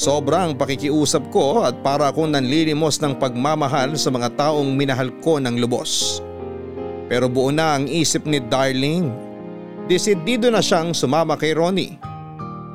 Sobrang 0.00 0.56
pakikiusap 0.56 1.28
ko 1.28 1.60
at 1.60 1.76
para 1.84 2.08
akong 2.08 2.32
nanlilimos 2.32 2.96
ng 3.04 3.20
pagmamahal 3.20 4.00
sa 4.00 4.08
mga 4.08 4.32
taong 4.32 4.72
minahal 4.72 5.12
ko 5.20 5.36
ng 5.36 5.60
lubos. 5.60 6.24
Pero 7.12 7.28
buo 7.28 7.52
na 7.52 7.76
ang 7.76 7.84
isip 7.84 8.24
ni 8.24 8.40
Darling. 8.40 9.12
Desidido 9.92 10.48
na 10.48 10.64
siyang 10.64 10.96
sumama 10.96 11.36
kay 11.36 11.52
Ronnie. 11.52 12.00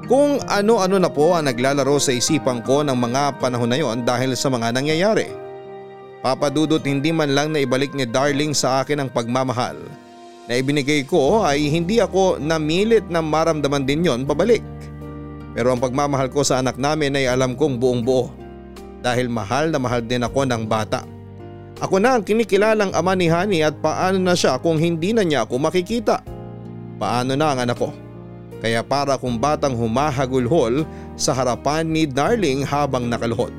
Kung 0.06 0.38
ano-ano 0.46 1.02
na 1.02 1.10
po 1.10 1.34
ang 1.34 1.50
naglalaro 1.50 1.98
sa 1.98 2.14
isipan 2.14 2.62
ko 2.62 2.86
ng 2.86 2.94
mga 2.94 3.42
panahon 3.42 3.74
na 3.74 3.82
yon 3.82 4.06
dahil 4.06 4.38
sa 4.38 4.54
mga 4.54 4.78
nangyayari. 4.78 5.34
Papadudot 6.22 6.86
hindi 6.86 7.10
man 7.10 7.34
lang 7.34 7.50
na 7.50 7.66
ibalik 7.66 7.98
ni 7.98 8.06
Darling 8.06 8.54
sa 8.54 8.86
akin 8.86 9.02
ang 9.02 9.10
pagmamahal. 9.10 9.82
Na 10.46 10.62
ibinigay 10.62 11.02
ko 11.10 11.42
ay 11.42 11.74
hindi 11.74 11.98
ako 11.98 12.38
namilit 12.38 13.10
na 13.10 13.26
maramdaman 13.26 13.82
din 13.82 14.06
yon 14.06 14.30
pabalik. 14.30 14.62
Pero 15.56 15.72
ang 15.72 15.80
pagmamahal 15.80 16.28
ko 16.28 16.44
sa 16.44 16.60
anak 16.60 16.76
namin 16.76 17.16
ay 17.16 17.32
alam 17.32 17.56
kong 17.56 17.80
buong 17.80 18.04
buo. 18.04 18.28
Dahil 19.00 19.32
mahal 19.32 19.72
na 19.72 19.80
mahal 19.80 20.04
din 20.04 20.28
ako 20.28 20.44
ng 20.44 20.68
bata. 20.68 21.08
Ako 21.80 22.00
na 22.04 22.20
ang 22.20 22.24
kinikilalang 22.28 22.92
ama 22.92 23.16
ni 23.16 23.32
Honey 23.32 23.64
at 23.64 23.80
paano 23.80 24.20
na 24.20 24.36
siya 24.36 24.60
kung 24.60 24.76
hindi 24.76 25.16
na 25.16 25.24
niya 25.24 25.48
ako 25.48 25.56
makikita. 25.64 26.20
Paano 27.00 27.40
na 27.40 27.56
ang 27.56 27.60
anak 27.64 27.80
ko? 27.80 27.96
Kaya 28.60 28.84
para 28.84 29.16
kung 29.16 29.40
batang 29.40 29.76
humahagulhol 29.76 30.84
sa 31.16 31.32
harapan 31.32 31.88
ni 31.88 32.04
Darling 32.08 32.64
habang 32.68 33.08
nakaluhod. 33.08 33.52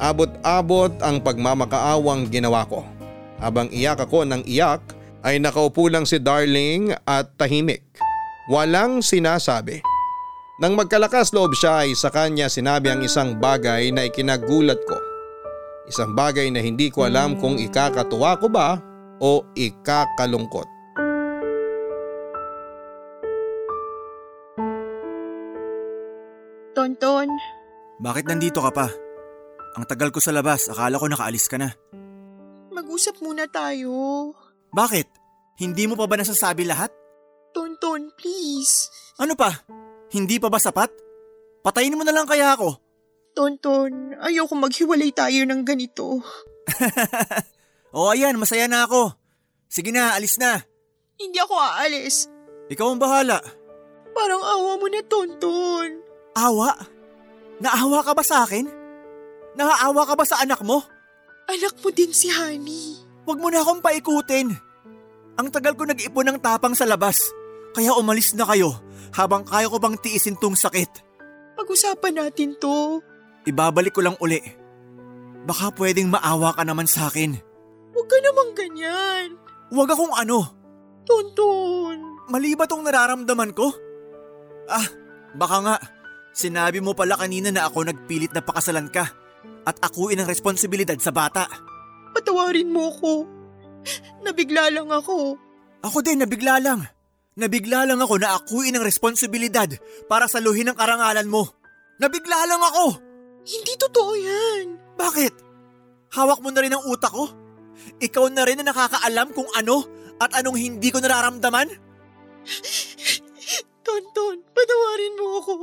Abot-abot 0.00 0.92
ang 1.00 1.20
pagmamakaawang 1.20 2.28
ginawa 2.28 2.64
ko. 2.68 2.84
Habang 3.40 3.68
iyak 3.72 4.04
ako 4.04 4.24
ng 4.24 4.44
iyak 4.44 4.80
ay 5.24 5.40
nakaupo 5.40 5.88
lang 5.88 6.04
si 6.04 6.20
Darling 6.20 6.92
at 7.08 7.32
tahimik. 7.40 7.84
Walang 8.52 9.00
sinasabi. 9.00 9.93
Nang 10.54 10.78
magkalakas 10.78 11.34
loob 11.34 11.50
siya 11.58 11.82
ay 11.82 11.98
sa 11.98 12.14
kanya 12.14 12.46
sinabi 12.46 12.86
ang 12.86 13.02
isang 13.02 13.34
bagay 13.42 13.90
na 13.90 14.06
ikinagulat 14.06 14.78
ko. 14.86 14.94
Isang 15.90 16.14
bagay 16.14 16.46
na 16.54 16.62
hindi 16.62 16.94
ko 16.94 17.10
alam 17.10 17.34
kung 17.42 17.58
ikakatuwa 17.58 18.38
ko 18.38 18.46
ba 18.46 18.78
o 19.18 19.42
ikakalungkot. 19.58 20.70
Tonton, 26.74 27.28
Bakit 28.02 28.24
nandito 28.26 28.58
ka 28.58 28.70
pa? 28.74 28.90
Ang 29.78 29.86
tagal 29.86 30.10
ko 30.10 30.18
sa 30.18 30.34
labas, 30.34 30.66
akala 30.70 30.98
ko 30.98 31.06
nakaalis 31.06 31.46
ka 31.46 31.58
na. 31.58 31.70
mag-usap 32.74 33.22
muna 33.22 33.46
tayo. 33.46 34.30
Bakit? 34.74 35.06
Hindi 35.62 35.86
mo 35.86 35.94
pa 35.94 36.10
ba 36.10 36.18
nasasabi 36.18 36.66
lahat? 36.66 36.90
Tonton, 37.54 38.10
please. 38.18 38.90
Ano 39.22 39.38
pa? 39.38 39.62
Hindi 40.14 40.38
pa 40.38 40.46
ba 40.46 40.62
sapat? 40.62 40.94
Patayin 41.66 41.98
mo 41.98 42.06
na 42.06 42.14
lang 42.14 42.30
kaya 42.30 42.54
ako. 42.54 42.78
Tonton, 43.34 44.14
ayoko 44.22 44.54
maghiwalay 44.54 45.10
tayo 45.10 45.42
ng 45.42 45.66
ganito. 45.66 46.22
O 47.94 48.10
ayan, 48.10 48.34
masaya 48.34 48.66
na 48.66 48.90
ako. 48.90 49.14
Sige 49.70 49.94
na, 49.94 50.18
alis 50.18 50.34
na. 50.34 50.66
Hindi 51.14 51.38
ako 51.38 51.54
aalis. 51.54 52.26
Ikaw 52.66 52.90
ang 52.90 52.98
bahala. 52.98 53.38
Parang 54.10 54.42
awa 54.42 54.74
mo 54.82 54.90
na, 54.90 54.98
Tonton. 55.06 56.02
Awa? 56.34 56.74
Naawa 57.62 58.02
ka 58.02 58.18
ba 58.18 58.26
sa 58.26 58.42
akin? 58.42 58.66
Naaawa 59.54 60.10
ka 60.10 60.18
ba 60.18 60.26
sa 60.26 60.42
anak 60.42 60.58
mo? 60.66 60.82
Anak 61.46 61.78
mo 61.78 61.94
din 61.94 62.10
si 62.10 62.34
Honey. 62.34 62.98
Huwag 63.22 63.38
mo 63.38 63.46
na 63.46 63.62
akong 63.62 63.78
paikutin. 63.78 64.50
Ang 65.38 65.48
tagal 65.54 65.78
ko 65.78 65.86
nag-ipon 65.86 66.34
ng 66.34 66.38
tapang 66.42 66.74
sa 66.74 66.90
labas. 66.90 67.22
Kaya 67.78 67.94
umalis 67.94 68.34
na 68.34 68.42
kayo 68.42 68.74
habang 69.14 69.46
kaya 69.46 69.70
ko 69.70 69.78
bang 69.78 69.96
tiisin 69.96 70.34
tong 70.36 70.58
sakit. 70.58 70.90
Pag-usapan 71.54 72.18
natin 72.18 72.58
to. 72.58 72.98
Ibabalik 73.46 73.94
ko 73.94 74.02
lang 74.02 74.18
uli. 74.18 74.42
Baka 75.46 75.70
pwedeng 75.78 76.10
maawa 76.10 76.50
ka 76.56 76.66
naman 76.66 76.90
sa 76.90 77.06
akin. 77.06 77.38
Huwag 77.94 78.08
ka 78.10 78.18
namang 78.18 78.52
ganyan. 78.58 79.38
Huwag 79.70 79.88
akong 79.94 80.14
ano. 80.18 80.50
Tonton. 81.06 82.26
Mali 82.26 82.58
ba 82.58 82.66
tong 82.66 82.82
nararamdaman 82.82 83.54
ko? 83.54 83.70
Ah, 84.66 84.88
baka 85.36 85.56
nga. 85.62 85.76
Sinabi 86.34 86.82
mo 86.82 86.96
pala 86.98 87.14
kanina 87.14 87.54
na 87.54 87.70
ako 87.70 87.86
nagpilit 87.86 88.34
na 88.34 88.42
pakasalan 88.42 88.90
ka 88.90 89.06
at 89.62 89.76
akuin 89.78 90.18
ang 90.18 90.26
responsibilidad 90.26 90.98
sa 90.98 91.14
bata. 91.14 91.46
Patawarin 92.10 92.72
mo 92.72 92.90
ko. 92.98 93.12
Nabigla 94.24 94.72
lang 94.72 94.88
ako. 94.90 95.38
Ako 95.84 96.00
din, 96.00 96.24
nabigla 96.24 96.58
lang. 96.58 96.80
Nabigla 97.34 97.82
lang 97.82 97.98
ako 97.98 98.14
na 98.22 98.38
akuin 98.38 98.78
ang 98.78 98.86
responsibilidad 98.86 99.66
para 100.06 100.30
saluhin 100.30 100.70
ang 100.70 100.78
karangalan 100.78 101.26
mo. 101.26 101.50
Nabigla 101.98 102.46
lang 102.46 102.62
ako! 102.62 103.02
Hindi 103.44 103.74
totoo 103.74 104.12
yan. 104.14 104.64
Bakit? 104.94 105.34
Hawak 106.14 106.38
mo 106.38 106.54
na 106.54 106.62
rin 106.62 106.72
ang 106.72 106.86
utak 106.86 107.10
ko? 107.10 107.26
Ikaw 107.98 108.30
na 108.30 108.46
rin 108.46 108.62
na 108.62 108.70
nakakaalam 108.70 109.34
kung 109.34 109.50
ano 109.58 109.82
at 110.22 110.30
anong 110.38 110.56
hindi 110.62 110.94
ko 110.94 111.02
nararamdaman? 111.02 111.74
Tonton, 113.82 114.36
patawarin 114.54 115.14
mo 115.18 115.26
ako. 115.42 115.54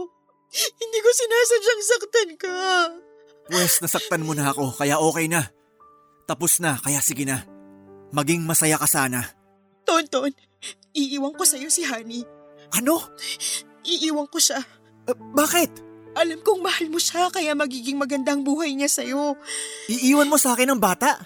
Hindi 0.51 0.99
ko 0.99 1.09
sinasadyang 1.15 1.83
saktan 1.87 2.31
ka. 2.35 2.57
Pwes, 3.47 3.79
nasaktan 3.79 4.27
mo 4.27 4.35
na 4.35 4.51
ako, 4.51 4.75
kaya 4.75 4.99
okay 4.99 5.31
na. 5.31 5.47
Tapos 6.27 6.59
na, 6.59 6.75
kaya 6.83 6.99
sige 6.99 7.23
na. 7.23 7.47
Maging 8.11 8.43
masaya 8.43 8.75
ka 8.75 8.85
sana. 8.85 9.23
Tonton, 9.87 10.35
iiwan 10.95 11.33
ko 11.35 11.43
sa'yo 11.43 11.67
si 11.71 11.85
Honey. 11.87 12.23
Ano? 12.75 13.01
Iiwan 13.83 14.27
ko 14.31 14.37
siya. 14.37 14.61
Uh, 15.09 15.17
bakit? 15.35 15.71
Alam 16.11 16.43
kong 16.43 16.59
mahal 16.59 16.91
mo 16.91 16.99
siya 16.99 17.31
kaya 17.31 17.55
magiging 17.55 17.95
magandang 17.95 18.43
buhay 18.43 18.75
niya 18.75 18.91
sa'yo. 18.91 19.39
Iiwan 19.87 20.27
mo 20.27 20.35
sa 20.35 20.55
akin 20.55 20.75
ang 20.75 20.81
bata? 20.81 21.23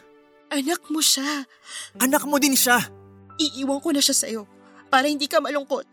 Anak 0.54 0.86
mo 0.94 1.02
siya. 1.02 1.46
Anak 1.98 2.24
mo 2.30 2.38
din 2.38 2.54
siya. 2.54 2.78
Iiwan 3.42 3.82
ko 3.82 3.90
na 3.92 4.02
siya 4.02 4.14
sa'yo 4.14 4.46
para 4.94 5.10
hindi 5.10 5.26
ka 5.26 5.42
malungkot. 5.42 5.90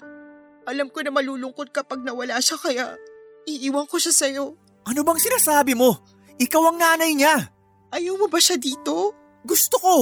Alam 0.69 0.93
ko 0.93 1.03
na 1.03 1.11
malulungkot 1.11 1.75
kapag 1.75 2.05
nawala 2.05 2.39
siya 2.39 2.61
kaya 2.61 2.85
iiwan 3.49 3.89
ko 3.89 3.99
siya 3.99 4.15
sa'yo. 4.15 4.55
Ano 4.87 5.01
bang 5.03 5.19
sinasabi 5.19 5.75
mo? 5.75 5.99
Ikaw 6.39 6.63
ang 6.71 6.79
nanay 6.79 7.17
niya. 7.17 7.35
Ayaw 7.93 8.15
mo 8.19 8.27
ba 8.31 8.39
siya 8.39 8.61
dito? 8.61 9.15
Gusto 9.43 9.77
ko. 9.81 9.97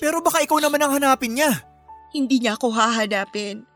Pero 0.00 0.24
baka 0.24 0.40
ikaw 0.40 0.56
naman 0.62 0.80
ang 0.80 0.96
hanapin 0.96 1.36
niya. 1.36 1.52
Hindi 2.14 2.38
niya 2.38 2.54
ako 2.54 2.70
hahanapin. 2.70 3.66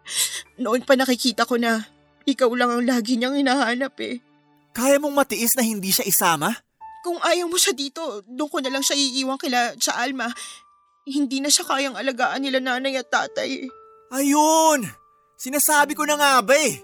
Noon 0.63 0.87
pa 0.87 0.95
nakikita 0.95 1.43
ko 1.43 1.59
na 1.59 1.83
ikaw 2.23 2.49
lang 2.55 2.71
ang 2.71 2.85
lagi 2.87 3.19
niyang 3.19 3.35
hinahanap 3.35 3.99
eh. 3.99 4.23
Kaya 4.71 5.03
mong 5.03 5.17
matiis 5.19 5.59
na 5.59 5.67
hindi 5.67 5.91
siya 5.91 6.07
isama? 6.07 6.55
Kung 7.03 7.19
ayaw 7.19 7.51
mo 7.51 7.59
siya 7.59 7.75
dito, 7.75 8.23
doon 8.31 8.47
ko 8.47 8.59
na 8.63 8.71
lang 8.71 8.85
siya 8.85 8.95
iiwan 8.95 9.41
kila 9.41 9.75
sa 9.83 9.99
Alma. 9.99 10.31
Hindi 11.09 11.43
na 11.43 11.51
siya 11.51 11.67
kayang 11.67 11.99
alagaan 11.99 12.47
nila 12.47 12.63
nanay 12.63 13.01
at 13.01 13.11
tatay. 13.11 13.67
Ayun! 14.15 14.87
Sinasabi 15.39 15.99
ko 15.99 16.07
na 16.07 16.15
nga 16.15 16.39
ba 16.45 16.55
eh. 16.55 16.79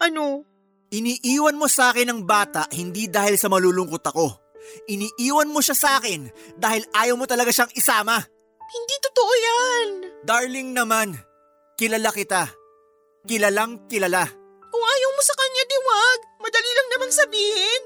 Ano? 0.00 0.48
Iniiwan 0.90 1.54
mo 1.54 1.70
sa 1.70 1.94
akin 1.94 2.10
ang 2.10 2.20
bata 2.26 2.66
hindi 2.74 3.06
dahil 3.06 3.38
sa 3.38 3.46
malulungkot 3.46 4.02
ako. 4.10 4.26
Iniiwan 4.90 5.50
mo 5.50 5.62
siya 5.62 5.76
sa 5.76 5.90
akin 6.02 6.26
dahil 6.58 6.82
ayaw 6.94 7.14
mo 7.14 7.30
talaga 7.30 7.54
siyang 7.54 7.70
isama. 7.78 8.18
Hindi 8.70 8.94
totoo 9.02 9.32
yan. 9.34 9.86
Darling 10.22 10.70
naman, 10.70 11.18
kilala 11.74 12.14
kita. 12.14 12.46
Kilalang 13.26 13.90
kilala. 13.90 14.24
Kung 14.70 14.84
ayaw 14.86 15.10
mo 15.10 15.22
sa 15.26 15.34
kanya, 15.34 15.62
di 15.66 15.78
wag. 15.82 16.18
Madali 16.40 16.70
lang 16.72 16.88
namang 16.94 17.12
sabihin. 17.12 17.80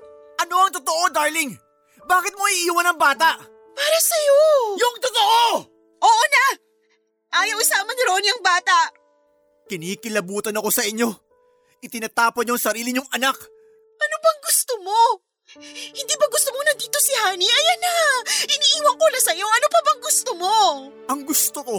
Ano 0.45 0.55
ang 0.61 0.72
totoo, 0.76 1.09
darling? 1.11 1.57
Bakit 2.05 2.35
mo 2.37 2.45
iiwan 2.45 2.93
ang 2.93 3.01
bata? 3.01 3.41
Para 3.74 3.99
sa'yo. 3.99 4.41
Yung 4.76 4.97
totoo! 5.01 5.66
Oo 6.05 6.24
na! 6.30 6.47
Ayaw 7.43 7.57
isama 7.59 7.91
ni 7.91 8.03
Ronnie 8.07 8.30
ang 8.30 8.45
bata. 8.45 8.93
Kinikilabutan 9.66 10.55
ako 10.55 10.68
sa 10.70 10.85
inyo. 10.85 11.09
Itinatapon 11.80 12.45
niyo 12.47 12.55
ang 12.55 12.62
sarili 12.62 12.93
niyong 12.93 13.11
anak. 13.11 13.35
Ano 13.99 14.16
bang 14.20 14.41
gusto 14.45 14.74
mo? 14.85 15.01
Hindi 15.62 16.14
ba 16.18 16.26
gusto 16.26 16.50
mo 16.50 16.59
nandito 16.66 16.98
si 16.98 17.14
Honey? 17.14 17.46
Ayan 17.46 17.80
na! 17.82 17.94
Iniiwan 18.42 18.96
ko 18.98 19.07
na 19.07 19.20
sa'yo. 19.22 19.46
Ano 19.46 19.66
pa 19.70 19.80
bang 19.86 20.00
gusto 20.02 20.30
mo? 20.34 20.55
Ang 21.07 21.20
gusto 21.22 21.59
ko, 21.62 21.76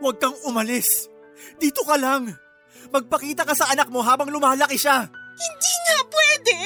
huwag 0.00 0.16
kang 0.16 0.36
umalis. 0.48 1.12
Dito 1.60 1.84
ka 1.84 2.00
lang. 2.00 2.32
Magpakita 2.88 3.44
ka 3.44 3.52
sa 3.52 3.68
anak 3.68 3.92
mo 3.92 4.00
habang 4.00 4.32
lumalaki 4.32 4.80
siya. 4.80 5.12
Hindi 5.12 5.72
nga 5.84 5.98
pwede! 6.08 6.56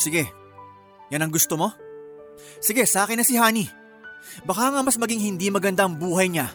Sige, 0.00 0.22
yan 1.10 1.26
ang 1.26 1.32
gusto 1.34 1.58
mo? 1.58 1.74
Sige, 2.62 2.86
sa 2.86 3.04
akin 3.04 3.20
na 3.20 3.26
si 3.26 3.34
Honey. 3.36 3.66
Baka 4.46 4.70
nga 4.70 4.80
mas 4.86 4.96
maging 4.96 5.18
hindi 5.18 5.50
maganda 5.50 5.84
ang 5.84 5.98
buhay 5.98 6.30
niya 6.30 6.46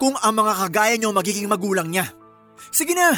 kung 0.00 0.16
ang 0.16 0.32
mga 0.32 0.52
kagaya 0.66 0.94
niyo 0.96 1.12
magiging 1.12 1.46
magulang 1.46 1.92
niya. 1.92 2.08
Sige 2.72 2.96
na, 2.96 3.12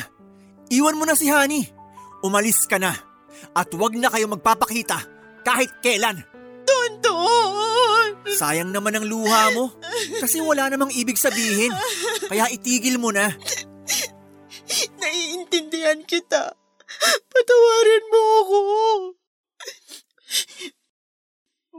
iwan 0.69 0.99
mo 0.99 1.07
na 1.07 1.15
si 1.15 1.31
Honey. 1.31 1.82
Umalis 2.23 2.65
ka 2.71 2.79
na 2.79 2.95
at 3.53 3.71
wag 3.75 3.99
na 3.99 4.09
kayo 4.09 4.31
magpapakita 4.31 4.99
kahit 5.43 5.71
kailan. 5.83 6.23
Tonton! 6.63 8.23
Sayang 8.39 8.71
naman 8.71 8.95
ang 8.95 9.07
luha 9.07 9.51
mo 9.53 9.75
kasi 10.23 10.39
wala 10.39 10.71
namang 10.71 10.95
ibig 10.95 11.19
sabihin. 11.19 11.75
Kaya 12.31 12.47
itigil 12.55 12.97
mo 13.03 13.11
na. 13.11 13.35
Naiintindihan 15.03 16.07
kita. 16.07 16.55
Patawarin 17.29 18.05
mo 18.09 18.23
ako. 18.23 18.61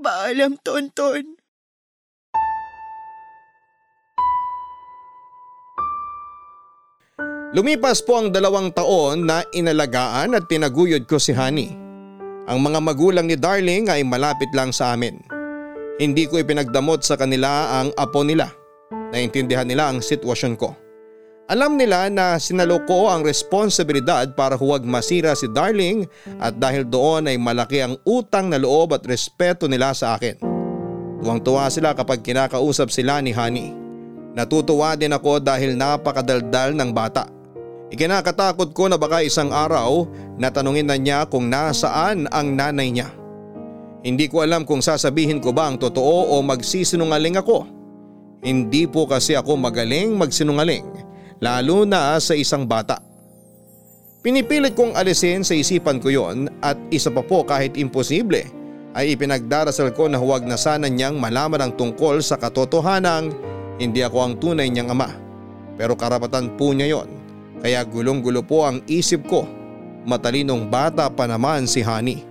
Paalam, 0.04 0.60
Tonton. 0.60 1.43
Lumipas 7.54 8.02
po 8.02 8.18
ang 8.18 8.34
dalawang 8.34 8.74
taon 8.74 9.30
na 9.30 9.46
inalagaan 9.54 10.34
at 10.34 10.50
tinaguyod 10.50 11.06
ko 11.06 11.22
si 11.22 11.38
Honey. 11.38 11.70
Ang 12.50 12.66
mga 12.66 12.82
magulang 12.82 13.30
ni 13.30 13.38
Darling 13.38 13.94
ay 13.94 14.02
malapit 14.02 14.50
lang 14.58 14.74
sa 14.74 14.98
amin. 14.98 15.22
Hindi 16.02 16.26
ko 16.26 16.42
ipinagdamot 16.42 17.06
sa 17.06 17.14
kanila 17.14 17.78
ang 17.78 17.94
apo 17.94 18.26
nila. 18.26 18.50
Naintindihan 19.14 19.70
nila 19.70 19.94
ang 19.94 20.02
sitwasyon 20.02 20.58
ko. 20.58 20.74
Alam 21.46 21.78
nila 21.78 22.10
na 22.10 22.42
sinalo 22.42 22.82
ko 22.90 23.14
ang 23.14 23.22
responsibilidad 23.22 24.26
para 24.34 24.58
huwag 24.58 24.82
masira 24.82 25.38
si 25.38 25.46
Darling 25.46 26.10
at 26.42 26.58
dahil 26.58 26.90
doon 26.90 27.30
ay 27.30 27.38
malaki 27.38 27.86
ang 27.86 28.02
utang 28.02 28.50
na 28.50 28.58
loob 28.58 28.98
at 28.98 29.06
respeto 29.06 29.70
nila 29.70 29.94
sa 29.94 30.18
akin. 30.18 30.42
Tuwang-tuwa 31.22 31.70
sila 31.70 31.94
kapag 31.94 32.26
kinakausap 32.26 32.90
sila 32.90 33.22
ni 33.22 33.30
Honey. 33.30 33.70
Natutuwa 34.34 34.98
din 34.98 35.14
ako 35.14 35.38
dahil 35.38 35.78
napakadaldal 35.78 36.74
ng 36.74 36.90
bata. 36.90 37.43
Ikinakatakot 37.94 38.74
ko 38.74 38.90
na 38.90 38.98
baka 38.98 39.22
isang 39.22 39.54
araw 39.54 40.10
natanungin 40.42 40.90
na 40.90 40.98
niya 40.98 41.30
kung 41.30 41.46
nasaan 41.46 42.26
ang 42.34 42.58
nanay 42.58 42.90
niya. 42.90 43.14
Hindi 44.02 44.26
ko 44.26 44.42
alam 44.42 44.66
kung 44.66 44.82
sasabihin 44.82 45.38
ko 45.38 45.54
ba 45.54 45.70
ang 45.70 45.78
totoo 45.78 46.34
o 46.34 46.42
magsisinungaling 46.42 47.38
ako. 47.38 47.70
Hindi 48.42 48.90
po 48.90 49.06
kasi 49.06 49.38
ako 49.38 49.56
magaling 49.62 50.18
magsinungaling 50.18 50.90
lalo 51.38 51.86
na 51.86 52.18
sa 52.18 52.34
isang 52.34 52.66
bata. 52.66 52.98
Pinipilit 54.26 54.74
kong 54.74 54.98
alisin 54.98 55.46
sa 55.46 55.54
isipan 55.54 56.02
ko 56.02 56.10
yon 56.10 56.50
at 56.66 56.76
isa 56.90 57.14
pa 57.14 57.22
po 57.22 57.46
kahit 57.46 57.78
imposible 57.78 58.42
ay 58.98 59.14
ipinagdarasal 59.14 59.94
ko 59.94 60.10
na 60.10 60.18
huwag 60.18 60.50
na 60.50 60.58
sana 60.58 60.90
niyang 60.90 61.22
malaman 61.22 61.62
ang 61.62 61.74
tungkol 61.78 62.26
sa 62.26 62.42
katotohanang 62.42 63.30
hindi 63.78 64.02
ako 64.02 64.18
ang 64.18 64.34
tunay 64.42 64.74
niyang 64.74 64.98
ama. 64.98 65.14
Pero 65.78 65.94
karapatan 65.94 66.58
po 66.58 66.74
niya 66.74 66.98
yon 66.98 67.23
kaya 67.64 67.88
gulong-gulo 67.88 68.44
po 68.44 68.68
ang 68.68 68.84
isip 68.92 69.24
ko 69.32 69.48
matalinong 70.04 70.68
bata 70.68 71.08
pa 71.08 71.26
naman 71.28 71.64
si 71.64 71.80
Honey. 71.80 72.24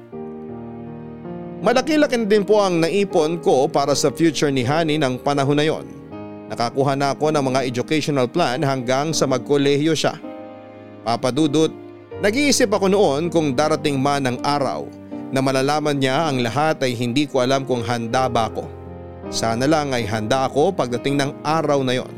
Malaki-laki 1.62 2.18
din 2.26 2.43
po 2.43 2.59
ang 2.59 2.83
naipon 2.83 3.39
ko 3.39 3.70
para 3.70 3.95
sa 3.95 4.11
future 4.11 4.51
ni 4.51 4.66
Honey 4.66 4.99
ng 4.99 5.22
panahon 5.22 5.57
na 5.57 5.64
yon. 5.64 5.87
Nakakuha 6.51 6.99
na 6.99 7.14
ako 7.16 7.33
ng 7.33 7.45
mga 7.49 7.61
educational 7.64 8.28
plan 8.28 8.61
hanggang 8.61 9.14
sa 9.14 9.24
magkolehiyo 9.24 9.95
siya. 9.97 10.18
Papadudot, 11.07 11.70
nag-iisip 12.20 12.68
ako 12.68 12.93
noon 12.93 13.33
kung 13.33 13.55
darating 13.57 13.97
man 13.97 14.26
ang 14.26 14.39
araw 14.43 14.85
na 15.33 15.41
malalaman 15.41 15.97
niya 15.97 16.28
ang 16.28 16.45
lahat 16.45 16.83
ay 16.85 16.93
hindi 16.93 17.24
ko 17.24 17.41
alam 17.41 17.64
kung 17.64 17.80
handa 17.87 18.28
ba 18.28 18.53
ako. 18.53 18.68
Sana 19.33 19.64
lang 19.64 19.97
ay 19.97 20.05
handa 20.05 20.45
ako 20.51 20.76
pagdating 20.76 21.16
ng 21.16 21.30
araw 21.41 21.80
na 21.87 21.97
yon. 21.97 22.12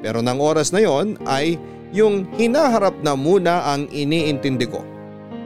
Pero 0.00 0.24
ng 0.24 0.38
oras 0.40 0.72
na 0.72 0.80
yon 0.80 1.20
ay 1.28 1.60
yung 1.90 2.26
hinaharap 2.38 3.02
na 3.02 3.18
muna 3.18 3.74
ang 3.74 3.90
iniintindi 3.90 4.66
ko 4.70 4.82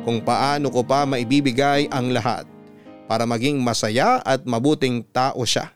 kung 0.04 0.20
paano 0.20 0.68
ko 0.68 0.84
pa 0.84 1.08
maibibigay 1.08 1.88
ang 1.88 2.12
lahat 2.12 2.44
para 3.08 3.24
maging 3.24 3.60
masaya 3.60 4.20
at 4.20 4.44
mabuting 4.44 5.04
tao 5.12 5.44
siya. 5.44 5.72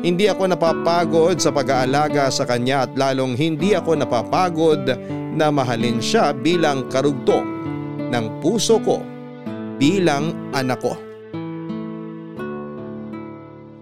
Hindi 0.00 0.32
ako 0.32 0.48
napapagod 0.48 1.36
sa 1.36 1.52
pag-aalaga 1.52 2.32
sa 2.32 2.48
kanya 2.48 2.88
at 2.88 2.96
lalong 2.96 3.36
hindi 3.36 3.76
ako 3.76 4.00
napapagod 4.00 4.88
na 5.36 5.52
mahalin 5.52 6.00
siya 6.00 6.32
bilang 6.32 6.88
karugtong 6.88 7.44
ng 8.08 8.40
puso 8.40 8.80
ko 8.80 9.04
bilang 9.76 10.32
anak 10.56 10.80
ko. 10.80 10.96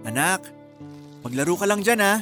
Anak, 0.03 0.43
maglaro 1.23 1.55
ka 1.55 1.63
lang 1.67 1.79
dyan 1.79 2.03
ha. 2.03 2.13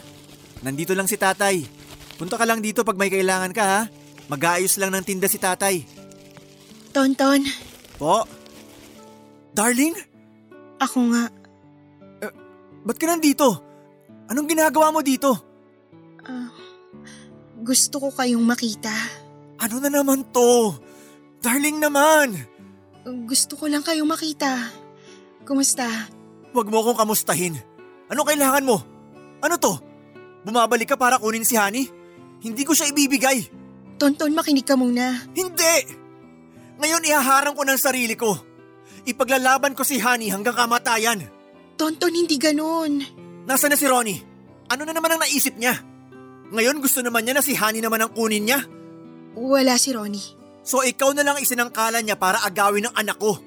Nandito 0.61 0.93
lang 0.93 1.09
si 1.09 1.17
tatay. 1.17 1.76
Punta 2.18 2.36
ka 2.36 2.45
lang 2.45 2.59
dito 2.59 2.82
pag 2.82 2.97
may 2.97 3.07
kailangan 3.07 3.53
ka 3.53 3.63
ha. 3.63 3.82
Mag-aayos 4.28 4.76
lang 4.82 4.91
ng 4.91 5.05
tinda 5.05 5.30
si 5.30 5.38
tatay. 5.38 5.86
Tonton, 6.91 7.45
Po? 7.97 8.26
Darling? 9.53 9.93
ako 10.78 10.99
nga. 11.09 11.24
Ba't 12.86 12.97
ka 12.97 13.09
nandito? 13.09 13.57
Anong 14.30 14.47
ginagawa 14.47 14.93
mo 14.93 15.01
dito? 15.01 15.34
ah, 16.22 16.51
gusto 17.61 17.97
ko 17.97 18.07
kayong 18.13 18.43
makita. 18.43 18.93
Ano 19.57 19.82
na 19.82 19.89
naman 19.89 20.22
to? 20.30 20.76
Darling 21.41 21.82
naman! 21.82 22.38
Gusto 23.26 23.57
ko 23.57 23.65
lang 23.65 23.82
kayong 23.82 24.05
makita. 24.07 24.70
Kumusta? 25.47 25.88
Huwag 26.53 26.68
mo 26.70 26.84
akong 26.84 26.99
kamustahin. 26.99 27.55
Ano 28.11 28.28
kailangan 28.28 28.68
mo? 28.68 28.78
Ano 29.41 29.55
to? 29.57 29.74
Bumabalik 30.43 30.93
ka 30.93 30.97
para 30.99 31.18
kunin 31.18 31.47
si 31.47 31.55
Honey? 31.57 31.88
Hindi 32.41 32.63
ko 32.63 32.73
siya 32.73 32.89
ibibigay. 32.93 33.49
Tonton, 33.97 34.33
makinig 34.33 34.65
ka 34.65 34.77
muna. 34.77 35.25
Hindi! 35.33 35.75
Ngayon 36.77 37.07
ihaharang 37.09 37.57
ko 37.57 37.65
ng 37.65 37.81
sarili 37.81 38.13
ko. 38.13 38.38
Ipaglalaban 39.09 39.73
ko 39.73 39.81
si 39.81 39.97
Honey 39.97 40.29
hanggang 40.29 40.53
kamatayan. 40.53 41.25
Tonton, 41.77 42.13
hindi 42.13 42.38
ganun. 42.38 43.01
Nasaan 43.49 43.73
na 43.73 43.79
si 43.79 43.88
Ronnie? 43.89 44.21
Ano 44.67 44.83
na 44.83 44.93
naman 44.93 45.15
ang 45.15 45.23
naisip 45.23 45.55
niya? 45.55 45.79
Ngayon 46.51 46.83
gusto 46.83 46.99
naman 46.99 47.23
niya 47.23 47.39
na 47.39 47.43
si 47.43 47.55
Honey 47.55 47.79
naman 47.79 48.03
ang 48.03 48.11
kunin 48.11 48.43
niya. 48.43 48.59
Wala 49.33 49.79
si 49.79 49.95
Ronnie. 49.95 50.35
So 50.67 50.83
ikaw 50.83 51.15
na 51.15 51.23
lang 51.23 51.39
isinangkala 51.39 52.03
niya 52.03 52.19
para 52.19 52.43
agawin 52.43 52.91
ng 52.91 52.95
anak 52.95 53.15
ko. 53.15 53.39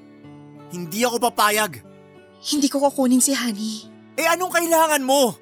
Hindi 0.73 1.05
ako 1.05 1.21
papayag. 1.29 1.85
Hindi 2.41 2.67
ko 2.73 2.81
kukunin 2.81 3.21
si 3.21 3.37
Honey. 3.37 3.85
Eh 4.17 4.25
anong 4.25 4.49
kailangan 4.49 5.05
mo? 5.05 5.37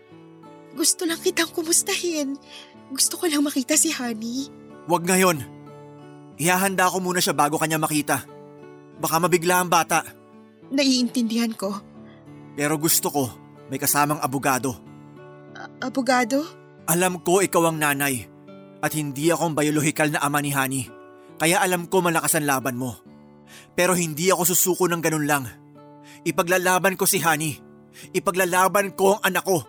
Gusto 0.75 1.07
lang 1.07 1.23
kitang 1.23 1.49
kumustahin. 1.55 2.35
Gusto 2.89 3.21
ko 3.21 3.25
lang 3.29 3.45
makita 3.45 3.77
si 3.77 3.93
Honey. 3.93 4.49
Huwag 4.89 5.05
ngayon. 5.05 5.45
Ihahanda 6.39 6.89
ko 6.89 6.97
muna 7.03 7.21
siya 7.21 7.37
bago 7.37 7.59
kanya 7.61 7.77
makita. 7.77 8.25
Baka 8.97 9.15
mabigla 9.21 9.61
ang 9.61 9.69
bata. 9.69 10.01
Naiintindihan 10.73 11.53
ko. 11.53 11.77
Pero 12.57 12.75
gusto 12.81 13.07
ko 13.13 13.23
may 13.69 13.77
kasamang 13.77 14.19
abogado. 14.19 14.73
A- 15.53 15.87
abogado? 15.87 16.43
Alam 16.89 17.21
ko 17.21 17.45
ikaw 17.45 17.69
ang 17.69 17.77
nanay 17.77 18.25
at 18.81 18.91
hindi 18.97 19.29
akong 19.29 19.53
biyolohikal 19.53 20.09
na 20.09 20.23
ama 20.23 20.41
ni 20.41 20.49
Hani. 20.49 20.89
Kaya 21.37 21.61
alam 21.61 21.85
ko 21.87 22.01
malakas 22.01 22.35
ang 22.35 22.49
laban 22.49 22.79
mo. 22.79 22.97
Pero 23.77 23.93
hindi 23.93 24.33
ako 24.33 24.43
susuko 24.49 24.89
ng 24.89 25.01
ganun 25.03 25.29
lang. 25.29 25.45
Ipaglalaban 26.25 26.97
ko 26.97 27.05
si 27.05 27.21
Hani. 27.21 27.55
Ipaglalaban 28.11 28.97
ko 28.97 29.19
ang 29.19 29.31
anak 29.33 29.45
ko. 29.45 29.63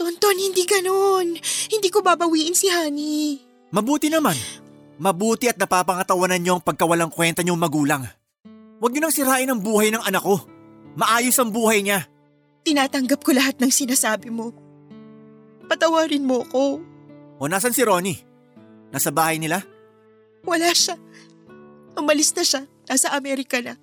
Tonton, 0.00 0.40
hindi 0.40 0.64
ganun. 0.64 1.36
Hindi 1.68 1.88
ko 1.92 2.00
babawiin 2.00 2.56
si 2.56 2.72
Honey. 2.72 3.36
Mabuti 3.68 4.08
naman. 4.08 4.32
Mabuti 4.96 5.44
at 5.44 5.60
napapangatawanan 5.60 6.40
niyo 6.40 6.56
ang 6.56 6.64
pagkawalang 6.64 7.12
kwenta 7.12 7.44
niyong 7.44 7.60
magulang. 7.60 8.08
Huwag 8.80 8.96
niyo 8.96 9.04
nang 9.04 9.12
sirain 9.12 9.44
ang 9.52 9.60
buhay 9.60 9.92
ng 9.92 10.00
anak 10.00 10.24
ko. 10.24 10.40
Maayos 10.96 11.36
ang 11.36 11.52
buhay 11.52 11.84
niya. 11.84 12.08
Tinatanggap 12.64 13.20
ko 13.20 13.36
lahat 13.36 13.60
ng 13.60 13.68
sinasabi 13.68 14.32
mo. 14.32 14.56
Patawarin 15.68 16.24
mo 16.24 16.48
ko. 16.48 16.80
O 17.36 17.44
nasan 17.44 17.76
si 17.76 17.84
Ronnie? 17.84 18.24
Nasa 18.88 19.12
bahay 19.12 19.36
nila? 19.36 19.60
Wala 20.48 20.72
siya. 20.72 20.96
Umalis 21.92 22.32
na 22.32 22.44
siya. 22.44 22.64
Nasa 22.88 23.12
Amerika 23.12 23.60
na. 23.60 23.76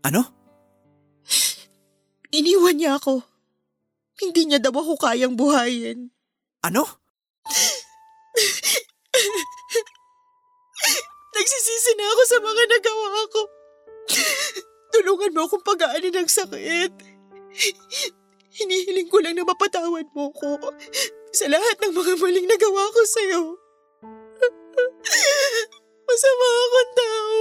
Ano? 0.00 0.24
Iniwan 2.32 2.80
niya 2.80 2.96
ako. 2.96 3.20
Hindi 4.18 4.50
niya 4.50 4.58
daw 4.58 4.74
ako 4.74 4.98
kayang 4.98 5.38
buhayin. 5.38 6.10
Ano? 6.66 6.82
Nagsisisi 11.38 11.92
na 11.94 12.06
ako 12.10 12.22
sa 12.26 12.38
mga 12.42 12.62
nagawa 12.66 13.10
ko. 13.30 13.40
Tulungan 14.90 15.34
mo 15.38 15.46
akong 15.46 15.62
pagaanin 15.62 16.14
ng 16.18 16.26
sakit. 16.26 16.92
Hinihiling 18.58 19.06
ko 19.06 19.22
lang 19.22 19.38
na 19.38 19.46
mapatawad 19.46 20.10
mo 20.10 20.34
ko 20.34 20.58
sa 21.30 21.46
lahat 21.46 21.78
ng 21.78 21.94
mga 21.94 22.18
maling 22.18 22.50
nagawa 22.50 22.90
ko 22.90 23.00
sa'yo. 23.06 23.42
Masama 26.08 26.46
akong 26.50 26.92
tao. 26.98 27.38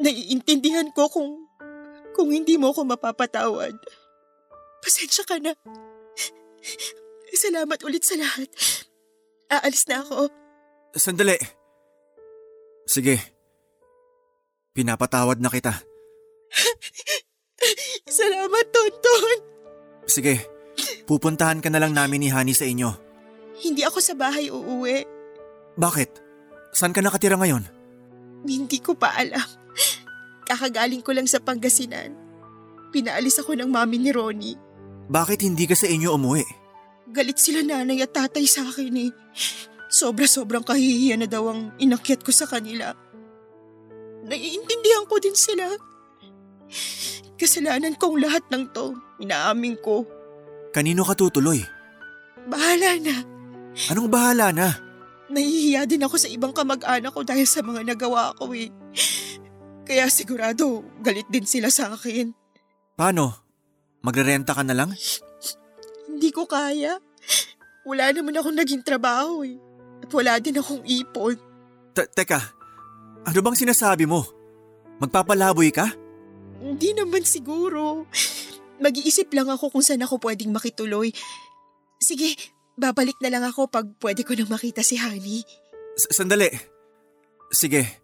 Naiintindihan 0.00 0.88
ko 0.96 1.12
kung 1.12 1.44
kung 2.16 2.32
hindi 2.32 2.56
mo 2.56 2.72
ako 2.72 2.88
mapapatawad. 2.88 3.76
Pasensya 4.80 5.24
ka 5.28 5.36
na. 5.36 5.52
Salamat 7.30 7.80
ulit 7.84 8.04
sa 8.04 8.16
lahat. 8.16 8.48
Aalis 9.52 9.84
na 9.88 10.02
ako. 10.02 10.28
Sandali. 10.96 11.36
Sige. 12.88 13.20
Pinapatawad 14.74 15.38
na 15.38 15.52
kita. 15.52 15.74
Salamat, 18.20 18.64
Tonton. 18.72 19.38
Sige. 20.08 20.42
Pupuntahan 21.06 21.62
ka 21.62 21.68
na 21.68 21.78
lang 21.82 21.94
namin 21.94 22.24
ni 22.24 22.28
Hani 22.32 22.56
sa 22.56 22.66
inyo. 22.66 22.90
Hindi 23.60 23.84
ako 23.84 23.98
sa 24.00 24.14
bahay 24.16 24.48
uuwi. 24.48 25.04
Bakit? 25.76 26.10
Saan 26.72 26.94
ka 26.94 27.04
nakatira 27.04 27.36
ngayon? 27.36 27.66
Hindi 28.46 28.78
ko 28.80 28.96
pa 28.96 29.12
alam. 29.18 29.59
Kakagaling 30.50 31.02
ko 31.04 31.14
lang 31.14 31.30
sa 31.30 31.38
Pangasinan. 31.38 32.16
Pinaalis 32.90 33.38
ako 33.38 33.54
ng 33.54 33.70
mami 33.70 34.02
ni 34.02 34.10
Ronnie. 34.10 34.58
Bakit 35.10 35.46
hindi 35.46 35.66
ka 35.66 35.78
sa 35.78 35.86
inyo 35.86 36.14
umuwi? 36.14 36.42
Galit 37.10 37.38
sila 37.38 37.62
nanay 37.62 38.02
at 38.02 38.14
tatay 38.14 38.46
sa 38.46 38.66
akin 38.66 38.94
eh. 38.98 39.10
Sobra-sobrang 39.90 40.62
kahihiya 40.62 41.18
na 41.18 41.26
daw 41.26 41.50
ang 41.50 41.74
inakyat 41.82 42.22
ko 42.22 42.30
sa 42.30 42.46
kanila. 42.46 42.94
Naiintindihan 44.26 45.06
ko 45.10 45.18
din 45.18 45.34
sila. 45.34 45.66
Kasalanan 47.34 47.98
kong 47.98 48.22
lahat 48.22 48.46
ng 48.54 48.70
to. 48.70 48.94
Inaamin 49.18 49.74
ko. 49.82 50.06
Kanino 50.70 51.02
ka 51.02 51.18
tutuloy? 51.18 51.58
Bahala 52.46 52.94
na. 53.02 53.14
Anong 53.90 54.06
bahala 54.06 54.54
na? 54.54 54.68
Nahihiya 55.30 55.86
din 55.86 56.06
ako 56.06 56.18
sa 56.18 56.30
ibang 56.30 56.54
kamag-anak 56.54 57.10
ko 57.10 57.22
dahil 57.26 57.46
sa 57.46 57.62
mga 57.62 57.82
nagawa 57.86 58.34
ko 58.38 58.54
eh. 58.54 58.70
Kaya 59.84 60.06
sigurado, 60.06 60.86
galit 61.02 61.26
din 61.28 61.44
sila 61.44 61.68
sa 61.68 61.90
akin. 61.94 62.30
Paano? 62.94 63.34
Magrerenta 64.00 64.54
ka 64.54 64.62
na 64.62 64.76
lang? 64.76 64.94
Hindi 66.08 66.30
ko 66.30 66.46
kaya. 66.46 67.00
Wala 67.84 68.12
naman 68.12 68.36
akong 68.36 68.56
naging 68.56 68.84
trabaho 68.84 69.42
eh. 69.44 69.56
At 70.04 70.10
wala 70.12 70.40
din 70.40 70.56
akong 70.56 70.84
ipon. 70.84 71.36
Te- 71.92 72.08
teka, 72.12 72.40
ano 73.24 73.38
bang 73.40 73.56
sinasabi 73.56 74.04
mo? 74.08 74.24
Magpapalaboy 75.00 75.72
ka? 75.72 75.88
Hindi 76.60 76.92
naman 76.92 77.24
siguro. 77.24 78.04
Mag-iisip 78.80 79.32
lang 79.32 79.48
ako 79.48 79.72
kung 79.72 79.84
saan 79.84 80.04
ako 80.04 80.20
pwedeng 80.24 80.52
makituloy. 80.52 81.12
Sige, 82.00 82.36
babalik 82.76 83.16
na 83.20 83.28
lang 83.32 83.44
ako 83.44 83.68
pag 83.68 83.84
pwede 84.00 84.24
ko 84.24 84.32
nang 84.32 84.48
makita 84.48 84.80
si 84.80 84.96
Honey. 84.96 85.44
S- 85.96 86.12
sandali. 86.16 86.48
Sige. 87.52 87.99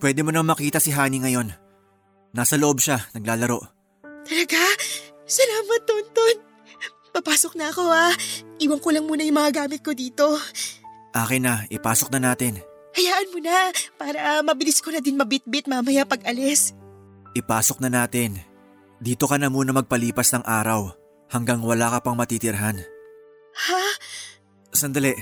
Pwede 0.00 0.24
mo 0.24 0.32
nang 0.32 0.48
makita 0.48 0.80
si 0.80 0.90
Honey 0.90 1.20
ngayon. 1.20 1.52
Nasa 2.32 2.56
loob 2.56 2.80
siya, 2.80 3.04
naglalaro. 3.12 3.60
Talaga? 4.24 4.62
Salamat, 5.26 5.80
Tonton. 5.84 6.36
Papasok 7.10 7.58
na 7.58 7.74
ako 7.74 7.82
ha. 7.90 8.14
Iwan 8.62 8.78
ko 8.78 8.88
lang 8.94 9.04
muna 9.06 9.26
yung 9.26 9.38
mga 9.38 9.66
gamit 9.66 9.82
ko 9.82 9.90
dito. 9.90 10.38
Akin 11.10 11.42
na, 11.42 11.66
ipasok 11.66 12.14
na 12.14 12.30
natin. 12.30 12.62
Hayaan 12.94 13.30
mo 13.34 13.38
na 13.42 13.70
para 13.98 14.42
mabilis 14.42 14.78
ko 14.82 14.94
na 14.94 15.02
din 15.02 15.18
mabitbit 15.18 15.66
mamaya 15.66 16.06
pag 16.06 16.22
alis. 16.26 16.74
Ipasok 17.34 17.82
na 17.82 17.90
natin. 17.90 18.38
Dito 18.98 19.26
ka 19.26 19.38
na 19.38 19.50
muna 19.50 19.74
magpalipas 19.74 20.34
ng 20.34 20.44
araw 20.46 20.90
hanggang 21.30 21.62
wala 21.62 21.90
ka 21.94 21.98
pang 22.02 22.18
matitirhan. 22.18 22.82
Ha? 23.54 23.82
Sandali, 24.70 25.14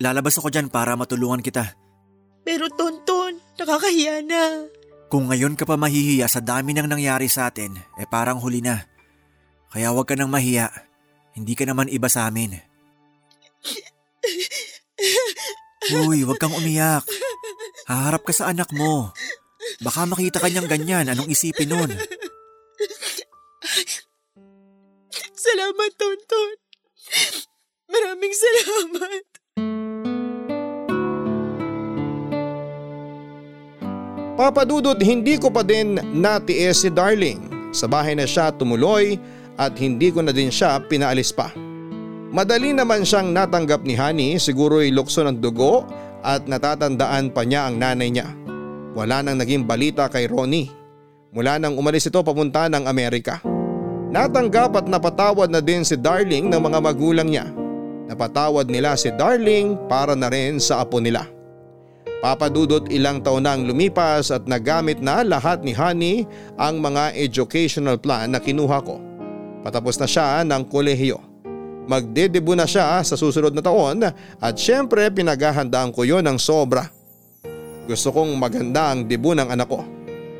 lalabas 0.00 0.36
ako 0.40 0.48
dyan 0.52 0.68
para 0.68 0.96
matulungan 0.96 1.44
kita. 1.44 1.79
Pero 2.50 2.66
Tonton, 2.66 3.38
nakakahiya 3.62 4.26
na. 4.26 4.66
Kung 5.06 5.30
ngayon 5.30 5.54
ka 5.54 5.62
pa 5.62 5.78
mahihiya 5.78 6.26
sa 6.26 6.42
dami 6.42 6.74
ng 6.74 6.90
nangyari 6.90 7.30
sa 7.30 7.46
atin, 7.46 7.78
eh 7.78 8.10
parang 8.10 8.42
huli 8.42 8.58
na. 8.58 8.90
Kaya 9.70 9.94
huwag 9.94 10.10
ka 10.10 10.18
nang 10.18 10.34
mahiya. 10.34 10.66
Hindi 11.30 11.54
ka 11.54 11.62
naman 11.62 11.86
iba 11.86 12.10
sa 12.10 12.26
amin. 12.26 12.58
Uy, 15.94 16.26
huwag 16.26 16.42
kang 16.42 16.50
umiyak. 16.58 17.06
Haharap 17.86 18.26
ka 18.26 18.34
sa 18.34 18.50
anak 18.50 18.74
mo. 18.74 19.14
Baka 19.78 20.10
makita 20.10 20.42
kanyang 20.42 20.66
ganyan, 20.66 21.06
anong 21.06 21.30
isipin 21.30 21.70
nun? 21.70 21.94
Salamat, 25.38 25.90
Tonton. 25.94 26.58
Maraming 27.86 28.34
salamat. 28.34 29.29
Papadudot 34.40 34.96
hindi 35.04 35.36
ko 35.36 35.52
pa 35.52 35.60
din 35.60 36.00
natiis 36.16 36.80
si 36.80 36.88
Darling. 36.88 37.44
Sa 37.76 37.84
bahay 37.84 38.16
na 38.16 38.24
siya 38.24 38.48
tumuloy 38.48 39.20
at 39.60 39.76
hindi 39.76 40.08
ko 40.08 40.24
na 40.24 40.32
din 40.32 40.48
siya 40.48 40.80
pinaalis 40.80 41.28
pa. 41.28 41.52
Madali 42.32 42.72
naman 42.72 43.04
siyang 43.04 43.36
natanggap 43.36 43.84
ni 43.84 43.92
Honey 43.92 44.40
siguro'y 44.40 44.96
lukso 44.96 45.20
ng 45.28 45.44
dugo 45.44 45.84
at 46.24 46.48
natatandaan 46.48 47.36
pa 47.36 47.44
niya 47.44 47.68
ang 47.68 47.76
nanay 47.84 48.08
niya. 48.08 48.32
Wala 48.96 49.20
nang 49.20 49.36
naging 49.36 49.68
balita 49.68 50.08
kay 50.08 50.24
Ronnie. 50.24 50.72
Mula 51.36 51.60
nang 51.60 51.76
umalis 51.76 52.08
ito 52.08 52.24
papunta 52.24 52.64
ng 52.72 52.88
Amerika. 52.88 53.44
Natanggap 54.08 54.72
at 54.72 54.86
napatawad 54.88 55.52
na 55.52 55.60
din 55.60 55.84
si 55.84 56.00
Darling 56.00 56.48
ng 56.48 56.60
mga 56.64 56.80
magulang 56.80 57.28
niya. 57.28 57.44
Napatawad 58.08 58.72
nila 58.72 58.96
si 58.96 59.12
Darling 59.12 59.76
para 59.84 60.16
na 60.16 60.32
rin 60.32 60.56
sa 60.56 60.80
apo 60.80 60.96
nila. 60.96 61.28
Papadudot 62.20 62.84
ilang 62.92 63.24
taon 63.24 63.48
na 63.48 63.56
ang 63.56 63.64
lumipas 63.64 64.28
at 64.28 64.44
nagamit 64.44 65.00
na 65.00 65.24
lahat 65.24 65.64
ni 65.64 65.72
Honey 65.72 66.28
ang 66.60 66.76
mga 66.76 67.16
educational 67.16 67.96
plan 67.96 68.28
na 68.28 68.36
kinuha 68.36 68.84
ko. 68.84 69.00
Patapos 69.64 69.96
na 69.96 70.04
siya 70.04 70.44
ng 70.44 70.68
kolehiyo. 70.68 71.16
Magdedebo 71.88 72.52
na 72.52 72.68
siya 72.68 73.00
sa 73.00 73.16
susunod 73.16 73.56
na 73.56 73.64
taon 73.64 74.04
at 74.36 74.54
syempre 74.60 75.08
pinaghahandaan 75.08 75.96
ko 75.96 76.04
yon 76.04 76.28
ng 76.28 76.36
sobra. 76.36 76.92
Gusto 77.88 78.12
kong 78.12 78.36
maganda 78.36 78.92
ang 78.92 79.08
debu 79.08 79.32
ng 79.32 79.48
anak 79.48 79.68
ko. 79.72 79.80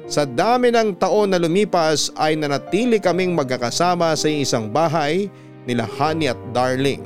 Sa 0.04 0.28
dami 0.28 0.68
ng 0.68 1.00
taon 1.00 1.32
na 1.32 1.40
lumipas 1.40 2.12
ay 2.20 2.36
nanatili 2.36 3.00
kaming 3.00 3.32
magkakasama 3.32 4.12
sa 4.20 4.28
isang 4.28 4.68
bahay 4.68 5.32
nila 5.64 5.88
Honey 5.96 6.28
at 6.28 6.40
Darling. 6.52 7.00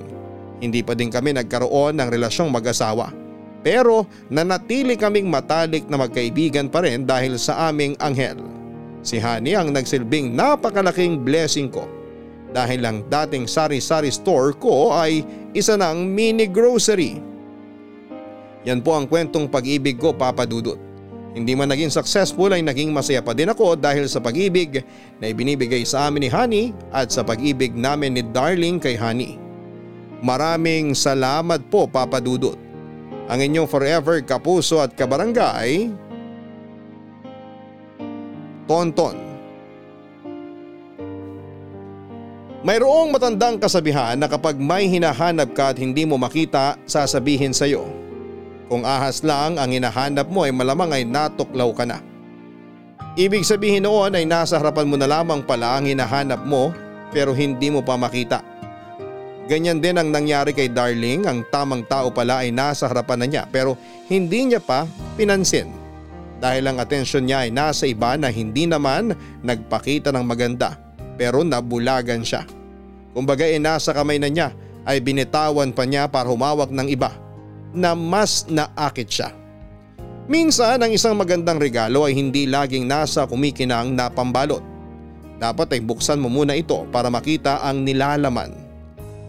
Hindi 0.59 0.83
pa 0.83 0.99
din 0.99 1.15
kami 1.15 1.31
nagkaroon 1.31 1.95
ng 1.95 2.09
relasyong 2.11 2.51
mag-asawa. 2.51 3.24
Pero 3.65 4.05
nanatili 4.29 4.95
kaming 4.95 5.33
matalik 5.33 5.89
na 5.89 5.97
magkaibigan 5.97 6.69
pa 6.69 6.85
rin 6.85 7.09
dahil 7.09 7.41
sa 7.41 7.73
aming 7.73 7.97
anghel. 7.97 8.37
Si 9.01 9.17
Honey 9.17 9.57
ang 9.57 9.73
nagsilbing 9.73 10.37
napakalaking 10.37 11.25
blessing 11.25 11.73
ko 11.73 11.89
dahil 12.53 12.85
ang 12.85 13.03
dating 13.09 13.49
sari-sari 13.49 14.13
store 14.13 14.53
ko 14.55 14.93
ay 14.93 15.25
isa 15.57 15.75
ng 15.81 16.05
mini 16.07 16.45
grocery. 16.45 17.19
Yan 18.69 18.81
po 18.81 18.97
ang 18.97 19.09
kwentong 19.09 19.49
pag-ibig 19.49 19.97
ko 19.97 20.13
papadudot. 20.13 20.79
Hindi 21.35 21.59
man 21.59 21.67
naging 21.67 21.91
successful 21.91 22.55
ay 22.55 22.63
naging 22.63 22.95
masaya 22.95 23.19
pa 23.19 23.35
din 23.35 23.51
ako 23.51 23.75
dahil 23.75 24.07
sa 24.07 24.23
pag-ibig 24.23 24.87
na 25.19 25.35
ibinibigay 25.35 25.83
sa 25.83 26.07
amin 26.07 26.29
ni 26.29 26.31
Honey 26.31 26.65
at 26.95 27.11
sa 27.11 27.27
pag-ibig 27.27 27.75
namin 27.75 28.15
ni 28.15 28.23
Darling 28.23 28.79
kay 28.79 28.95
Honey. 28.95 29.37
Maraming 30.23 30.95
salamat 30.95 31.67
po 31.69 31.91
papadudot. 31.91 32.64
Ang 33.25 33.41
inyong 33.41 33.69
forever 33.69 34.21
kapuso 34.21 34.85
at 34.85 34.93
kabarangay, 34.93 35.89
Tonton. 38.65 39.17
Mayroong 42.65 43.13
matandang 43.13 43.61
kasabihan 43.61 44.17
na 44.17 44.25
kapag 44.25 44.57
may 44.57 44.89
hinahanap 44.89 45.53
ka 45.53 45.77
at 45.77 45.79
hindi 45.81 46.09
mo 46.09 46.17
makita, 46.17 46.81
sasabihin 46.89 47.53
sa 47.53 47.69
iyo. 47.69 47.85
Kung 48.73 48.89
ahas 48.89 49.21
lang 49.21 49.61
ang 49.61 49.69
hinahanap 49.69 50.33
mo 50.33 50.49
ay 50.49 50.53
malamang 50.57 50.89
ay 50.97 51.05
natuklaw 51.05 51.69
ka 51.77 51.85
na. 51.85 52.01
Ibig 53.21 53.45
sabihin 53.45 53.85
noon 53.85 54.17
ay 54.17 54.25
nasa 54.25 54.57
harapan 54.57 54.89
mo 54.89 54.97
na 54.97 55.05
lamang 55.05 55.45
pala 55.45 55.77
ang 55.77 55.85
hinahanap 55.85 56.41
mo 56.49 56.73
pero 57.13 57.37
hindi 57.37 57.69
mo 57.69 57.85
pa 57.85 58.01
makita. 58.01 58.41
Ganyan 59.45 59.77
din 59.77 60.01
ang 60.01 60.09
nangyari 60.09 60.57
kay 60.57 60.73
Darling, 60.73 61.29
ang 61.29 61.45
tamang 61.53 61.85
tao 61.85 62.09
pala 62.09 62.41
ay 62.41 62.49
nasa 62.49 62.89
harapan 62.89 63.19
na 63.21 63.27
niya 63.29 63.45
pero 63.45 63.77
hindi 64.09 64.49
niya 64.49 64.61
pa 64.65 64.89
pinansin. 65.21 65.69
Dahil 66.41 66.65
ang 66.65 66.81
atensyon 66.81 67.29
niya 67.29 67.45
ay 67.45 67.53
nasa 67.53 67.85
iba 67.85 68.17
na 68.17 68.33
hindi 68.33 68.65
naman 68.65 69.13
nagpakita 69.45 70.17
ng 70.17 70.25
maganda 70.25 70.81
pero 71.21 71.45
nabulagan 71.45 72.25
siya. 72.25 72.49
Kumbaga 73.13 73.45
ay 73.45 73.61
nasa 73.61 73.93
kamay 73.93 74.17
na 74.17 74.33
niya 74.33 74.49
ay 74.89 75.05
binitawan 75.05 75.77
pa 75.77 75.85
niya 75.85 76.09
para 76.09 76.33
humawak 76.33 76.73
ng 76.73 76.89
iba 76.89 77.13
na 77.77 77.93
mas 77.93 78.49
naakit 78.49 79.13
siya. 79.13 79.29
Minsan 80.25 80.81
ang 80.81 80.89
isang 80.89 81.21
magandang 81.21 81.61
regalo 81.61 82.09
ay 82.09 82.17
hindi 82.17 82.49
laging 82.49 82.89
nasa 82.89 83.29
kumikinang 83.29 83.93
na 83.93 84.09
pambalot. 84.09 84.65
Dapat 85.37 85.77
ay 85.77 85.81
buksan 85.85 86.17
mo 86.17 86.33
muna 86.33 86.57
ito 86.57 86.89
para 86.89 87.13
makita 87.13 87.61
ang 87.61 87.85
nilalaman. 87.85 88.64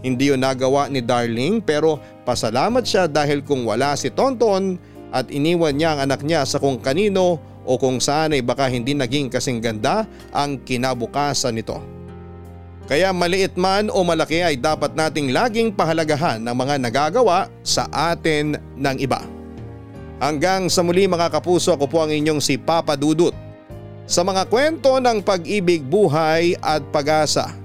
Hindi 0.05 0.29
yun 0.29 0.37
nagawa 0.37 0.85
ni 0.85 1.01
Darling 1.01 1.65
pero 1.65 1.97
pasalamat 2.29 2.85
siya 2.85 3.09
dahil 3.09 3.41
kung 3.41 3.65
wala 3.65 3.97
si 3.97 4.13
Tonton 4.13 4.77
at 5.09 5.33
iniwan 5.33 5.73
niya 5.73 5.97
ang 5.97 6.05
anak 6.05 6.21
niya 6.21 6.45
sa 6.45 6.61
kung 6.61 6.77
kanino 6.77 7.41
o 7.65 7.73
kung 7.81 7.97
saan 7.97 8.37
ay 8.37 8.45
baka 8.45 8.69
hindi 8.69 8.93
naging 8.93 9.33
kasing 9.33 9.57
ganda 9.57 10.05
ang 10.29 10.61
kinabukasan 10.61 11.57
nito. 11.57 11.81
Kaya 12.85 13.09
maliit 13.09 13.57
man 13.57 13.89
o 13.89 14.05
malaki 14.05 14.45
ay 14.45 14.61
dapat 14.61 14.93
nating 14.93 15.33
laging 15.33 15.73
pahalagahan 15.73 16.37
ng 16.37 16.53
mga 16.53 16.85
nagagawa 16.85 17.49
sa 17.65 17.89
atin 17.89 18.61
ng 18.77 18.97
iba. 19.01 19.25
Hanggang 20.21 20.69
sa 20.69 20.85
muli 20.85 21.09
mga 21.09 21.33
kapuso 21.33 21.73
ako 21.73 21.89
po 21.89 22.05
ang 22.05 22.13
inyong 22.13 22.37
si 22.37 22.61
Papa 22.61 22.93
Dudut 22.93 23.33
sa 24.05 24.21
mga 24.21 24.45
kwento 24.53 25.01
ng 25.01 25.25
pag-ibig, 25.25 25.81
buhay 25.81 26.53
at 26.61 26.85
pag-asa 26.93 27.64